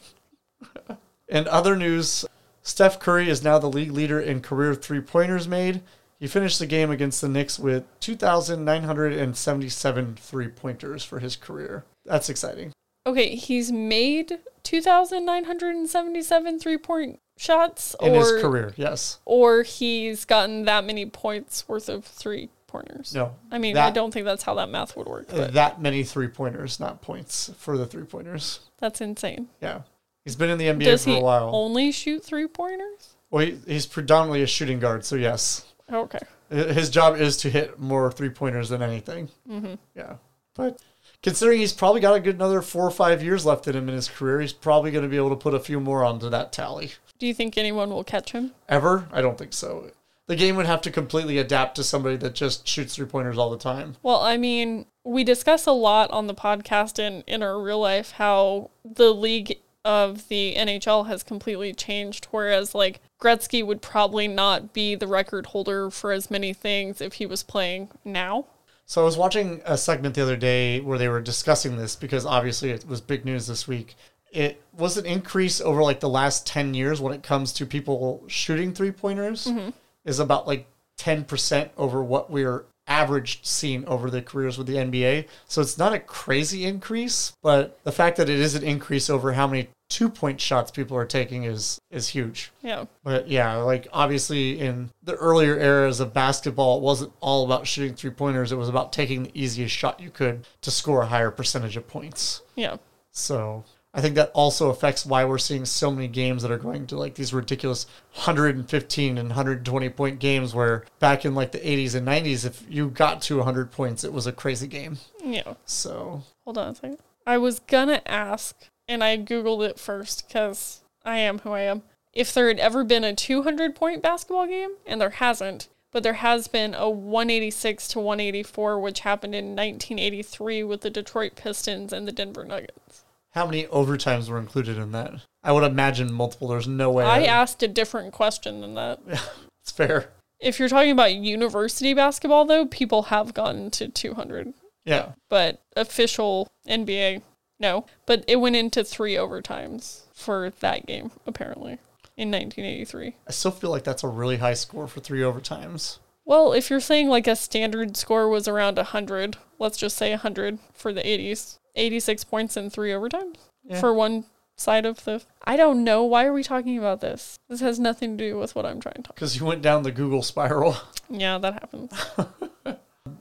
In 1.27 1.47
other 1.47 1.75
news, 1.75 2.23
Steph 2.61 2.99
Curry 2.99 3.29
is 3.29 3.43
now 3.43 3.59
the 3.59 3.69
league 3.69 3.91
leader 3.91 4.19
in 4.19 4.41
career 4.41 4.75
three 4.75 5.01
pointers 5.01 5.47
made. 5.47 5.81
He 6.19 6.27
finished 6.27 6.59
the 6.59 6.65
game 6.65 6.91
against 6.91 7.21
the 7.21 7.27
Knicks 7.29 7.59
with 7.59 7.83
2,977 7.99 10.15
three 10.15 10.47
pointers 10.47 11.03
for 11.03 11.19
his 11.19 11.35
career. 11.35 11.83
That's 12.05 12.29
exciting. 12.29 12.71
Okay, 13.07 13.35
he's 13.35 13.71
made 13.71 14.39
2,977 14.63 16.59
three 16.59 16.77
point 16.77 17.19
shots, 17.37 17.95
In 18.01 18.15
or, 18.15 18.19
his 18.19 18.41
career, 18.41 18.73
yes. 18.77 19.19
or 19.25 19.63
he's 19.63 20.25
gotten 20.25 20.65
that 20.65 20.85
many 20.85 21.05
points 21.05 21.67
worth 21.67 21.89
of 21.89 22.05
three 22.05 22.49
pointers. 22.67 23.13
No. 23.13 23.35
I 23.51 23.57
mean, 23.57 23.77
I 23.77 23.91
don't 23.91 24.11
think 24.11 24.25
that's 24.25 24.43
how 24.43 24.55
that 24.55 24.69
math 24.69 24.95
would 24.97 25.07
work, 25.07 25.31
uh, 25.33 25.37
but 25.37 25.53
That 25.53 25.81
many 25.81 26.03
three 26.03 26.27
pointers, 26.27 26.79
not 26.79 27.01
points 27.01 27.51
for 27.57 27.77
the 27.77 27.85
three 27.85 28.05
pointers. 28.05 28.61
that's 28.79 29.01
insane. 29.01 29.49
Yeah. 29.61 29.81
He's 30.23 30.35
been 30.35 30.49
in 30.49 30.57
the 30.57 30.65
NBA 30.65 30.85
Does 30.85 31.03
for 31.05 31.11
a 31.11 31.21
while. 31.21 31.51
only 31.53 31.91
shoot 31.91 32.23
three 32.23 32.47
pointers? 32.47 33.15
Well, 33.29 33.45
he, 33.45 33.59
he's 33.67 33.85
predominantly 33.85 34.41
a 34.41 34.47
shooting 34.47 34.79
guard, 34.79 35.05
so 35.05 35.15
yes. 35.15 35.65
Okay. 35.91 36.19
His 36.49 36.89
job 36.89 37.17
is 37.17 37.37
to 37.37 37.49
hit 37.49 37.79
more 37.79 38.11
three 38.11 38.29
pointers 38.29 38.69
than 38.69 38.81
anything. 38.81 39.29
Mm-hmm. 39.49 39.75
Yeah. 39.95 40.15
But 40.55 40.81
considering 41.21 41.59
he's 41.59 41.73
probably 41.73 42.01
got 42.01 42.15
a 42.15 42.19
good 42.19 42.35
another 42.35 42.61
four 42.61 42.85
or 42.85 42.91
five 42.91 43.23
years 43.23 43.45
left 43.45 43.67
in 43.67 43.75
him 43.75 43.89
in 43.89 43.95
his 43.95 44.07
career, 44.07 44.41
he's 44.41 44.53
probably 44.53 44.91
going 44.91 45.03
to 45.03 45.09
be 45.09 45.17
able 45.17 45.29
to 45.29 45.35
put 45.35 45.53
a 45.53 45.59
few 45.59 45.79
more 45.79 46.03
onto 46.03 46.29
that 46.29 46.51
tally. 46.51 46.93
Do 47.19 47.27
you 47.27 47.33
think 47.33 47.57
anyone 47.57 47.89
will 47.89 48.03
catch 48.03 48.31
him? 48.31 48.51
Ever? 48.67 49.07
I 49.11 49.21
don't 49.21 49.37
think 49.37 49.53
so. 49.53 49.91
The 50.27 50.35
game 50.35 50.55
would 50.55 50.65
have 50.65 50.81
to 50.81 50.91
completely 50.91 51.37
adapt 51.37 51.75
to 51.75 51.83
somebody 51.83 52.17
that 52.17 52.33
just 52.33 52.67
shoots 52.67 52.95
three 52.95 53.05
pointers 53.05 53.37
all 53.37 53.51
the 53.51 53.57
time. 53.57 53.95
Well, 54.01 54.21
I 54.21 54.37
mean, 54.37 54.87
we 55.03 55.23
discuss 55.23 55.67
a 55.67 55.71
lot 55.71 56.09
on 56.09 56.25
the 56.25 56.33
podcast 56.33 56.97
and 56.97 57.23
in 57.27 57.43
our 57.43 57.61
real 57.61 57.79
life 57.79 58.11
how 58.11 58.71
the 58.83 59.13
league 59.13 59.59
of 59.85 60.27
the 60.27 60.55
NHL 60.57 61.07
has 61.07 61.23
completely 61.23 61.73
changed. 61.73 62.27
Whereas, 62.31 62.75
like, 62.75 62.99
Gretzky 63.21 63.65
would 63.65 63.81
probably 63.81 64.27
not 64.27 64.73
be 64.73 64.95
the 64.95 65.07
record 65.07 65.47
holder 65.47 65.89
for 65.89 66.11
as 66.11 66.29
many 66.29 66.51
things 66.51 66.99
if 66.99 67.13
he 67.13 67.25
was 67.25 67.43
playing 67.43 67.89
now. 68.03 68.47
So 68.85 69.01
I 69.01 69.05
was 69.05 69.17
watching 69.17 69.61
a 69.65 69.77
segment 69.77 70.15
the 70.15 70.21
other 70.21 70.35
day 70.35 70.79
where 70.79 70.97
they 70.97 71.09
were 71.09 71.21
discussing 71.21 71.77
this 71.77 71.95
because 71.95 72.25
obviously 72.25 72.69
it 72.69 72.87
was 72.87 73.01
big 73.01 73.25
news 73.25 73.47
this 73.47 73.67
week. 73.67 73.95
It 74.31 74.61
was 74.77 74.97
an 74.97 75.05
increase 75.05 75.59
over 75.59 75.81
like 75.81 76.01
the 76.01 76.09
last 76.09 76.45
10 76.45 76.73
years 76.73 77.01
when 77.01 77.13
it 77.13 77.23
comes 77.23 77.53
to 77.53 77.65
people 77.65 78.23
shooting 78.27 78.73
three 78.73 78.91
pointers 78.91 79.45
mm-hmm. 79.45 79.69
is 80.03 80.19
about 80.19 80.45
like 80.45 80.67
10% 80.99 81.69
over 81.77 82.03
what 82.03 82.29
we're 82.29 82.65
averaged 82.87 83.45
seeing 83.45 83.85
over 83.85 84.09
the 84.09 84.21
careers 84.21 84.57
with 84.57 84.67
the 84.67 84.75
NBA. 84.75 85.27
So 85.47 85.61
it's 85.61 85.77
not 85.77 85.93
a 85.93 85.99
crazy 85.99 86.65
increase, 86.65 87.33
but 87.41 87.83
the 87.83 87.91
fact 87.91 88.17
that 88.17 88.29
it 88.29 88.39
is 88.39 88.53
an 88.55 88.63
increase 88.63 89.09
over 89.09 89.33
how 89.33 89.47
many 89.47 89.69
two 89.89 90.09
point 90.09 90.41
shots 90.41 90.71
people 90.71 90.97
are 90.97 91.05
taking 91.05 91.43
is 91.43 91.79
is 91.91 92.09
huge. 92.09 92.51
Yeah. 92.61 92.85
But 93.03 93.27
yeah, 93.27 93.55
like 93.57 93.87
obviously 93.93 94.59
in 94.59 94.91
the 95.03 95.15
earlier 95.15 95.57
eras 95.57 95.99
of 95.99 96.13
basketball, 96.13 96.77
it 96.77 96.83
wasn't 96.83 97.13
all 97.19 97.45
about 97.45 97.67
shooting 97.67 97.95
three 97.95 98.11
pointers. 98.11 98.51
It 98.51 98.57
was 98.57 98.69
about 98.69 98.91
taking 98.93 99.23
the 99.23 99.31
easiest 99.33 99.75
shot 99.75 99.99
you 99.99 100.09
could 100.09 100.47
to 100.61 100.71
score 100.71 101.03
a 101.03 101.07
higher 101.07 101.31
percentage 101.31 101.77
of 101.77 101.87
points. 101.87 102.41
Yeah. 102.55 102.77
So 103.11 103.63
I 103.93 104.01
think 104.01 104.15
that 104.15 104.31
also 104.33 104.69
affects 104.69 105.05
why 105.05 105.23
we're 105.23 105.37
seeing 105.37 105.63
so 105.63 105.89
many 105.89 106.09
games 106.09 106.41
that 106.41 106.51
are 106.51 106.57
going 106.57 106.85
to 106.87 106.97
like 106.97 107.15
these 107.15 107.33
ridiculous 107.33 107.85
115 108.13 109.17
and 109.17 109.29
120 109.29 109.89
point 109.89 110.19
games 110.19 110.53
where 110.53 110.83
back 110.99 111.23
in 111.23 111.33
like 111.33 111.53
the 111.53 111.59
80s 111.59 111.95
and 111.95 112.05
90s, 112.05 112.45
if 112.45 112.65
you 112.69 112.89
got 112.89 113.21
to 113.23 113.37
100 113.37 113.71
points, 113.71 114.03
it 114.03 114.11
was 114.11 114.27
a 114.27 114.33
crazy 114.33 114.67
game. 114.67 114.97
Yeah. 115.23 115.53
So 115.65 116.23
Hold 116.43 116.57
on 116.57 116.69
a 116.69 116.75
second. 116.75 116.97
I 117.25 117.37
was 117.37 117.59
gonna 117.59 118.01
ask, 118.05 118.69
and 118.87 119.03
I 119.03 119.17
Googled 119.17 119.67
it 119.67 119.79
first 119.79 120.27
because 120.27 120.81
I 121.03 121.17
am 121.19 121.39
who 121.39 121.51
I 121.51 121.61
am. 121.61 121.83
If 122.13 122.33
there 122.33 122.47
had 122.47 122.59
ever 122.59 122.83
been 122.83 123.03
a 123.03 123.13
200 123.13 123.75
point 123.75 124.01
basketball 124.01 124.47
game, 124.47 124.71
and 124.85 125.01
there 125.01 125.09
hasn't, 125.11 125.67
but 125.91 126.03
there 126.03 126.13
has 126.13 126.47
been 126.47 126.73
a 126.73 126.89
186 126.89 127.87
to 127.89 127.99
184, 127.99 128.79
which 128.79 128.99
happened 129.01 129.35
in 129.35 129.55
1983 129.55 130.63
with 130.63 130.81
the 130.81 130.89
Detroit 130.89 131.35
Pistons 131.35 131.91
and 131.93 132.07
the 132.07 132.11
Denver 132.11 132.43
Nuggets. 132.45 133.03
how 133.31 133.45
many 133.45 133.65
overtimes 133.65 134.29
were 134.29 134.39
included 134.39 134.77
in 134.77 134.91
that? 134.93 135.13
I 135.43 135.51
would 135.51 135.63
imagine 135.63 136.11
multiple. 136.11 136.47
There's 136.47 136.67
no 136.67 136.89
way. 136.89 137.03
I 137.05 137.23
asked 137.23 137.61
a 137.63 137.67
different 137.67 138.13
question 138.13 138.61
than 138.61 138.75
that. 138.75 138.99
Yeah, 139.07 139.19
it's 139.61 139.71
fair. 139.71 140.09
If 140.39 140.59
you're 140.59 140.69
talking 140.69 140.91
about 140.91 141.13
university 141.13 141.93
basketball, 141.93 142.45
though, 142.45 142.65
people 142.65 143.03
have 143.03 143.33
gotten 143.33 143.71
to 143.71 143.87
200, 143.87 144.53
Yeah. 144.85 145.13
but 145.29 145.61
official 145.75 146.47
NBA, 146.67 147.21
no. 147.59 147.85
But 148.05 148.23
it 148.27 148.37
went 148.37 148.55
into 148.55 148.83
three 148.83 149.15
overtimes 149.15 150.01
for 150.13 150.51
that 150.59 150.85
game, 150.85 151.11
apparently, 151.25 151.79
in 152.17 152.31
1983. 152.31 153.15
I 153.27 153.31
still 153.31 153.51
feel 153.51 153.69
like 153.69 153.83
that's 153.83 154.03
a 154.03 154.07
really 154.07 154.37
high 154.37 154.53
score 154.53 154.87
for 154.87 154.99
three 154.99 155.21
overtimes. 155.21 155.99
Well, 156.25 156.53
if 156.53 156.69
you're 156.69 156.79
saying 156.79 157.07
like 157.09 157.27
a 157.27 157.35
standard 157.35 157.95
score 157.97 158.27
was 158.29 158.47
around 158.47 158.77
100, 158.77 159.37
let's 159.59 159.77
just 159.77 159.95
say 159.97 160.09
100 160.11 160.57
for 160.73 160.91
the 160.91 161.01
80s, 161.01 161.59
86 161.75 162.23
points 162.23 162.57
in 162.57 162.69
three 162.69 162.89
overtimes 162.91 163.35
Yeah. 163.63 163.79
for 163.79 163.93
one 163.93 164.25
side 164.57 164.85
of 164.85 165.03
the. 165.03 165.21
I 165.43 165.55
don't 165.57 165.83
know. 165.83 166.03
Why 166.03 166.25
are 166.25 166.33
we 166.33 166.41
talking 166.41 166.77
about 166.79 167.01
this? 167.01 167.37
This 167.49 167.59
has 167.59 167.79
nothing 167.79 168.17
to 168.17 168.23
do 168.29 168.39
with 168.39 168.55
what 168.55 168.65
I'm 168.65 168.79
trying 168.79 168.95
to 168.95 169.01
talk. 169.03 169.15
Because 169.15 169.37
you 169.37 169.45
went 169.45 169.61
down 169.61 169.83
the 169.83 169.91
Google 169.91 170.23
spiral. 170.23 170.77
Yeah, 171.09 171.37
that 171.37 171.53
happens. 171.53 171.91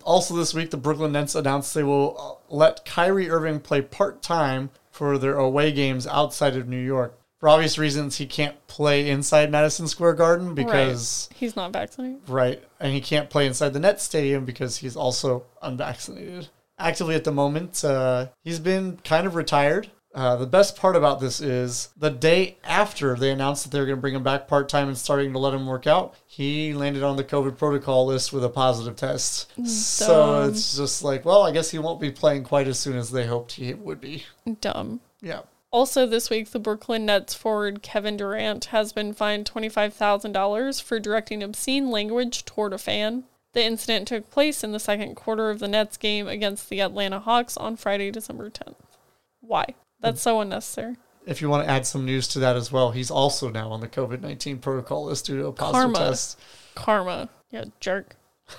Also, 0.04 0.36
this 0.36 0.54
week, 0.54 0.70
the 0.70 0.76
Brooklyn 0.76 1.12
Nets 1.12 1.34
announced 1.34 1.74
they 1.74 1.82
will 1.82 2.16
uh, 2.50 2.54
let 2.54 2.84
Kyrie 2.84 3.30
Irving 3.30 3.60
play 3.60 3.80
part 3.80 4.22
time 4.22 4.70
for 4.90 5.18
their 5.18 5.36
away 5.36 5.72
games 5.72 6.06
outside 6.06 6.56
of 6.56 6.68
New 6.68 6.78
York. 6.78 7.18
For 7.40 7.48
obvious 7.48 7.78
reasons, 7.78 8.16
he 8.16 8.26
can't 8.26 8.54
play 8.68 9.08
inside 9.10 9.50
Madison 9.50 9.88
Square 9.88 10.14
Garden 10.14 10.54
because, 10.54 11.28
He's 11.34 11.56
not 11.56 11.72
vaccinated. 11.72 12.20
right, 12.28 12.62
and 12.80 12.92
he 12.92 13.00
can't 13.00 13.28
play 13.28 13.46
inside 13.46 13.70
the 13.72 13.80
Nets 13.80 14.02
Stadium 14.02 14.44
because 14.44 14.78
he's 14.78 14.96
also 14.96 15.44
unvaccinated. 15.60 16.48
Actively 16.78 17.14
at 17.14 17.24
the 17.24 17.32
moment, 17.32 17.84
uh, 17.84 18.28
he's 18.42 18.58
been 18.58 18.98
kind 19.04 19.26
of 19.26 19.34
retired. 19.34 19.90
Uh, 20.14 20.36
the 20.36 20.46
best 20.46 20.76
part 20.76 20.94
about 20.94 21.18
this 21.18 21.40
is 21.40 21.88
the 21.96 22.10
day 22.10 22.56
after 22.62 23.16
they 23.16 23.30
announced 23.30 23.64
that 23.64 23.70
they 23.70 23.80
were 23.80 23.86
going 23.86 23.96
to 23.96 24.00
bring 24.00 24.14
him 24.14 24.22
back 24.22 24.46
part 24.46 24.68
time 24.68 24.86
and 24.86 24.96
starting 24.96 25.32
to 25.32 25.38
let 25.40 25.52
him 25.52 25.66
work 25.66 25.88
out, 25.88 26.14
he 26.24 26.72
landed 26.72 27.02
on 27.02 27.16
the 27.16 27.24
COVID 27.24 27.58
protocol 27.58 28.06
list 28.06 28.32
with 28.32 28.44
a 28.44 28.48
positive 28.48 28.94
test. 28.94 29.50
So 29.66 30.44
it's 30.44 30.76
just 30.76 31.02
like, 31.02 31.24
well, 31.24 31.42
I 31.42 31.50
guess 31.50 31.70
he 31.70 31.78
won't 31.78 32.00
be 32.00 32.12
playing 32.12 32.44
quite 32.44 32.68
as 32.68 32.78
soon 32.78 32.96
as 32.96 33.10
they 33.10 33.26
hoped 33.26 33.52
he 33.52 33.74
would 33.74 34.00
be. 34.00 34.24
Dumb. 34.60 35.00
Yeah. 35.20 35.40
Also, 35.72 36.06
this 36.06 36.30
week, 36.30 36.52
the 36.52 36.60
Brooklyn 36.60 37.06
Nets 37.06 37.34
forward 37.34 37.82
Kevin 37.82 38.16
Durant 38.16 38.66
has 38.66 38.92
been 38.92 39.12
fined 39.12 39.50
$25,000 39.52 40.80
for 40.80 41.00
directing 41.00 41.42
obscene 41.42 41.90
language 41.90 42.44
toward 42.44 42.72
a 42.72 42.78
fan. 42.78 43.24
The 43.54 43.64
incident 43.64 44.06
took 44.06 44.30
place 44.30 44.62
in 44.62 44.70
the 44.70 44.78
second 44.78 45.16
quarter 45.16 45.50
of 45.50 45.58
the 45.58 45.66
Nets 45.66 45.96
game 45.96 46.28
against 46.28 46.68
the 46.68 46.80
Atlanta 46.80 47.18
Hawks 47.18 47.56
on 47.56 47.74
Friday, 47.74 48.12
December 48.12 48.50
10th. 48.50 48.76
Why? 49.40 49.74
That's 50.04 50.22
so 50.22 50.40
unnecessary. 50.40 50.96
If 51.26 51.40
you 51.40 51.48
want 51.48 51.66
to 51.66 51.70
add 51.70 51.86
some 51.86 52.04
news 52.04 52.28
to 52.28 52.38
that 52.40 52.56
as 52.56 52.70
well, 52.70 52.90
he's 52.90 53.10
also 53.10 53.48
now 53.48 53.70
on 53.70 53.80
the 53.80 53.88
COVID 53.88 54.20
19 54.20 54.58
protocol 54.58 55.06
list 55.06 55.26
due 55.26 55.38
to 55.38 55.46
a 55.46 55.52
positive 55.52 55.94
Karma. 55.94 56.10
test. 56.10 56.40
Karma. 56.74 57.28
Yeah, 57.50 57.64
jerk. 57.80 58.16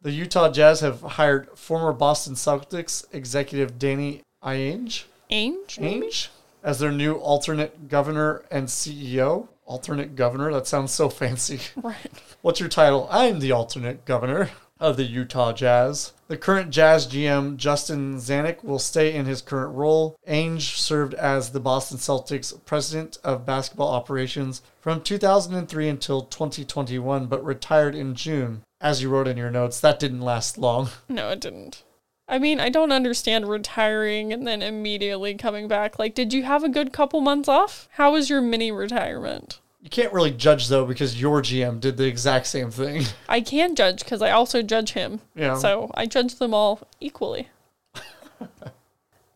The 0.00 0.12
Utah 0.12 0.48
Jazz 0.52 0.78
have 0.78 1.00
hired 1.02 1.58
former 1.58 1.92
Boston 1.92 2.34
Celtics 2.34 3.04
executive 3.12 3.80
Danny 3.80 4.22
Ainge, 4.44 5.04
Ainge? 5.28 5.76
Ainge 5.78 6.28
as 6.62 6.78
their 6.78 6.92
new 6.92 7.14
alternate 7.14 7.88
governor 7.88 8.44
and 8.50 8.68
CEO. 8.68 9.48
Alternate 9.64 10.16
governor? 10.16 10.52
That 10.52 10.66
sounds 10.66 10.92
so 10.92 11.08
fancy. 11.08 11.60
Right. 11.82 11.96
What's 12.42 12.60
your 12.60 12.68
title? 12.68 13.08
I'm 13.10 13.40
the 13.40 13.52
alternate 13.52 14.04
governor 14.04 14.50
of 14.80 14.96
the 14.96 15.04
Utah 15.04 15.52
Jazz. 15.52 16.12
The 16.28 16.36
current 16.36 16.70
Jazz 16.70 17.06
GM, 17.06 17.56
Justin 17.56 18.16
Zanik, 18.16 18.62
will 18.62 18.78
stay 18.78 19.14
in 19.14 19.24
his 19.24 19.40
current 19.40 19.74
role. 19.74 20.16
Ainge 20.28 20.76
served 20.76 21.14
as 21.14 21.50
the 21.50 21.60
Boston 21.60 21.96
Celtics 21.96 22.54
president 22.66 23.18
of 23.24 23.46
basketball 23.46 23.88
operations 23.88 24.60
from 24.80 25.00
2003 25.00 25.88
until 25.88 26.22
2021, 26.22 27.26
but 27.26 27.44
retired 27.44 27.94
in 27.94 28.14
June. 28.14 28.62
As 28.80 29.02
you 29.02 29.08
wrote 29.08 29.26
in 29.26 29.36
your 29.36 29.50
notes, 29.50 29.80
that 29.80 29.98
didn't 29.98 30.20
last 30.20 30.58
long. 30.58 30.90
No, 31.08 31.30
it 31.30 31.40
didn't. 31.40 31.82
I 32.28 32.38
mean, 32.38 32.60
I 32.60 32.68
don't 32.68 32.92
understand 32.92 33.48
retiring 33.48 34.32
and 34.34 34.46
then 34.46 34.60
immediately 34.60 35.34
coming 35.34 35.66
back. 35.66 35.98
Like, 35.98 36.14
did 36.14 36.34
you 36.34 36.42
have 36.42 36.62
a 36.62 36.68
good 36.68 36.92
couple 36.92 37.22
months 37.22 37.48
off? 37.48 37.88
How 37.92 38.12
was 38.12 38.28
your 38.28 38.42
mini 38.42 38.70
retirement? 38.70 39.60
You 39.80 39.90
can't 39.90 40.12
really 40.12 40.32
judge 40.32 40.68
though 40.68 40.84
because 40.84 41.20
your 41.20 41.40
GM 41.40 41.80
did 41.80 41.96
the 41.96 42.06
exact 42.06 42.46
same 42.46 42.70
thing. 42.70 43.04
I 43.28 43.40
can 43.40 43.74
judge 43.74 44.00
because 44.00 44.22
I 44.22 44.30
also 44.30 44.62
judge 44.62 44.92
him. 44.92 45.20
Yeah. 45.34 45.56
So 45.56 45.90
I 45.94 46.06
judge 46.06 46.36
them 46.36 46.52
all 46.52 46.80
equally. 47.00 47.48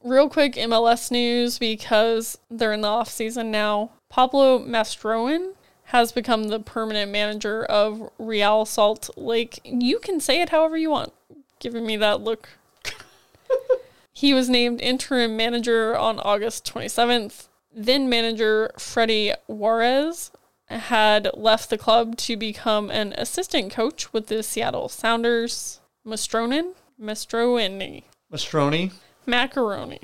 Real 0.04 0.28
quick 0.28 0.54
MLS 0.54 1.12
news 1.12 1.60
because 1.60 2.36
they're 2.50 2.72
in 2.72 2.80
the 2.80 2.88
off 2.88 3.08
season 3.08 3.52
now. 3.52 3.90
Pablo 4.08 4.58
Mastroen 4.58 5.54
has 5.86 6.10
become 6.10 6.44
the 6.44 6.58
permanent 6.58 7.12
manager 7.12 7.64
of 7.64 8.10
Real 8.18 8.64
Salt 8.64 9.10
Lake. 9.16 9.60
You 9.62 10.00
can 10.00 10.18
say 10.18 10.40
it 10.40 10.48
however 10.48 10.76
you 10.76 10.90
want. 10.90 11.12
Giving 11.60 11.86
me 11.86 11.96
that 11.98 12.20
look. 12.20 12.48
he 14.12 14.34
was 14.34 14.48
named 14.48 14.80
interim 14.80 15.36
manager 15.36 15.96
on 15.96 16.18
August 16.18 16.64
27th. 16.64 17.46
Then 17.74 18.08
manager 18.08 18.70
Freddy 18.78 19.32
Juarez 19.46 20.30
had 20.66 21.30
left 21.34 21.70
the 21.70 21.78
club 21.78 22.16
to 22.16 22.36
become 22.36 22.90
an 22.90 23.12
assistant 23.14 23.72
coach 23.72 24.12
with 24.12 24.28
the 24.28 24.42
Seattle 24.42 24.88
Sounders. 24.88 25.80
Mastronin? 26.06 26.72
Mastroeni. 27.00 28.04
Mastroni, 28.32 28.92
Macaroni. 29.26 30.00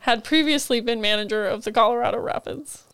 Had 0.00 0.24
previously 0.24 0.80
been 0.80 1.00
manager 1.00 1.46
of 1.46 1.64
the 1.64 1.72
Colorado 1.72 2.18
Rapids. 2.18 2.84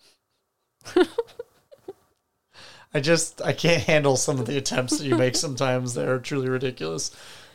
I 2.94 3.01
just 3.01 3.42
I 3.42 3.53
can't 3.53 3.82
handle 3.82 4.16
some 4.16 4.38
of 4.38 4.47
the 4.47 4.57
attempts 4.57 4.99
that 4.99 5.05
you 5.05 5.16
make 5.16 5.36
sometimes. 5.36 5.94
They're 5.94 6.18
truly 6.18 6.49
ridiculous. 6.49 7.11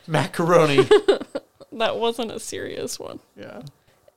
Macaroni. 0.06 0.88
That 1.72 1.96
wasn't 1.96 2.30
a 2.30 2.38
serious 2.38 2.98
one. 2.98 3.20
Yeah. 3.34 3.62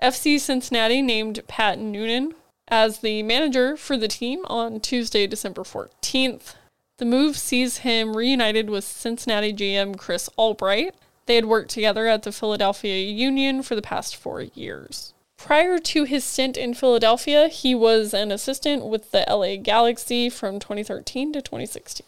FC 0.02 0.40
Cincinnati 0.40 1.02
named 1.02 1.42
Pat 1.48 1.80
Noonan 1.80 2.34
as 2.68 3.00
the 3.00 3.24
manager 3.24 3.78
for 3.78 3.98
the 3.98 4.08
team 4.08 4.46
on 4.46 4.80
Tuesday, 4.80 5.28
December 5.28 5.64
14th. 5.64 6.56
The 6.98 7.06
move 7.06 7.38
sees 7.38 7.80
him 7.80 8.16
reunited 8.16 8.70
with 8.70 8.84
Cincinnati 8.84 9.54
GM 9.54 9.98
Chris 9.98 10.30
Albright. 10.38 10.96
They 11.26 11.36
had 11.36 11.46
worked 11.46 11.72
together 11.72 12.08
at 12.08 12.24
the 12.24 12.32
Philadelphia 12.32 12.98
Union 13.10 13.64
for 13.64 13.76
the 13.76 13.82
past 13.82 14.16
four 14.16 14.42
years. 14.42 15.14
Prior 15.38 15.78
to 15.80 16.04
his 16.06 16.24
stint 16.24 16.56
in 16.56 16.74
Philadelphia, 16.74 17.48
he 17.50 17.76
was 17.76 18.14
an 18.14 18.32
assistant 18.32 18.86
with 18.86 19.12
the 19.12 19.26
LA 19.30 19.58
Galaxy 19.58 20.30
from 20.30 20.60
2013 20.60 21.34
to 21.34 21.42
2016. 21.42 22.06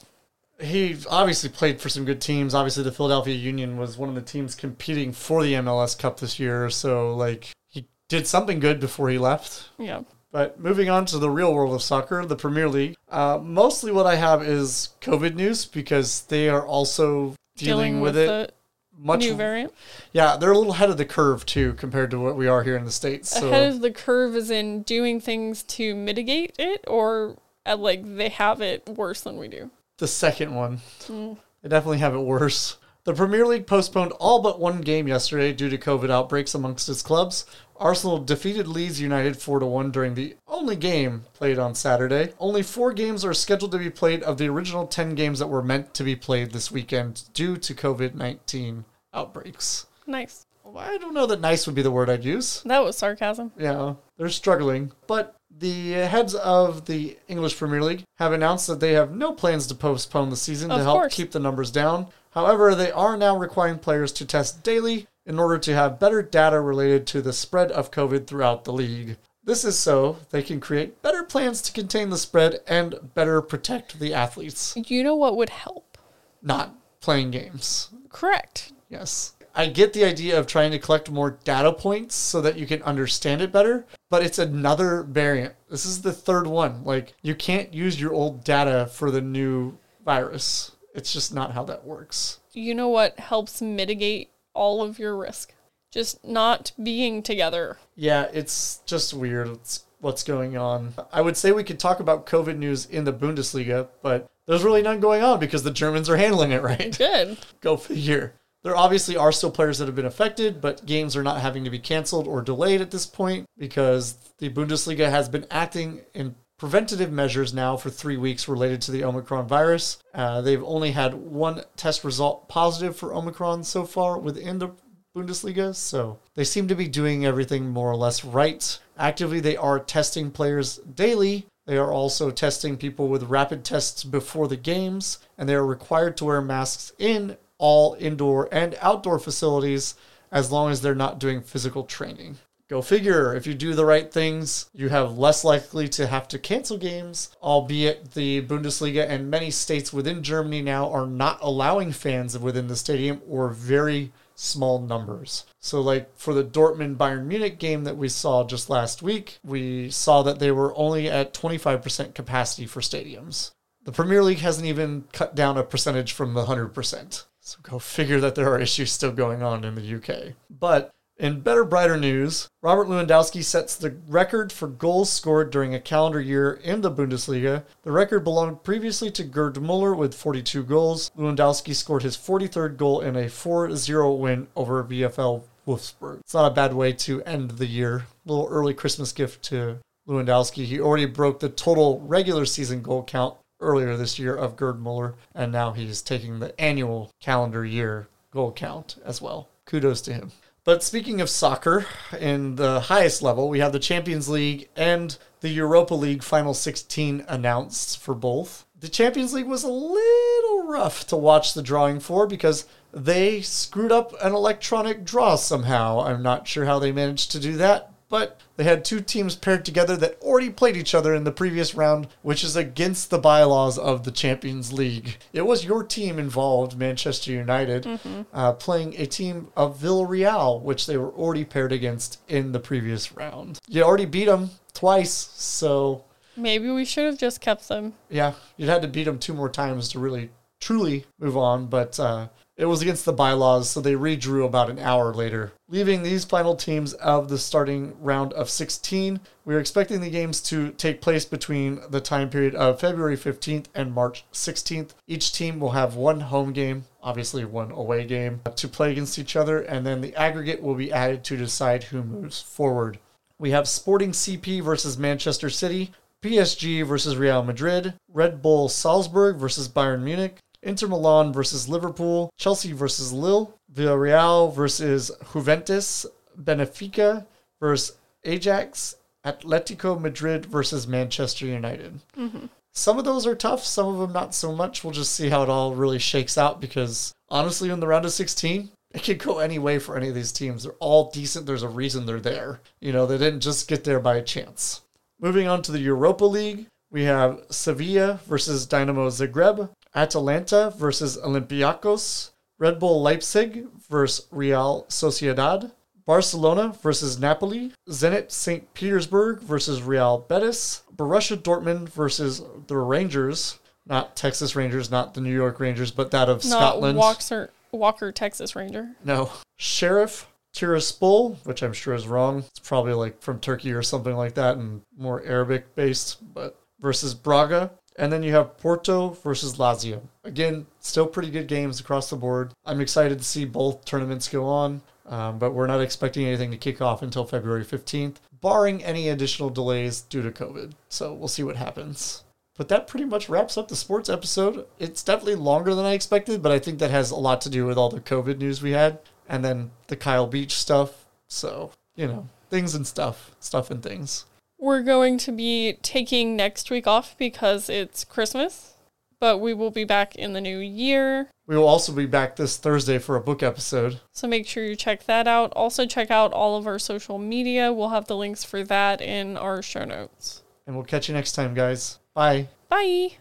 He 0.60 0.97
obviously 1.10 1.49
played 1.49 1.80
for 1.80 1.89
some 1.89 2.05
good 2.05 2.22
teams. 2.22 2.55
Obviously, 2.55 2.84
the 2.84 2.91
Philadelphia 2.91 3.36
Union 3.36 3.78
was 3.78 3.97
one 3.97 4.10
of 4.10 4.16
the 4.16 4.22
teams 4.22 4.55
competing 4.55 5.12
for 5.12 5.43
the 5.43 5.53
MLS 5.53 5.97
Cup 5.97 6.20
this 6.20 6.39
year. 6.39 6.70
So, 6.70 7.16
like, 7.16 7.51
he 7.70 7.88
did 8.10 8.26
something 8.26 8.60
good 8.60 8.80
before 8.80 9.10
he 9.10 9.18
left. 9.18 9.70
Yeah. 9.78 10.01
But 10.32 10.60
moving 10.60 10.89
on 10.89 11.05
to 11.08 11.20
the 11.20 11.30
real 11.30 11.53
world 11.53 11.74
of 11.74 11.82
soccer, 11.82 12.26
the 12.26 12.36
Premier 12.36 12.68
League. 12.68 12.95
Uh, 13.10 13.39
mostly 13.41 13.91
what 13.91 14.05
I 14.05 14.16
have 14.16 14.43
is 14.43 14.89
COVID 15.01 15.36
news 15.36 15.66
because 15.66 16.22
they 16.24 16.49
are 16.49 16.66
also 16.66 17.36
dealing, 17.55 18.01
with, 18.01 18.18
it 18.18 18.28
the 18.28 18.53
much. 18.97 19.22
new 19.22 19.36
variant. 19.36 19.74
Yeah, 20.12 20.38
they're 20.38 20.51
a 20.51 20.58
little 20.58 20.74
ahead 20.74 20.89
of 20.89 20.97
the 20.97 21.05
curve 21.05 21.45
too 21.45 21.74
compared 21.74 22.12
to 22.12 22.20
what 22.20 22.36
we 22.36 22.47
are 22.47 22.64
here 22.64 22.76
in 22.76 22.86
the 22.86 22.91
states. 22.91 23.30
So 23.30 23.47
Ahead 23.47 23.74
of 23.74 23.82
the 23.82 23.91
curve 23.91 24.36
is 24.36 24.51
in 24.51 24.84
doing 24.84 25.22
things 25.22 25.64
to 25.64 25.95
mitigate 25.95 26.55
it, 26.60 26.84
or 26.88 27.38
uh, 27.66 27.78
like 27.78 28.01
they 28.03 28.30
have 28.30 28.62
it 28.62 28.88
worse 28.89 29.22
than 29.22 29.38
we 29.38 29.47
do. 29.47 29.72
The 29.98 30.08
second 30.08 30.54
one, 30.54 30.82
mm. 31.04 31.38
they 31.62 31.70
definitely 31.70 32.00
have 32.00 32.14
it 32.14 32.20
worse. 32.20 32.78
The 33.04 33.14
Premier 33.14 33.45
League 33.45 33.68
postponed 33.68 34.12
all 34.20 34.41
but 34.41 34.60
one 34.60 34.82
game 34.82 35.08
yesterday 35.08 35.54
due 35.54 35.70
to 35.70 35.78
COVID 35.78 36.10
outbreaks 36.10 36.54
amongst 36.54 36.89
its 36.89 37.02
clubs. 37.02 37.45
Arsenal 37.78 38.18
defeated 38.18 38.68
Leeds 38.68 39.00
United 39.00 39.38
4 39.38 39.60
1 39.60 39.91
during 39.91 40.14
the 40.14 40.36
only 40.45 40.76
game 40.76 41.24
played 41.34 41.58
on 41.58 41.74
Saturday. 41.74 42.34
Only 42.38 42.64
four 42.64 42.91
games 42.91 43.24
are 43.24 43.34
scheduled 43.34 43.72
to 43.72 43.78
be 43.78 43.89
played 43.89 44.24
of 44.24 44.38
the 44.38 44.50
original 44.50 44.88
10 44.88 45.16
games 45.16 45.39
that 45.39 45.48
were 45.48 45.64
meant 45.64 45.93
to 45.93 46.04
be 46.04 46.18
played 46.18 46.52
this 46.52 46.70
weekend 46.70 47.24
due 47.34 47.56
to 47.56 47.74
COVID 47.74 48.14
19 48.14 48.84
outbreaks. 49.14 49.86
Nice. 50.06 50.45
Well, 50.66 50.78
I 50.78 50.98
don't 50.98 51.14
know 51.14 51.28
that 51.28 51.39
nice 51.39 51.66
would 51.66 51.76
be 51.76 51.82
the 51.82 51.91
word 51.91 52.10
I'd 52.10 52.26
use. 52.26 52.62
That 52.64 52.84
was 52.84 52.98
sarcasm. 52.98 53.54
Yeah, 53.58 53.93
they're 54.18 54.28
struggling. 54.28 54.91
But 55.08 55.36
the 55.50 55.91
heads 55.91 56.36
of 56.36 56.86
the 56.86 57.18
English 57.28 57.58
Premier 57.58 57.82
League 57.82 58.04
have 58.18 58.32
announced 58.32 58.68
that 58.68 58.80
they 58.80 58.93
have 58.93 59.12
no 59.12 59.34
plans 59.34 59.68
to 59.68 59.76
postpone 59.76 60.30
the 60.30 60.36
season 60.36 60.70
to 60.70 60.78
help 60.78 60.98
course. 60.98 61.14
keep 61.16 61.32
the 61.32 61.39
numbers 61.39 61.72
down. 61.72 62.08
However, 62.32 62.76
they 62.76 62.91
are 62.91 63.18
now 63.18 63.36
requiring 63.36 63.80
players 63.80 64.12
to 64.14 64.26
test 64.26 64.64
daily 64.64 65.08
in 65.26 65.39
order 65.39 65.58
to 65.58 65.74
have 65.74 66.00
better 66.00 66.22
data 66.22 66.62
related 66.62 67.08
to 67.08 67.22
the 67.22 67.34
spread 67.34 67.72
of 67.72 67.91
COVID 67.91 68.28
throughout 68.28 68.64
the 68.64 68.74
league. 68.74 69.18
This 69.43 69.64
is 69.64 69.80
so 69.80 70.18
they 70.30 70.43
can 70.43 70.60
create 70.60 71.02
better 71.02 71.24
plans 71.24 71.62
to 71.64 71.72
contain 71.72 72.10
the 72.10 72.18
spread 72.18 72.60
and 72.68 72.95
better 73.14 73.41
protect 73.41 74.00
the 74.00 74.14
athletes. 74.14 74.76
You 74.76 75.04
know 75.04 75.16
what 75.16 75.38
would 75.38 75.50
help? 75.50 75.98
Not 76.41 76.76
playing 77.00 77.32
games. 77.32 77.89
Correct. 78.10 78.74
Yes. 78.89 79.34
I 79.58 79.66
get 79.66 79.93
the 79.93 80.05
idea 80.05 80.38
of 80.38 80.45
trying 80.45 80.70
to 80.70 80.78
collect 80.78 81.10
more 81.10 81.39
data 81.43 81.74
points 81.74 82.14
so 82.14 82.41
that 82.41 82.60
you 82.60 82.68
can 82.68 82.84
understand 82.84 83.41
it 83.41 83.51
better, 83.51 83.88
but 84.08 84.24
it's 84.24 84.38
another 84.38 85.01
variant. 85.01 85.55
This 85.68 85.84
is 85.84 86.03
the 86.03 86.14
third 86.14 86.45
one. 86.45 86.84
Like, 86.84 87.16
you 87.24 87.34
can't 87.34 87.74
use 87.74 87.99
your 87.99 88.14
old 88.14 88.43
data 88.43 88.86
for 88.93 89.10
the 89.10 89.20
new 89.20 89.76
virus. 90.05 90.74
It's 90.93 91.12
just 91.12 91.34
not 91.34 91.53
how 91.53 91.64
that 91.66 91.86
works. 91.86 92.39
You 92.53 92.76
know 92.76 92.89
what 92.89 93.20
helps 93.20 93.60
mitigate 93.60 94.30
all 94.53 94.84
of 94.84 94.99
your 94.99 95.18
risk? 95.18 95.55
Just 95.89 96.24
not 96.24 96.72
being 96.82 97.24
together. 97.24 97.80
Yeah, 97.95 98.28
it's 98.32 98.84
just 98.86 99.12
weird 99.12 99.49
what's, 99.49 99.86
what's 100.01 100.24
going 100.24 100.55
on. 100.55 100.93
I 101.12 101.22
would 101.22 101.36
say 101.36 101.51
we 101.51 101.64
could 101.64 101.80
talk 101.80 101.99
about 101.99 102.28
COVID 102.28 102.58
news 102.58 102.86
in 102.86 103.05
the 103.05 103.14
Bundesliga, 103.14 103.88
but 104.03 104.30
there's 104.45 104.64
really 104.64 104.84
none 104.84 104.99
going 104.99 105.24
on 105.24 105.39
because 105.39 105.64
the 105.64 105.72
Germans 105.72 106.12
are 106.12 106.18
handling 106.18 106.51
it 106.51 106.62
right. 106.62 106.95
Good. 106.95 107.39
Go 107.62 107.76
figure. 107.76 108.36
There 108.68 108.76
obviously 108.76 109.15
are 109.15 109.32
still 109.32 109.49
players 109.49 109.78
that 109.78 109.86
have 109.86 109.95
been 109.95 110.05
affected, 110.05 110.59
but 110.59 110.86
games 110.86 111.15
are 111.15 111.24
not 111.24 111.39
having 111.39 111.63
to 111.63 111.70
be 111.70 111.80
canceled 111.80 112.28
or 112.28 112.41
delayed 112.41 112.82
at 112.82 112.91
this 112.91 113.05
point 113.05 113.45
because 113.57 114.18
the 114.39 114.49
Bundesliga 114.49 115.09
has 115.09 115.30
been 115.30 115.47
acting 115.49 116.01
in 116.13 116.36
preventative 116.57 117.09
measures 117.09 117.53
now 117.53 117.78
for 117.78 117.89
three 117.89 118.18
weeks 118.18 118.49
related 118.49 118.82
to 118.82 118.91
the 118.91 119.05
Omicron 119.05 119.47
virus. 119.47 119.99
Uh, 120.13 120.41
they've 120.41 120.65
only 120.65 120.91
had 120.91 121.13
one 121.13 121.61
test 121.78 122.03
result 122.03 122.49
positive 122.49 122.97
for 122.97 123.13
Omicron 123.13 123.63
so 123.63 123.86
far 123.86 124.20
within 124.20 124.59
the 124.59 124.72
Bundesliga, 125.15 125.74
so 125.74 126.20
they 126.36 126.43
seem 126.43 126.68
to 126.68 126.76
be 126.76 126.89
doing 126.89 127.26
everything 127.26 127.70
more 127.70 127.89
or 127.89 127.95
less 127.95 128.26
right. 128.26 128.80
Actively, 128.97 129.39
they 129.39 129.55
are 129.55 129.80
testing 129.80 130.30
players 130.30 130.76
daily. 130.80 131.47
They 131.68 131.78
are 131.78 131.93
also 131.93 132.32
testing 132.32 132.76
people 132.76 133.07
with 133.07 133.24
rapid 133.24 133.63
tests 133.63 134.03
before 134.03 134.49
the 134.49 134.57
games, 134.57 135.20
and 135.38 135.47
they 135.47 135.55
are 135.55 135.65
required 135.65 136.18
to 136.18 136.26
wear 136.26 136.41
masks 136.41 136.91
in 136.99 137.38
all 137.58 137.95
indoor 137.99 138.47
and 138.51 138.78
outdoor 138.82 139.20
facilities 139.20 139.95
as 140.32 140.51
long 140.51 140.72
as 140.72 140.82
they're 140.82 140.95
not 140.95 141.20
doing 141.20 141.41
physical 141.41 141.84
training. 141.84 142.38
Go 142.70 142.82
figure, 142.82 143.34
if 143.34 143.47
you 143.47 143.53
do 143.53 143.74
the 143.74 143.86
right 143.86 144.12
things, 144.12 144.70
you 144.74 144.89
have 144.89 145.18
less 145.18 145.45
likely 145.45 145.88
to 145.89 146.05
have 146.05 146.28
to 146.28 146.38
cancel 146.38 146.78
games, 146.78 147.34
albeit 147.41 148.12
the 148.12 148.41
Bundesliga 148.41 149.08
and 149.08 149.32
many 149.32 149.51
states 149.51 149.93
within 149.93 150.22
Germany 150.22 150.62
now 150.62 150.91
are 150.91 151.08
not 151.08 151.39
allowing 151.41 151.93
fans 151.93 152.38
within 152.38 152.68
the 152.68 152.76
stadium 152.76 153.22
or 153.26 153.47
very 153.47 154.12
small 154.36 154.82
numbers. 154.82 155.45
So, 155.62 155.80
like 155.80 156.14
for 156.18 156.34
the 156.34 156.43
Dortmund 156.43 156.97
Bayern 156.97 157.26
Munich 157.26 157.58
game 157.58 157.86
that 157.86 157.95
we 157.95 158.10
saw 158.10 158.45
just 158.45 158.70
last 158.70 159.01
week, 159.01 159.39
we 159.45 159.89
saw 159.89 160.22
that 160.24 160.39
they 160.39 160.51
were 160.51 160.76
only 160.76 161.10
at 161.10 161.34
25% 161.34 162.14
capacity 162.14 162.68
for 162.68 162.82
stadiums. 162.82 163.51
The 163.86 163.93
Premier 163.93 164.22
League 164.22 164.39
hasn't 164.39 164.68
even 164.68 165.05
cut 165.14 165.36
down 165.36 165.58
a 165.58 165.64
percentage 165.64 166.12
from 166.12 166.34
the 166.34 166.43
100%. 166.43 167.24
So, 167.48 167.60
go 167.64 167.80
figure 167.80 168.20
that 168.20 168.36
there 168.36 168.52
are 168.52 168.60
issues 168.60 168.91
still 168.91 169.14
going 169.14 169.41
on 169.41 169.64
in 169.64 169.76
the 169.76 169.95
UK. 169.95 170.34
But 170.50 170.93
in 171.18 171.39
better, 171.39 171.64
brighter 171.64 171.95
news, 171.95 172.50
Robert 172.62 172.89
Lewandowski 172.89 173.41
sets 173.41 173.78
the 173.78 173.95
record 174.10 174.52
for 174.52 174.68
goals 174.68 175.10
scored 175.10 175.50
during 175.50 175.74
a 175.74 175.80
calendar 175.80 176.20
year 176.20 176.60
in 176.62 176.82
the 176.82 176.91
Bundesliga. 176.91 177.64
The 177.84 177.93
record 177.93 178.26
belonged 178.26 178.66
previously 178.66 179.12
to 179.12 179.24
Gerd 179.24 179.62
Muller 179.62 179.95
with 179.95 180.14
42 180.14 180.62
goals. 180.64 181.10
Lewandowski 181.18 181.74
scored 181.74 182.04
his 182.04 182.18
43rd 182.18 182.76
goal 182.76 183.00
in 183.00 183.16
a 183.16 183.30
4 183.30 183.78
0 183.78 184.12
win 184.16 184.50
over 184.58 184.84
VFL 184.84 185.43
Wolfsburg. 185.66 186.20
It's 186.20 186.34
not 186.34 186.52
a 186.52 186.54
bad 186.54 186.74
way 186.74 186.91
to 186.91 187.24
end 187.24 187.52
the 187.52 187.66
year. 187.66 188.08
A 188.26 188.30
little 188.30 188.50
early 188.50 188.74
Christmas 188.74 189.14
gift 189.14 189.41
to 189.43 189.78
Lewandowski. 190.06 190.66
He 190.66 190.82
already 190.82 191.06
broke 191.06 191.39
the 191.39 191.48
total 191.48 192.02
regular 192.02 192.43
season 192.45 192.82
goal 192.82 193.06
count 193.06 193.38
earlier 193.60 193.95
this 193.95 194.20
year 194.20 194.36
of 194.36 194.55
Gerd 194.55 194.80
Muller, 194.80 195.16
and 195.34 195.51
now 195.51 195.72
he's 195.72 196.01
taking 196.01 196.39
the 196.39 196.60
annual 196.60 197.12
calendar 197.20 197.66
year 197.66 198.08
goal 198.32 198.51
count 198.51 198.97
as 199.05 199.22
well. 199.22 199.49
Kudos 199.66 200.01
to 200.01 200.14
him. 200.14 200.32
But 200.64 200.84
speaking 200.84 201.22
of 201.22 201.30
soccer, 201.30 201.86
in 202.20 202.55
the 202.58 202.82
highest 202.82 203.22
level, 203.22 203.47
we 203.47 203.60
have 203.60 203.72
the 203.72 203.80
Champions 203.80 204.28
League 204.28 204.68
and 204.76 205.18
the 205.39 205.49
Europa 205.49 205.93
League 205.93 206.24
Final 206.24 206.53
16 206.53 207.24
announced 207.28 207.99
for 207.99 208.14
both. 208.14 208.66
The 208.78 208.89
Champions 208.89 209.34
League 209.34 209.47
was 209.47 209.64
a 209.64 209.70
little 209.70 210.68
rough 210.68 211.08
to 211.08 211.16
watch 211.16 211.53
the 211.53 211.62
drawing 211.62 212.01
for 212.01 212.28
because 212.28 212.66
they 212.91 213.41
screwed 213.41 213.91
up 213.91 214.14
an 214.22 214.34
electronic 214.34 215.05
draw 215.05 215.36
somehow. 215.36 216.01
I'm 216.01 216.22
not 216.22 216.47
sure 216.47 216.66
how 216.66 216.80
they 216.80 216.91
managed 216.91 217.32
to 217.32 217.39
do 217.39 217.55
that, 217.58 217.93
but 218.10 218.39
they 218.55 218.64
had 218.64 218.84
two 218.84 219.01
teams 219.01 219.36
paired 219.36 219.66
together 219.66 219.95
that 219.97 220.20
already 220.22 220.49
played 220.49 220.78
each 220.78 220.95
other 220.95 221.14
in 221.14 221.24
the 221.24 221.32
previous 221.32 221.76
round, 221.76 222.08
which 222.22 222.43
is 222.43 222.55
against 222.55 223.10
the 223.10 223.18
bylaws 223.18 223.78
of 223.78 224.03
the 224.03 224.12
Champions 224.12 224.72
League. 224.74 225.18
It 225.34 225.45
was 225.45 225.66
your 225.66 225.84
team 225.84 226.20
involved, 226.20 226.78
Manchester 226.78 227.32
United, 227.32 227.84
mm-hmm. 227.84 228.22
uh, 228.34 228.53
playing 228.53 228.95
a 228.97 229.05
team 229.05 229.49
of 229.55 229.80
Villarreal, 229.80 230.62
which 230.62 230.86
they 230.86 230.97
were 230.97 231.12
already 231.12 231.45
paired 231.45 231.72
against 231.72 232.20
in 232.28 232.51
the 232.51 232.60
previous 232.60 233.12
round. 233.12 233.60
You 233.68 233.84
already 233.84 234.05
beat 234.05 234.26
them 234.26 234.51
twice, 234.74 235.12
so. 235.12 236.05
Maybe 236.36 236.70
we 236.70 236.86
should 236.86 237.05
have 237.05 237.18
just 237.18 237.41
kept 237.41 237.68
them. 237.68 237.93
Yeah, 238.10 238.34
you'd 238.58 238.70
had 238.70 238.84
to 238.84 238.88
beat 238.88 239.05
them 239.05 239.20
two 239.20 239.34
more 239.34 239.49
times 239.49 239.89
to 239.89 239.99
really 239.99 240.30
truly 240.60 241.05
move 241.20 241.38
on, 241.38 241.68
but 241.68 241.99
uh, 241.99 242.28
it 242.58 242.66
was 242.66 242.82
against 242.82 243.05
the 243.05 243.14
bylaws, 243.14 243.70
so 243.70 243.80
they 243.80 243.93
redrew 243.93 244.43
about 244.43 244.70
an 244.70 244.80
hour 244.80 245.14
later. 245.14 245.51
Leaving 245.70 246.01
these 246.01 246.26
final 246.26 246.55
teams 246.55 246.93
of 246.93 247.30
the 247.30 247.38
starting 247.38 247.95
round 248.01 248.34
of 248.34 248.49
16, 248.49 249.20
we 249.45 249.53
are 249.53 249.60
expecting 249.60 250.01
the 250.01 250.10
games 250.10 250.41
to 250.41 250.72
take 250.72 250.99
place 250.99 251.24
between 251.24 251.80
the 251.89 252.01
time 252.01 252.32
period 252.32 252.55
of 252.55 252.80
February 252.80 253.16
15th 253.16 253.66
and 253.76 253.93
March 253.93 254.26
16th. 254.34 254.89
Each 255.08 255.32
team 255.32 255.60
will 255.60 255.72
have 255.72 255.95
one 255.95 256.20
home 256.20 256.51
game, 256.51 256.86
obviously 257.03 257.45
one 257.45 257.72
away 257.72 258.05
game, 258.05 258.41
to 258.55 258.68
play 258.68 258.91
against 258.91 259.20
each 259.20 259.36
other, 259.36 259.60
and 259.60 259.86
then 259.86 260.01
the 260.01 260.16
aggregate 260.16 260.62
will 260.62 260.76
be 260.76 260.91
added 260.91 261.24
to 261.26 261.38
decide 261.38 261.84
who 261.84 262.03
moves 262.03 262.41
forward. 262.41 262.97
We 263.38 263.51
have 263.51 263.68
Sporting 263.68 264.14
CP 264.14 264.64
versus 264.64 264.97
Manchester 264.97 265.51
City, 265.51 265.91
PSG 266.24 266.84
versus 266.84 267.16
Real 267.16 267.43
Madrid, 267.43 267.93
Red 268.12 268.41
Bull 268.41 268.68
Salzburg 268.68 269.38
versus 269.38 269.70
Bayern 269.70 270.01
Munich, 270.01 270.39
Inter 270.64 270.88
Milan 270.88 271.32
versus 271.32 271.70
Liverpool, 271.70 272.30
Chelsea 272.38 272.72
versus 272.72 273.14
Lille, 273.14 273.53
Villarreal 273.74 274.53
versus 274.53 275.12
Juventus, 275.34 276.05
Benfica 276.41 277.26
versus 277.60 277.97
Ajax, 278.24 278.95
Atletico 279.26 279.99
Madrid 279.99 280.45
versus 280.45 280.88
Manchester 280.88 281.45
United. 281.45 281.99
Mm-hmm. 282.18 282.45
Some 282.72 282.99
of 282.99 283.05
those 283.05 283.26
are 283.26 283.36
tough, 283.36 283.64
some 283.64 283.88
of 283.88 283.99
them 283.99 284.14
not 284.14 284.36
so 284.36 284.53
much. 284.53 284.84
We'll 284.84 284.93
just 284.93 285.14
see 285.14 285.30
how 285.30 285.43
it 285.43 285.49
all 285.49 285.74
really 285.74 285.99
shakes 285.99 286.38
out 286.38 286.62
because 286.62 287.14
honestly, 287.30 287.70
in 287.70 287.80
the 287.80 287.88
round 287.88 288.05
of 288.05 288.12
16, 288.12 288.70
it 288.93 289.03
could 289.03 289.20
go 289.20 289.39
any 289.39 289.60
way 289.60 289.80
for 289.80 289.97
any 289.97 290.10
of 290.10 290.16
these 290.16 290.32
teams. 290.32 290.64
They're 290.64 290.74
all 290.74 291.10
decent. 291.12 291.45
There's 291.45 291.64
a 291.64 291.70
reason 291.70 292.05
they're 292.05 292.20
there. 292.20 292.62
You 292.80 292.93
know, 292.93 293.05
they 293.05 293.18
didn't 293.18 293.41
just 293.41 293.68
get 293.68 293.84
there 293.84 293.99
by 293.99 294.22
chance. 294.22 294.82
Moving 295.20 295.47
on 295.47 295.62
to 295.64 295.72
the 295.72 295.80
Europa 295.80 296.26
League, 296.26 296.68
we 296.91 297.03
have 297.03 297.41
Sevilla 297.49 298.20
versus 298.28 298.66
Dynamo 298.66 299.10
Zagreb, 299.10 299.70
Atalanta 299.98 300.72
versus 300.78 301.18
Olympiacos, 301.18 302.30
Red 302.60 302.80
Bull 302.80 303.02
Leipzig 303.02 303.66
versus 303.89 304.28
Real 304.32 304.86
Sociedad, 304.89 305.72
Barcelona 306.06 306.74
versus 306.82 307.20
Napoli, 307.20 307.74
Zenit 307.89 308.32
St. 308.32 308.72
Petersburg 308.76 309.39
versus 309.41 309.82
Real 309.82 310.20
Betis, 310.20 310.84
Borussia 310.95 311.36
Dortmund 311.36 311.89
versus 311.89 312.43
the 312.68 312.78
Rangers, 312.78 313.58
not 313.88 314.16
Texas 314.16 314.56
Rangers, 314.56 314.91
not 314.91 315.16
the 315.16 315.22
New 315.22 315.34
York 315.34 315.60
Rangers, 315.60 315.89
but 315.89 316.12
that 316.12 316.30
of 316.30 316.45
not 316.45 316.58
Scotland. 316.58 316.98
Walker, 316.98 317.50
Walker, 317.72 318.12
Texas 318.12 318.56
Ranger. 318.56 318.95
No. 319.04 319.32
Sheriff 319.58 320.30
Tiraspol, 320.54 321.43
which 321.45 321.64
I'm 321.64 321.74
sure 321.74 321.95
is 321.95 322.08
wrong. 322.08 322.45
It's 322.56 322.60
probably 322.60 322.93
like 322.93 323.22
from 323.22 323.39
Turkey 323.39 323.74
or 323.74 323.82
something 323.82 324.16
like 324.16 324.36
that 324.36 324.58
and 324.58 324.82
more 324.95 325.24
Arabic 325.24 325.76
based, 325.76 326.18
but 326.34 326.60
versus 326.80 327.16
Braga. 327.16 327.72
And 327.98 328.14
then 328.14 328.22
you 328.22 328.32
have 328.34 328.58
Porto 328.58 329.10
versus 329.10 329.58
Lazio. 329.58 330.02
Again, 330.24 330.68
still 330.80 331.08
pretty 331.08 331.32
good 331.32 331.48
games 331.48 331.80
across 331.80 332.10
the 332.10 332.16
board. 332.16 332.54
I'm 332.66 332.80
excited 332.80 333.18
to 333.18 333.24
see 333.24 333.45
both 333.45 333.86
tournaments 333.86 334.28
go 334.28 334.45
on, 334.45 334.82
um, 335.08 335.39
but 335.39 335.54
we're 335.54 335.68
not 335.68 335.82
expecting 335.82 336.26
anything 336.26 336.52
to 336.52 336.58
kick 336.58 336.82
off 336.82 337.02
until 337.02 337.26
February 337.26 337.66
15th, 337.66 338.18
barring 338.39 338.84
any 338.84 339.10
additional 339.10 339.50
delays 339.50 340.02
due 340.02 340.22
to 340.22 340.32
COVID. 340.32 340.74
So 340.89 341.14
we'll 341.14 341.28
see 341.28 341.43
what 341.43 341.56
happens. 341.56 342.24
But 342.56 342.70
that 342.70 342.88
pretty 342.88 343.06
much 343.06 343.30
wraps 343.30 343.58
up 343.58 343.68
the 343.68 343.76
sports 343.76 344.10
episode. 344.10 344.66
It's 344.80 345.04
definitely 345.04 345.36
longer 345.36 345.74
than 345.74 345.86
I 345.86 345.93
expected, 345.93 346.41
but 346.41 346.52
I 346.52 346.60
think 346.60 346.80
that 346.80 346.91
has 346.91 347.12
a 347.12 347.16
lot 347.16 347.41
to 347.41 347.50
do 347.50 347.66
with 347.66 347.78
all 347.78 347.89
the 347.89 348.00
COVID 348.00 348.38
news 348.38 348.62
we 348.62 348.72
had 348.72 349.00
and 349.30 349.43
then 349.43 349.72
the 349.88 349.95
Kyle 349.95 350.28
Beach 350.28 350.56
stuff. 350.56 351.06
So, 351.28 351.72
you 351.95 352.08
know, 352.08 352.28
things 352.50 352.74
and 352.76 352.86
stuff, 352.86 353.32
stuff 353.39 353.70
and 353.70 353.84
things. 353.84 354.26
We're 354.60 354.82
going 354.82 355.18
to 355.20 355.32
be 355.32 355.78
taking 355.82 356.36
next 356.36 356.72
week 356.72 356.88
off 356.88 357.16
because 357.18 357.70
it's 357.70 358.03
Christmas, 358.03 358.74
but 359.20 359.38
we 359.39 359.53
will 359.53 359.70
be 359.70 359.84
back 359.84 360.16
in 360.16 360.34
the 360.34 360.41
new 360.41 360.58
year. 360.58 361.30
We 361.45 361.55
will 361.55 361.68
also 361.68 361.93
be 361.93 362.08
back 362.08 362.36
this 362.36 362.58
Thursday 362.58 362.97
for 362.97 363.16
a 363.16 363.22
book 363.22 363.43
episode. 363.43 364.01
So 364.12 364.28
make 364.28 364.47
sure 364.47 364.66
you 364.66 364.76
check 364.76 365.05
that 365.05 365.28
out. 365.28 365.53
Also, 365.53 365.86
check 365.86 366.10
out 366.10 366.34
all 366.34 366.58
of 366.58 366.66
our 366.66 366.80
social 366.80 367.20
media. 367.20 367.72
We'll 367.72 367.89
have 367.89 368.08
the 368.08 368.18
links 368.18 368.43
for 368.43 368.64
that 368.64 368.99
in 368.99 369.38
our 369.38 369.62
show 369.62 369.86
notes. 369.86 370.43
And 370.66 370.76
we'll 370.76 370.86
catch 370.86 371.08
you 371.08 371.14
next 371.14 371.34
time, 371.34 371.53
guys. 371.53 371.99
Bye. 372.14 372.49
Bye. 372.68 373.12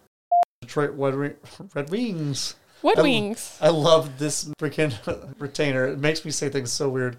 Detroit 0.62 0.93
Red, 0.97 1.37
Red 1.74 1.91
Wings. 1.91 2.57
Red 2.82 2.99
Wings. 2.99 3.59
I 3.61 3.68
love 3.68 4.18
this 4.18 4.47
freaking 4.59 4.95
retainer. 5.39 5.87
It 5.87 5.99
makes 5.99 6.24
me 6.24 6.30
say 6.30 6.49
things 6.49 6.72
so 6.72 6.89
weird. 6.89 7.18